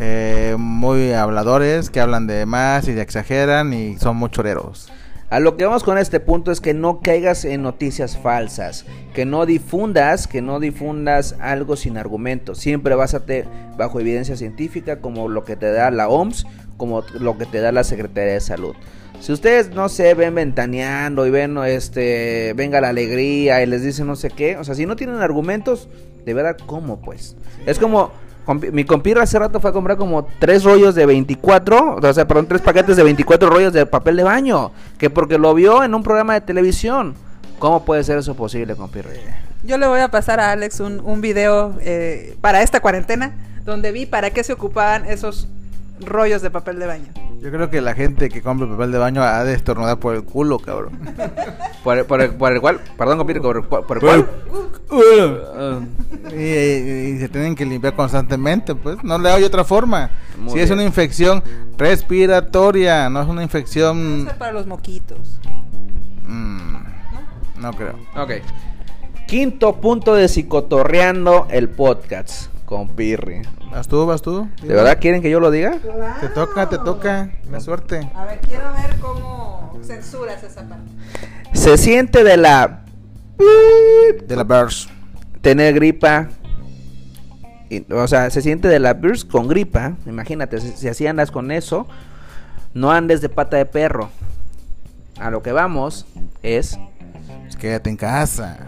eh, 0.00 0.54
muy 0.58 1.12
habladores, 1.12 1.90
que 1.90 2.00
hablan 2.00 2.26
de 2.28 2.46
más 2.46 2.86
y 2.86 2.92
exageran 2.92 3.72
y 3.72 3.98
son 3.98 4.16
muy 4.16 4.30
choreros. 4.30 4.92
A 5.30 5.40
lo 5.40 5.56
que 5.56 5.66
vamos 5.66 5.84
con 5.84 5.98
este 5.98 6.20
punto 6.20 6.52
es 6.52 6.60
que 6.60 6.72
no 6.72 7.00
caigas 7.00 7.44
en 7.44 7.62
noticias 7.62 8.16
falsas, 8.16 8.86
que 9.12 9.26
no 9.26 9.44
difundas, 9.44 10.26
que 10.26 10.40
no 10.40 10.60
difundas 10.60 11.34
algo 11.40 11.76
sin 11.76 11.98
argumento. 11.98 12.54
Siempre 12.54 12.94
básate 12.94 13.44
bajo 13.76 14.00
evidencia 14.00 14.36
científica 14.36 15.00
como 15.00 15.28
lo 15.28 15.44
que 15.44 15.56
te 15.56 15.70
da 15.70 15.90
la 15.90 16.08
OMS, 16.08 16.46
como 16.78 17.02
lo 17.18 17.36
que 17.36 17.44
te 17.44 17.60
da 17.60 17.72
la 17.72 17.84
Secretaría 17.84 18.34
de 18.34 18.40
Salud. 18.40 18.74
Si 19.20 19.32
ustedes 19.32 19.70
no 19.70 19.88
se 19.88 20.14
ven 20.14 20.34
ventaneando 20.36 21.26
y 21.26 21.30
ven 21.30 21.58
este 21.58 22.54
venga 22.54 22.80
la 22.80 22.90
alegría 22.90 23.62
y 23.62 23.66
les 23.66 23.82
dicen 23.82 24.06
no 24.06 24.14
sé 24.14 24.30
qué, 24.30 24.56
o 24.56 24.64
sea, 24.64 24.76
si 24.76 24.86
no 24.86 24.96
tienen 24.96 25.16
argumentos, 25.16 25.88
de 26.24 26.34
verdad 26.34 26.56
cómo 26.66 27.00
pues. 27.00 27.36
Es 27.66 27.78
como 27.78 28.12
mi 28.54 28.84
compirra 28.84 29.22
hace 29.22 29.38
rato 29.38 29.60
fue 29.60 29.70
a 29.70 29.72
comprar 29.72 29.96
como 29.96 30.26
tres 30.38 30.64
rollos 30.64 30.94
de 30.94 31.06
24, 31.06 31.96
o 31.96 32.12
sea, 32.12 32.26
perdón, 32.26 32.46
tres 32.46 32.62
paquetes 32.62 32.96
de 32.96 33.02
24 33.02 33.50
rollos 33.50 33.72
de 33.72 33.86
papel 33.86 34.16
de 34.16 34.24
baño, 34.24 34.72
que 34.98 35.10
porque 35.10 35.38
lo 35.38 35.54
vio 35.54 35.82
en 35.84 35.94
un 35.94 36.02
programa 36.02 36.34
de 36.34 36.40
televisión. 36.40 37.14
¿Cómo 37.58 37.84
puede 37.84 38.04
ser 38.04 38.18
eso 38.18 38.34
posible, 38.34 38.76
compirra? 38.76 39.10
Yo 39.64 39.76
le 39.78 39.86
voy 39.86 40.00
a 40.00 40.08
pasar 40.08 40.38
a 40.40 40.52
Alex 40.52 40.80
un, 40.80 41.20
video 41.20 41.74
eh, 41.80 42.36
para 42.40 42.62
esta 42.62 42.80
cuarentena 42.80 43.34
donde 43.64 43.92
vi 43.92 44.06
para 44.06 44.30
qué 44.30 44.44
se 44.44 44.52
ocupaban 44.52 45.04
esos 45.06 45.48
rollos 46.00 46.42
de 46.42 46.50
papel 46.50 46.78
de 46.78 46.86
baño. 46.86 47.06
Yo 47.40 47.50
creo 47.52 47.70
que 47.70 47.80
la 47.80 47.94
gente 47.94 48.28
que 48.28 48.42
compra 48.42 48.68
papel 48.68 48.90
de 48.90 48.98
baño 48.98 49.22
ha 49.22 49.44
de 49.44 49.54
estornudar 49.54 49.98
por 49.98 50.14
el 50.16 50.24
culo, 50.24 50.58
cabrón. 50.58 50.98
Por, 51.84 51.96
el- 51.96 52.04
por 52.04 52.20
el, 52.20 52.32
por 52.34 52.52
el 52.52 52.60
cual, 52.60 52.80
perdón, 52.98 53.18
compirra, 53.18 53.40
por, 53.40 53.66
por- 53.86 53.96
el 53.96 54.00
cual. 54.02 54.28
Y, 56.32 56.36
y- 56.36 57.12
y 57.14 57.18
se 57.18 57.28
tienen 57.28 57.54
que 57.54 57.64
limpiar 57.64 57.94
constantemente, 57.94 58.74
pues 58.74 59.02
no 59.04 59.16
le 59.18 59.30
hay 59.30 59.44
otra 59.44 59.64
forma. 59.64 60.10
Muy 60.38 60.52
si 60.54 60.60
es 60.60 60.70
una 60.70 60.82
infección 60.82 61.42
respiratoria, 61.78 63.08
no 63.08 63.22
es 63.22 63.28
una 63.28 63.42
infección... 63.42 64.26
Es 64.28 64.34
para 64.34 64.52
los 64.52 64.66
moquitos. 64.66 65.38
mm, 66.26 66.76
no 67.60 67.72
creo. 67.72 67.94
ok. 68.16 68.32
Quinto 69.26 69.76
punto 69.80 70.14
de 70.14 70.28
psicotorreando 70.28 71.46
el 71.50 71.68
podcast 71.68 72.50
con 72.68 72.88
Pirri. 72.88 73.40
¿Vas 73.70 73.88
tú, 73.88 74.04
vas 74.04 74.20
tú? 74.20 74.46
¿De 74.62 74.74
verdad 74.74 74.98
quieren 75.00 75.22
que 75.22 75.30
yo 75.30 75.40
lo 75.40 75.50
diga? 75.50 75.78
Te 76.20 76.28
toca, 76.28 76.68
te 76.68 76.76
toca. 76.76 77.30
La 77.50 77.60
suerte. 77.60 78.10
A 78.14 78.26
ver, 78.26 78.40
quiero 78.40 78.70
ver 78.74 78.98
cómo 79.00 79.78
censuras 79.82 80.42
esa 80.42 80.68
parte. 80.68 80.90
Se 81.54 81.78
siente 81.78 82.22
de 82.24 82.36
la 82.36 82.84
De 84.26 84.36
la 84.36 84.44
Bears. 84.44 84.90
tener 85.40 85.72
gripa. 85.74 86.28
y- 87.70 87.90
o 87.92 88.06
sea, 88.06 88.28
se 88.30 88.42
siente 88.42 88.68
de 88.68 88.78
la 88.78 88.92
birds 88.94 89.24
con 89.24 89.46
gripa. 89.48 89.94
Imagínate, 90.06 90.60
si, 90.60 90.72
si 90.72 90.88
así 90.88 91.06
andas 91.06 91.30
con 91.30 91.50
eso, 91.50 91.86
no 92.74 92.90
andes 92.92 93.20
de 93.22 93.28
pata 93.30 93.56
de 93.56 93.64
perro. 93.66 94.10
A 95.18 95.30
lo 95.30 95.42
que 95.42 95.52
vamos 95.52 96.06
es. 96.42 96.78
Pues 97.44 97.56
quédate 97.56 97.88
en 97.90 97.96
casa. 97.96 98.58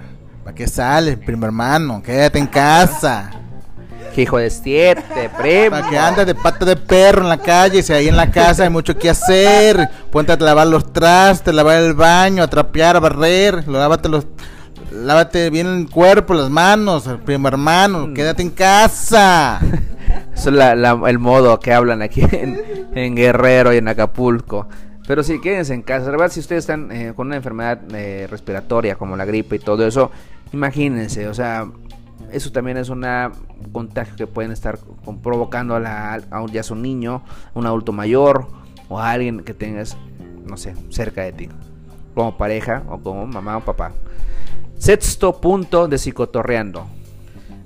¿Para 0.44 0.55
qué 0.55 0.66
sales, 0.66 1.18
primo 1.18 1.44
hermano? 1.46 2.03
Quédate 2.03 2.38
en 2.38 2.46
casa. 2.46 3.30
Hijo 4.16 4.38
de 4.38 4.50
siete, 4.50 5.30
primo. 5.38 5.70
Para 5.70 5.88
que 5.88 5.98
andes 5.98 6.26
de 6.26 6.34
pata 6.34 6.64
de 6.64 6.76
perro 6.76 7.22
en 7.22 7.28
la 7.28 7.38
calle. 7.38 7.82
Si 7.82 7.92
ahí 7.92 8.08
en 8.08 8.16
la 8.16 8.30
casa 8.30 8.64
hay 8.64 8.70
mucho 8.70 8.96
que 8.98 9.08
hacer. 9.11 9.88
Ponte 10.11 10.32
a 10.32 10.36
lavar 10.36 10.66
los 10.66 10.92
trastes, 10.92 11.54
lavar 11.54 11.78
el 11.78 11.94
baño, 11.94 12.42
a 12.42 12.48
trapear, 12.48 12.96
a 12.96 13.00
barrer. 13.00 13.66
Lávate 13.68 14.08
los. 14.08 14.26
Lávate 14.92 15.50
bien 15.50 15.66
el 15.68 15.88
cuerpo, 15.88 16.34
las 16.34 16.50
manos, 16.50 17.08
primo 17.24 17.46
hermano. 17.48 18.12
Quédate 18.12 18.42
en 18.42 18.50
casa. 18.50 19.61
Eso 20.34 20.50
es 20.50 20.56
la- 20.56 20.74
la- 20.74 21.00
el 21.08 21.18
modo 21.20 21.58
que 21.61 21.72
hablan 21.72 22.02
aquí 22.02 22.22
en, 22.32 22.61
en 22.94 23.14
Guerrero 23.14 23.72
y 23.72 23.76
en 23.76 23.86
Acapulco. 23.88 24.68
Pero 25.06 25.22
sí, 25.22 25.40
quédense 25.40 25.74
en 25.74 25.82
casa. 25.82 26.06
La 26.06 26.12
verdad, 26.12 26.30
si 26.32 26.40
ustedes 26.40 26.64
están 26.64 26.90
eh, 26.90 27.12
con 27.14 27.28
una 27.28 27.36
enfermedad 27.36 27.78
eh, 27.94 28.26
respiratoria 28.30 28.96
como 28.96 29.16
la 29.16 29.24
gripe 29.24 29.56
y 29.56 29.58
todo 29.61 29.86
eso, 29.86 30.11
imagínense, 30.52 31.28
o 31.28 31.34
sea, 31.34 31.66
eso 32.32 32.52
también 32.52 32.76
es 32.76 32.88
una 32.88 33.32
un 33.62 33.72
contagio 33.72 34.16
que 34.16 34.26
pueden 34.26 34.52
estar 34.52 34.78
provocando 35.22 35.74
a, 35.74 35.80
la, 35.80 36.20
a 36.30 36.42
un, 36.42 36.50
ya 36.50 36.62
sea 36.62 36.76
un 36.76 36.82
niño, 36.82 37.22
un 37.54 37.66
adulto 37.66 37.92
mayor 37.92 38.48
o 38.88 38.98
a 38.98 39.10
alguien 39.10 39.40
que 39.40 39.54
tengas, 39.54 39.96
no 40.44 40.56
sé, 40.56 40.74
cerca 40.90 41.22
de 41.22 41.32
ti, 41.32 41.48
como 42.14 42.36
pareja 42.36 42.82
o 42.88 42.98
como 42.98 43.26
mamá 43.26 43.56
o 43.58 43.60
papá. 43.60 43.92
Sexto 44.78 45.40
punto 45.40 45.88
de 45.88 45.98
psicotorreando. 45.98 46.86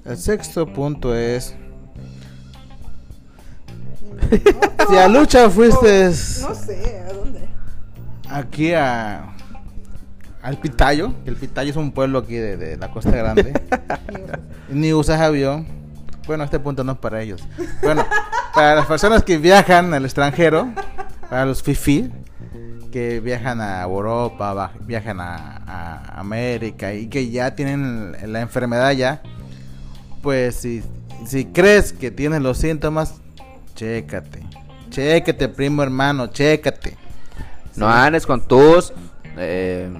El 0.04 0.16
sexto 0.18 0.66
punto 0.66 1.14
es. 1.14 1.54
Si 4.88 4.96
a 4.96 5.08
lucha 5.08 5.48
fuiste 5.48 6.06
No 6.06 6.54
sé, 6.54 7.00
¿a 7.08 7.12
dónde? 7.12 7.48
aquí 8.28 8.72
a. 8.72 9.33
Al 10.44 10.58
Pitayo, 10.58 11.14
que 11.24 11.30
el 11.30 11.36
Pitayo 11.36 11.70
es 11.70 11.76
un 11.76 11.90
pueblo 11.90 12.18
aquí 12.18 12.34
de, 12.34 12.58
de 12.58 12.76
la 12.76 12.90
Costa 12.90 13.10
Grande. 13.10 13.58
Ni 14.68 14.92
usas 14.92 15.18
avión. 15.18 15.66
Bueno, 16.26 16.44
este 16.44 16.58
punto 16.58 16.84
no 16.84 16.92
es 16.92 16.98
para 16.98 17.22
ellos. 17.22 17.42
Bueno, 17.82 18.06
para 18.54 18.74
las 18.74 18.84
personas 18.84 19.22
que 19.24 19.38
viajan 19.38 19.94
al 19.94 20.04
extranjero, 20.04 20.68
para 21.30 21.46
los 21.46 21.62
FIFI, 21.62 22.12
que 22.92 23.20
viajan 23.20 23.62
a 23.62 23.82
Europa, 23.82 24.72
viajan 24.80 25.18
a, 25.22 25.62
a 25.66 26.20
América 26.20 26.92
y 26.92 27.06
que 27.06 27.30
ya 27.30 27.54
tienen 27.54 28.14
la 28.30 28.42
enfermedad 28.42 28.92
ya, 28.92 29.22
pues 30.20 30.56
si, 30.56 30.82
si 31.26 31.46
crees 31.46 31.94
que 31.94 32.10
tienes 32.10 32.42
los 32.42 32.58
síntomas, 32.58 33.14
chécate. 33.76 34.42
Chécate, 34.90 35.48
primo 35.48 35.82
hermano, 35.82 36.26
chécate. 36.26 36.98
No 37.76 37.88
andes 37.88 38.26
con 38.26 38.46
tus 38.46 38.92
eh, 39.36 39.90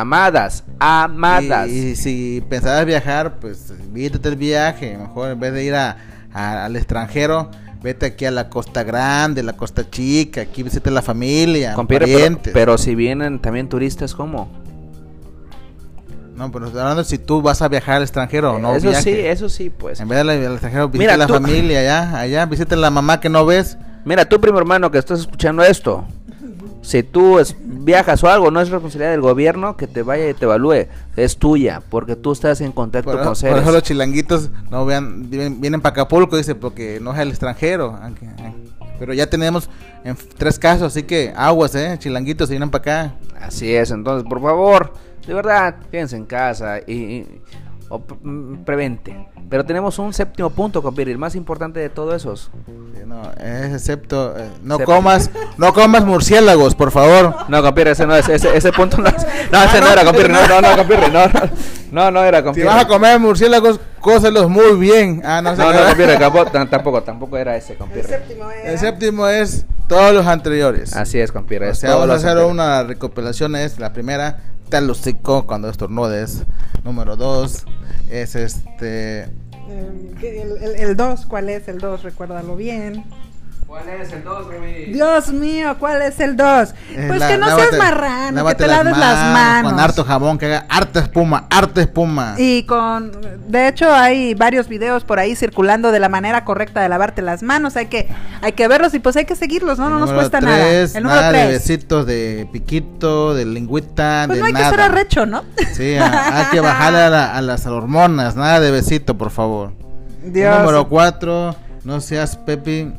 amadas, 0.00 0.64
amadas. 0.78 1.68
Y, 1.68 1.90
y 1.90 1.96
si 1.96 2.42
pensabas 2.48 2.84
viajar, 2.86 3.38
pues 3.40 3.72
vítate 3.92 4.28
el 4.30 4.36
viaje. 4.36 4.96
Mejor 4.96 5.30
en 5.32 5.40
vez 5.40 5.52
de 5.52 5.64
ir 5.64 5.74
a, 5.74 5.96
a- 6.32 6.64
al 6.64 6.76
extranjero, 6.76 7.50
vete 7.82 8.06
aquí 8.06 8.24
a 8.24 8.30
la 8.30 8.48
Costa 8.48 8.82
Grande, 8.84 9.42
la 9.42 9.52
Costa 9.52 9.88
Chica. 9.90 10.40
Aquí 10.42 10.62
visita 10.62 10.90
la 10.90 11.02
familia, 11.02 11.74
Compire, 11.74 12.06
pero, 12.06 12.38
pero 12.54 12.78
si 12.78 12.94
vienen 12.94 13.38
también 13.38 13.68
turistas, 13.68 14.14
¿cómo? 14.14 14.48
No, 16.36 16.50
pero 16.50 16.66
hablando 16.68 17.04
si 17.04 17.18
tú 17.18 17.42
vas 17.42 17.60
a 17.60 17.68
viajar 17.68 17.96
al 17.96 18.02
extranjero, 18.02 18.58
no 18.58 18.74
eso 18.74 18.88
viaje. 18.88 19.02
sí, 19.02 19.20
eso 19.20 19.48
sí, 19.50 19.68
pues. 19.70 20.00
En 20.00 20.08
vez 20.08 20.24
de 20.24 20.30
al 20.46 20.52
extranjero, 20.52 20.88
visita 20.88 20.98
Mira, 21.02 21.16
la 21.18 21.26
tú- 21.26 21.34
familia 21.34 21.80
allá, 21.80 22.18
allá, 22.18 22.46
visita 22.46 22.74
la 22.74 22.90
mamá 22.90 23.20
que 23.20 23.28
no 23.28 23.44
ves. 23.44 23.76
Mira, 24.06 24.24
tú, 24.24 24.40
primo 24.40 24.58
hermano, 24.58 24.90
que 24.90 24.96
estás 24.98 25.20
escuchando 25.20 25.62
esto, 25.62 26.04
Si 26.82 27.02
tú 27.04 27.38
es- 27.38 27.56
viajas 27.64 28.22
o 28.24 28.28
algo, 28.28 28.50
no 28.50 28.60
es 28.60 28.68
responsabilidad 28.70 29.12
del 29.12 29.20
gobierno 29.20 29.76
que 29.76 29.86
te 29.86 30.02
vaya 30.02 30.28
y 30.28 30.34
te 30.34 30.44
evalúe. 30.44 30.86
Es 31.16 31.36
tuya, 31.38 31.80
porque 31.88 32.16
tú 32.16 32.32
estás 32.32 32.60
en 32.60 32.72
contacto 32.72 33.10
Por, 33.12 33.20
con 33.20 33.28
por 33.28 33.36
seres. 33.36 33.62
eso 33.62 33.70
los 33.72 33.82
chilanguitos 33.84 34.50
no 34.70 34.84
vean, 34.84 35.30
vienen, 35.30 35.60
vienen 35.60 35.80
para 35.80 35.92
Acapulco, 35.92 36.36
dice, 36.36 36.54
porque 36.56 36.98
no 37.00 37.12
es 37.14 37.18
el 37.20 37.28
extranjero. 37.30 37.96
aunque- 38.02 38.26
eh, 38.26 38.52
Pero 38.98 39.14
ya 39.14 39.26
tenemos 39.28 39.68
en 40.04 40.16
tres 40.36 40.58
casos, 40.58 40.88
así 40.88 41.02
que 41.04 41.32
aguas, 41.36 41.74
eh, 41.74 41.96
chilanguitos, 41.98 42.48
se 42.48 42.52
vienen 42.54 42.70
para 42.70 42.82
acá. 42.82 43.14
Así 43.40 43.74
es, 43.74 43.90
entonces, 43.90 44.28
por 44.28 44.40
favor, 44.40 44.92
de 45.26 45.34
verdad, 45.34 45.76
quédense 45.90 46.16
en 46.16 46.24
casa 46.26 46.78
y, 46.86 46.92
y- 46.92 47.40
o 47.94 48.00
prevente. 48.64 49.28
Pero 49.50 49.64
tenemos 49.66 49.98
un 49.98 50.12
séptimo 50.14 50.48
punto, 50.50 50.82
compiri, 50.82 51.10
el 51.12 51.18
más 51.18 51.34
importante 51.34 51.78
de 51.80 51.90
todos 51.90 52.14
esos. 52.14 52.50
Sí, 52.66 53.00
No, 53.06 53.22
es 53.32 53.72
excepto, 53.74 54.34
eh, 54.38 54.48
no 54.62 54.78
comas, 54.78 55.30
no 55.58 55.74
comas 55.74 56.04
murciélagos, 56.06 56.74
por 56.74 56.90
favor. 56.90 57.34
No, 57.48 57.60
compiri, 57.62 57.90
ese 57.90 58.06
no 58.06 58.16
es, 58.16 58.26
ese, 58.28 58.56
ese 58.56 58.72
punto 58.72 58.96
no 58.98 59.08
es. 59.08 59.26
No, 59.52 59.62
ese 59.62 59.80
no 59.80 59.88
era, 59.88 60.04
compiri, 60.04 60.28
no, 60.32 60.40
no, 60.48 60.60
no, 60.62 60.76
no, 60.76 61.08
no, 61.08 61.50
no, 61.92 62.10
no 62.10 62.24
era, 62.24 62.38
Si 62.38 62.44
compiri. 62.44 62.66
vas 62.66 62.84
a 62.84 62.88
comer 62.88 63.18
murciélagos, 63.20 63.78
cócelos 64.00 64.48
muy 64.48 64.76
bien. 64.78 65.20
Ah, 65.24 65.42
no, 65.42 65.54
No, 65.54 65.64
no, 65.64 65.70
era. 65.72 65.88
compiri, 65.88 66.18
tampoco, 66.18 66.50
tam- 66.50 67.04
tampoco, 67.04 67.36
era 67.36 67.56
ese, 67.56 67.74
compiri. 67.76 68.04
séptimo 68.08 68.50
era- 68.50 68.70
El 68.72 68.78
séptimo 68.78 69.28
es 69.28 69.66
todos 69.86 70.14
los 70.14 70.26
anteriores. 70.26 70.96
Así 70.96 71.18
es, 71.20 71.30
compiri. 71.30 71.66
O 71.66 71.74
sea, 71.74 71.90
vamos 71.90 72.04
a 72.04 72.06
lo 72.06 72.12
hacer 72.14 72.38
una 72.38 72.82
recopilación. 72.84 73.54
Es 73.56 73.78
la 73.78 73.92
primera, 73.92 74.38
te 74.70 74.78
hocico 74.78 75.46
cuando 75.46 75.68
estornudes. 75.68 76.44
Número 76.84 77.16
dos 77.16 77.64
es 78.10 78.34
este. 78.34 79.28
Eh, 79.68 80.76
El 80.78 80.96
2, 80.96 81.26
¿cuál 81.26 81.48
es 81.48 81.68
el 81.68 81.78
2? 81.78 82.02
Recuérdalo 82.02 82.56
bien. 82.56 83.04
¿Cuál 83.72 83.88
es 83.88 84.12
el 84.12 84.22
2, 84.22 84.46
Rubí? 84.48 84.92
Dios 84.92 85.28
mío, 85.32 85.76
¿cuál 85.78 86.02
es 86.02 86.20
el 86.20 86.36
2? 86.36 86.74
eh, 86.90 87.06
Pues 87.08 87.20
la- 87.20 87.28
que 87.28 87.38
no 87.38 87.46
lávate- 87.46 87.70
seas 87.70 87.78
marrano, 87.78 88.44
que 88.46 88.54
te 88.54 88.66
laves 88.66 88.98
las 88.98 89.32
manos. 89.32 89.72
Con 89.72 89.80
harto 89.80 90.04
jabón, 90.04 90.36
que 90.36 90.44
haga 90.44 90.66
harta 90.68 91.00
espuma, 91.00 91.46
harta 91.48 91.80
espuma. 91.80 92.34
Y 92.36 92.64
con, 92.64 93.12
de 93.48 93.68
hecho 93.68 93.90
hay 93.90 94.34
varios 94.34 94.68
videos 94.68 95.04
por 95.04 95.18
ahí 95.18 95.34
circulando 95.34 95.90
de 95.90 96.00
la 96.00 96.10
manera 96.10 96.44
correcta 96.44 96.82
de 96.82 96.90
lavarte 96.90 97.22
las 97.22 97.42
manos, 97.42 97.76
hay 97.76 97.86
que, 97.86 98.08
hay 98.42 98.52
que 98.52 98.68
verlos 98.68 98.92
y 98.92 98.98
pues 98.98 99.16
hay 99.16 99.24
que 99.24 99.36
seguirlos, 99.36 99.78
¿no? 99.78 99.86
El 99.86 99.92
No 99.92 99.98
nos 100.00 100.12
cuesta 100.12 100.40
tres, 100.40 100.50
nada. 100.50 100.98
El 100.98 101.02
número 101.04 101.20
nada 101.22 101.32
de 101.32 101.38
3. 101.46 101.48
besitos, 101.48 102.06
de 102.06 102.48
piquito, 102.52 103.32
de 103.32 103.46
lingüita, 103.46 104.24
Pues 104.26 104.36
de 104.36 104.40
no 104.40 104.46
hay 104.48 104.52
nada. 104.52 104.64
que 104.66 104.70
ser 104.70 104.80
arrecho, 104.84 105.24
¿no? 105.24 105.44
Sí, 105.72 105.94
hay 105.96 106.44
que 106.50 106.60
bajarle 106.60 106.98
a, 107.04 107.08
la- 107.08 107.34
a 107.34 107.40
las 107.40 107.64
hormonas, 107.66 108.36
nada 108.36 108.60
de 108.60 108.70
besito, 108.70 109.16
por 109.16 109.30
favor. 109.30 109.72
Dios. 110.22 110.58
Número 110.58 110.86
4, 110.90 111.56
no 111.84 112.00
seas 112.02 112.36
Pepi. 112.36 112.92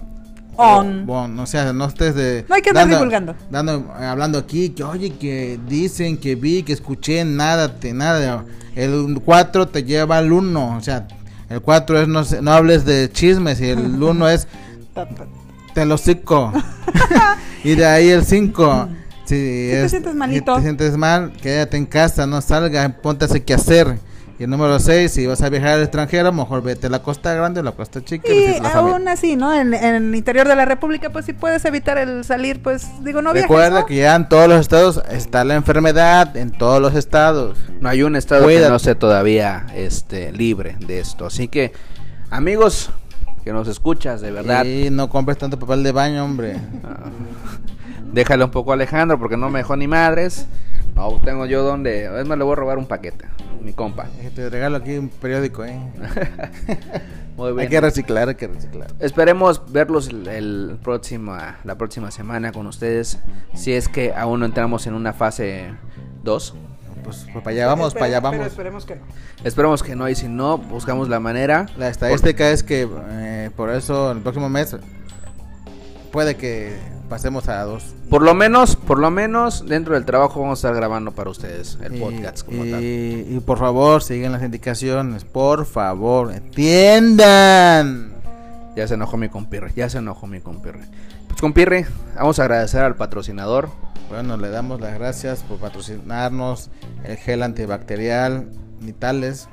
On. 0.56 1.06
Bueno, 1.06 1.28
no 1.30 1.46
seas, 1.46 1.74
no 1.74 1.86
estés 1.86 2.16
de. 2.16 2.46
No 2.48 2.56
hay 2.56 2.62
que 2.62 2.70
andar 2.70 2.90
divulgando. 2.90 3.36
Dando, 3.50 3.92
hablando 3.98 4.38
aquí, 4.38 4.70
que 4.70 4.84
oye, 4.84 5.12
que 5.12 5.60
dicen, 5.68 6.18
que 6.18 6.36
vi, 6.36 6.64
que 6.64 6.74
escuché, 6.74 7.26
nada, 7.26 7.80
te, 7.80 7.94
nada. 7.94 8.46
El 8.76 9.22
4 9.24 9.68
te 9.68 9.84
lleva 9.84 10.18
al 10.18 10.32
1, 10.32 10.78
o 10.78 10.82
sea, 10.82 11.08
el 11.50 11.62
4 11.62 12.02
es 12.02 12.08
no, 12.08 12.24
no 12.42 12.52
hables 12.52 12.86
de 12.86 13.12
chismes 13.12 13.62
y 13.62 13.70
el 13.70 14.02
1 14.04 14.30
es 14.30 14.48
te 15.74 15.86
lo 15.86 15.98
cico. 15.98 16.52
y 17.64 17.76
de 17.76 17.86
ahí 17.86 18.10
el 18.10 18.26
5. 18.26 18.90
Si, 19.26 19.36
te 19.36 19.90
sientes 19.90 20.16
malito. 20.16 20.56
Si 20.56 20.62
te 20.62 20.64
sientes 20.64 20.98
mal, 20.98 21.34
quédate 21.42 21.78
en 21.78 21.86
casa, 21.86 22.28
no 22.28 22.42
salga, 22.42 22.88
ponte 23.02 23.26
a 23.26 23.28
hacer 23.28 23.44
qué 23.44 23.54
hacer. 23.54 23.98
Y 24.44 24.46
el 24.46 24.50
número 24.50 24.78
6, 24.78 25.10
si 25.10 25.26
vas 25.26 25.42
a 25.42 25.48
viajar 25.48 25.70
al 25.76 25.84
extranjero, 25.84 26.34
mejor 26.34 26.62
vete 26.62 26.88
a 26.88 26.90
la 26.90 27.02
costa 27.02 27.34
grande 27.34 27.62
o 27.62 27.64
la 27.64 27.72
costa 27.72 28.04
chica. 28.04 28.28
Y 28.28 28.60
aún 28.74 29.08
así, 29.08 29.38
¿no? 29.38 29.54
En, 29.54 29.74
en 29.74 29.96
el 29.96 30.14
interior 30.14 30.46
de 30.50 30.54
la 30.54 30.66
República, 30.66 31.12
pues 31.12 31.24
si 31.26 31.32
puedes 31.32 31.64
evitar 31.64 31.98
el 31.98 32.26
salir, 32.26 32.62
pues 32.62 32.90
digo, 33.06 33.22
no 33.22 33.32
viajes, 33.32 33.48
Recuerda 33.50 33.80
¿no? 33.80 33.86
que 33.86 33.96
ya 33.96 34.18
en 34.18 34.28
todos 34.28 34.50
los 34.50 34.60
estados 34.60 35.02
está 35.10 35.46
la 35.46 35.56
enfermedad, 35.56 36.36
en 36.36 36.52
todos 36.52 36.82
los 36.82 36.94
estados. 36.94 37.58
No 37.80 37.88
hay 37.88 38.04
un 38.04 38.18
estado 38.18 38.44
Cuídate. 38.44 38.66
que 38.66 38.70
no 38.72 38.76
esté 38.76 38.96
todavía 38.96 39.66
este, 39.76 40.34
libre 40.34 40.76
de 40.86 41.00
esto. 41.00 41.26
Así 41.26 41.48
que, 41.48 41.72
amigos 42.30 42.90
que 43.46 43.54
nos 43.54 43.70
escuchas, 43.70 44.20
de 44.20 44.32
verdad, 44.32 44.66
Y 44.66 44.90
no 44.90 45.08
compres 45.08 45.38
tanto 45.38 45.58
papel 45.58 45.84
de 45.84 45.94
baño, 45.94 46.26
hombre. 46.26 46.58
ah, 46.84 47.12
déjale 48.12 48.44
un 48.44 48.52
poco 48.52 48.72
a 48.72 48.74
Alejandro 48.74 49.18
porque 49.18 49.38
no 49.38 49.50
me 49.50 49.60
dejó 49.60 49.78
ni 49.78 49.88
madres. 49.88 50.48
No 50.96 51.20
tengo 51.24 51.46
yo 51.46 51.64
donde. 51.64 52.06
Es 52.20 52.28
más, 52.28 52.38
le 52.38 52.44
voy 52.44 52.54
a 52.54 52.56
robar 52.56 52.78
un 52.78 52.86
paquete, 52.86 53.26
mi 53.64 53.74
compa. 53.74 54.08
Te 54.36 54.50
regalo 54.50 54.78
aquí 54.78 54.98
un 54.98 55.10
periódico, 55.10 55.64
¿eh? 55.66 55.80
Muy 57.38 57.52
bien. 57.52 57.60
Hay 57.62 57.68
que 57.70 57.82
reciclar, 57.82 58.30
hay 58.30 58.36
que 58.36 58.48
reciclar. 58.48 58.94
Esperemos 59.00 59.62
verlos 59.72 60.08
el, 60.10 60.28
el 60.28 60.78
próxima, 60.84 61.58
la 61.64 61.78
próxima 61.78 62.12
semana 62.12 62.52
con 62.52 62.68
ustedes. 62.68 63.20
Si 63.56 63.74
es 63.74 63.88
que 63.88 64.14
aún 64.14 64.42
no 64.42 64.46
entramos 64.46 64.86
en 64.86 64.94
una 64.94 65.14
fase 65.14 65.74
2. 66.24 66.56
Pues, 67.04 67.26
pues 67.32 67.44
para 67.44 67.54
allá 67.56 67.68
vamos, 67.68 67.94
para 67.94 68.06
allá 68.06 68.22
Pero 68.22 68.32
vamos. 68.32 68.48
esperemos 68.48 68.86
que 68.86 68.96
no. 68.96 69.02
Esperemos 69.44 69.84
que 69.84 69.96
no, 69.96 70.08
y 70.08 70.16
si 70.16 70.28
no, 70.28 70.58
buscamos 70.58 71.10
la 71.10 71.20
manera. 71.20 71.66
La 71.78 71.90
estadística 71.90 72.50
es 72.50 72.64
que 72.64 72.88
eh, 73.10 73.50
por 73.56 73.70
eso 73.72 74.12
el 74.12 74.20
próximo 74.20 74.48
mes 74.48 74.78
puede 76.12 76.36
que 76.36 76.78
pasemos 77.14 77.48
a 77.48 77.62
dos. 77.62 77.94
Por 78.10 78.24
lo 78.24 78.34
menos, 78.34 78.76
por 78.76 78.98
lo 78.98 79.12
menos, 79.12 79.68
dentro 79.68 79.94
del 79.94 80.04
trabajo 80.04 80.42
vamos 80.42 80.58
a 80.58 80.68
estar 80.68 80.76
grabando 80.76 81.12
para 81.12 81.30
ustedes 81.30 81.78
el 81.84 81.98
Y- 81.98 82.00
podcast 82.00 82.44
como 82.44 82.66
y, 82.66 82.72
tal. 82.72 82.84
y 82.84 83.40
por 83.46 83.60
favor, 83.60 84.02
sigan 84.02 84.32
las 84.32 84.42
indicaciones. 84.42 85.24
Por 85.24 85.68
favor, 85.68 86.34
entiendan. 86.34 88.14
Ya 88.76 88.88
se 88.88 88.96
enojó 88.96 89.16
mi 89.18 89.30
compirre, 89.30 89.72
ya 89.76 89.90
se 89.92 90.00
enojó 90.00 90.26
mi 90.26 90.40
compirre. 90.40 90.80
Pues 91.28 91.40
compirre, 91.40 91.86
vamos 92.16 92.40
a 92.40 92.44
agradecer 92.46 92.82
al 92.82 92.96
patrocinador. 92.96 93.70
Bueno, 94.10 94.36
le 94.38 94.50
damos 94.50 94.82
las 94.82 94.96
gracias 94.96 95.44
por 95.44 95.60
patrocinarnos 95.60 96.72
el 97.04 97.18
gel 97.18 97.44
antibacterial 97.44 98.48
Nitales. 98.82 99.50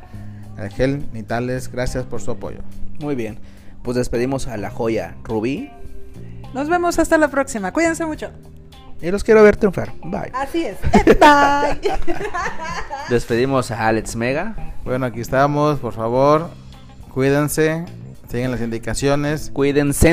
El 0.56 0.70
gel 0.70 1.04
Nitales, 1.12 1.70
gracias 1.70 2.04
por 2.06 2.22
su 2.22 2.30
apoyo. 2.30 2.60
Muy 3.00 3.14
bien, 3.16 3.38
pues 3.82 3.98
despedimos 3.98 4.46
a 4.48 4.56
la 4.56 4.70
joya 4.70 5.16
Rubí. 5.24 5.70
Nos 6.54 6.68
vemos 6.68 6.98
hasta 6.98 7.16
la 7.18 7.28
próxima. 7.28 7.72
Cuídense 7.72 8.04
mucho. 8.06 8.30
Y 9.02 9.10
los 9.10 9.24
quiero 9.24 9.42
ver 9.42 9.56
triunfar. 9.56 9.92
Bye. 10.04 10.30
Así 10.34 10.64
es. 10.64 10.76
Bye. 10.92 11.80
Despedimos 13.08 13.70
a 13.70 13.86
Alex 13.88 14.14
Mega. 14.16 14.54
Bueno, 14.84 15.06
aquí 15.06 15.20
estamos, 15.20 15.78
por 15.78 15.92
favor, 15.92 16.50
cuídense, 17.12 17.84
sigan 18.30 18.50
las 18.50 18.60
indicaciones 18.62 19.50
Cuídense, 19.52 20.10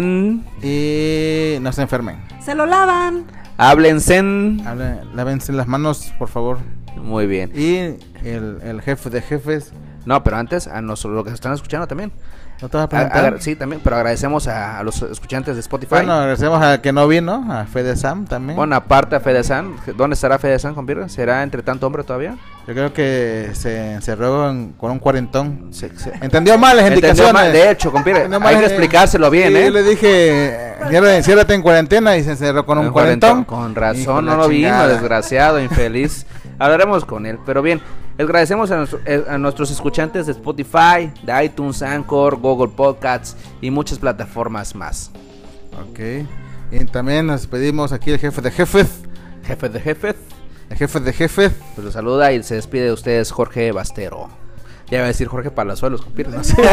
y 0.61 1.57
no 1.61 1.71
se 1.71 1.81
enfermen. 1.81 2.17
Se 2.43 2.53
lo 2.55 2.65
lavan. 2.65 3.25
háblense. 3.57 4.17
Hablen, 4.17 5.15
lávense 5.15 5.53
las 5.53 5.67
manos, 5.67 6.13
por 6.19 6.27
favor. 6.29 6.59
Muy 6.95 7.27
bien. 7.27 7.51
Y 7.55 7.75
el, 8.27 8.59
el 8.63 8.81
jefe 8.81 9.09
de 9.09 9.21
jefes, 9.21 9.71
No, 10.07 10.23
pero 10.23 10.37
antes 10.37 10.67
a 10.67 10.81
nosotros 10.81 11.15
lo 11.17 11.23
que 11.25 11.31
están 11.31 11.51
escuchando 11.53 11.85
también. 11.85 12.11
¿no 12.59 12.69
te 12.69 12.77
vas 12.77 12.91
a 12.91 13.27
A- 13.27 13.39
sí, 13.39 13.55
también, 13.55 13.81
pero 13.83 13.97
agradecemos 13.97 14.47
a, 14.47 14.79
a 14.79 14.83
los 14.83 14.99
escuchantes 15.03 15.53
de 15.53 15.59
Spotify. 15.59 15.91
Bueno, 15.91 16.13
agradecemos 16.13 16.59
al 16.59 16.81
que 16.81 16.91
no 16.91 17.07
vino, 17.07 17.45
a 17.51 17.65
Fede 17.65 17.95
Sam 17.95 18.25
también. 18.25 18.55
Bueno, 18.55 18.75
aparte 18.75 19.15
a 19.15 19.19
Fede 19.19 19.43
San, 19.43 19.75
¿dónde 19.95 20.15
estará 20.15 20.39
Fede 20.39 20.57
San, 20.57 20.73
compirre? 20.73 21.07
¿Será 21.09 21.43
entre 21.43 21.61
tanto 21.61 21.85
hombre 21.85 22.03
todavía? 22.03 22.35
Yo 22.67 22.73
creo 22.73 22.93
que 22.93 23.51
se 23.53 23.91
encerró 23.93 24.49
en- 24.49 24.69
con 24.71 24.89
un 24.89 24.97
cuarentón. 24.97 25.69
Entendió 26.19 26.57
mal 26.57 26.77
las 26.77 26.87
Entendió 26.87 27.09
indicaciones. 27.09 27.33
mal, 27.33 27.51
de 27.53 27.69
hecho, 27.71 27.93
Entendió 27.95 28.23
hay 28.23 28.39
mal, 28.39 28.55
que 28.55 28.61
eh, 28.61 28.65
explicárselo 28.65 29.29
bien, 29.29 29.49
sí, 29.49 29.55
¿eh? 29.57 29.65
Yo 29.65 29.71
le 29.71 29.83
dije, 29.83 30.73
"Enciérrate- 30.89 31.53
en 31.53 31.61
cuarentena 31.61 32.17
y 32.17 32.23
se 32.23 32.31
encerró 32.31 32.65
con 32.65 32.79
un 32.79 32.89
cuarentón. 32.91 33.43
Con 33.43 33.75
razón, 33.75 34.25
no 34.25 34.35
lo 34.35 34.47
vino, 34.47 34.69
chingada. 34.69 34.87
desgraciado, 34.87 35.59
infeliz. 35.59 36.25
Hablaremos 36.59 37.05
con 37.05 37.27
él, 37.27 37.37
pero 37.45 37.61
bien. 37.61 37.81
Les 38.17 38.25
agradecemos 38.25 38.71
a, 38.71 38.77
nuestro- 38.77 38.99
eh, 39.05 39.23
a 39.27 39.37
nuestros 39.37 39.69
escuchantes 39.69 40.25
de 40.25 40.31
Spotify, 40.31 41.11
de 41.23 41.45
iTunes, 41.45 41.81
Anchor, 41.83 42.37
Google 42.37 42.73
Podcasts 42.75 43.35
y 43.61 43.69
muchas 43.69 43.99
plataformas 43.99 44.73
más. 44.73 45.11
Ok. 45.89 45.99
Y 46.71 46.85
también 46.85 47.27
nos 47.27 47.45
pedimos 47.47 47.91
aquí 47.93 48.11
el 48.11 48.19
jefe 48.19 48.41
de 48.41 48.51
jefes. 48.51 49.01
Jefe 49.43 49.69
de 49.69 49.79
jefes, 49.79 50.15
El 50.69 50.77
jefe 50.77 50.99
de 50.99 51.13
jefes. 51.13 51.51
pues 51.75 51.85
los 51.85 51.93
saluda 51.93 52.33
y 52.33 52.41
se 52.43 52.55
despide 52.55 52.85
de 52.85 52.91
ustedes 52.91 53.31
Jorge 53.31 53.71
Bastero. 53.71 54.27
Ya 54.89 54.97
iba 54.99 55.03
a 55.05 55.07
decir 55.07 55.27
Jorge 55.27 55.51
Palazuelos, 55.51 56.01
compirre, 56.01 56.31
no 56.35 56.43
sé. 56.43 56.55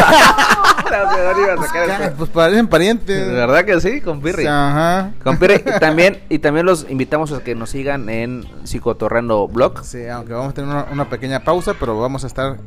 No 0.85 0.91
sé, 1.15 1.21
¿dónde 1.23 1.43
iba 1.43 1.55
a 1.55 1.67
sacar 1.67 1.87
Ya, 1.89 2.05
esto? 2.05 2.17
pues 2.19 2.31
parecen 2.31 2.69
parientes. 2.69 3.27
De 3.27 3.33
verdad 3.33 3.65
que 3.65 3.81
sí, 3.81 4.01
compirre. 4.01 4.47
Ajá. 4.47 5.13
Compirre, 5.25 5.65
y 5.67 5.81
también, 5.81 6.23
y 6.29 6.39
también 6.39 6.67
los 6.67 6.87
invitamos 6.91 7.33
a 7.33 7.41
que 7.43 7.55
nos 7.55 7.71
sigan 7.71 8.09
en 8.09 8.45
Psicotorrendo 8.65 9.49
Blog. 9.49 9.83
Sí, 9.85 10.07
aunque 10.07 10.35
vamos 10.35 10.51
a 10.51 10.55
tener 10.55 10.71
una, 10.71 10.87
una 10.93 11.09
pequeña 11.09 11.41
pausa, 11.43 11.75
pero 11.81 11.99
vamos 11.99 12.23
a 12.25 12.27
estar 12.27 12.59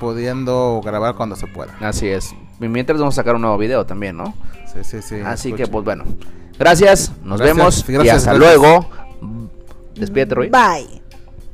pudiendo 0.00 0.80
grabar 0.84 1.14
cuando 1.14 1.36
se 1.36 1.46
pueda. 1.46 1.74
Así 1.80 2.08
es. 2.08 2.34
Y 2.60 2.68
mientras 2.68 2.98
vamos 2.98 3.14
a 3.14 3.20
sacar 3.20 3.34
un 3.36 3.42
nuevo 3.42 3.58
video 3.58 3.84
también, 3.86 4.16
¿no? 4.16 4.34
Sí, 4.72 4.82
sí, 4.82 5.02
sí. 5.02 5.20
Así 5.24 5.52
que, 5.52 5.66
pues 5.66 5.84
bueno. 5.84 6.04
Gracias, 6.58 7.12
nos 7.22 7.38
Gracias, 7.38 7.56
vemos 7.56 7.88
y 7.88 7.92
gracias, 7.92 8.16
hasta 8.18 8.34
gracias. 8.34 8.60
luego. 8.60 8.88
Despídete, 9.94 10.34
Roy. 10.34 10.48
Bye. 10.48 11.01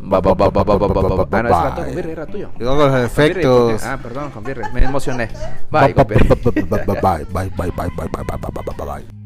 Ba, 0.00 0.18
ah, 0.18 1.42
no, 1.42 1.48
es 1.48 1.48
rato, 1.48 1.84
era 1.84 2.26
tuyo. 2.26 2.50
Los 2.58 3.04
efectos. 3.04 3.82
Ah, 3.84 3.98
perdón, 4.00 4.30
Birre, 4.44 4.70
me 4.72 4.84
emocioné. 4.84 5.28
Bye, 5.70 5.92
bye, 5.92 6.04
bye, 6.04 6.16
bye, 7.34 7.70
bye, 7.70 7.98
bye, 7.98 8.62
bye, 8.76 8.86
bye. 8.86 9.17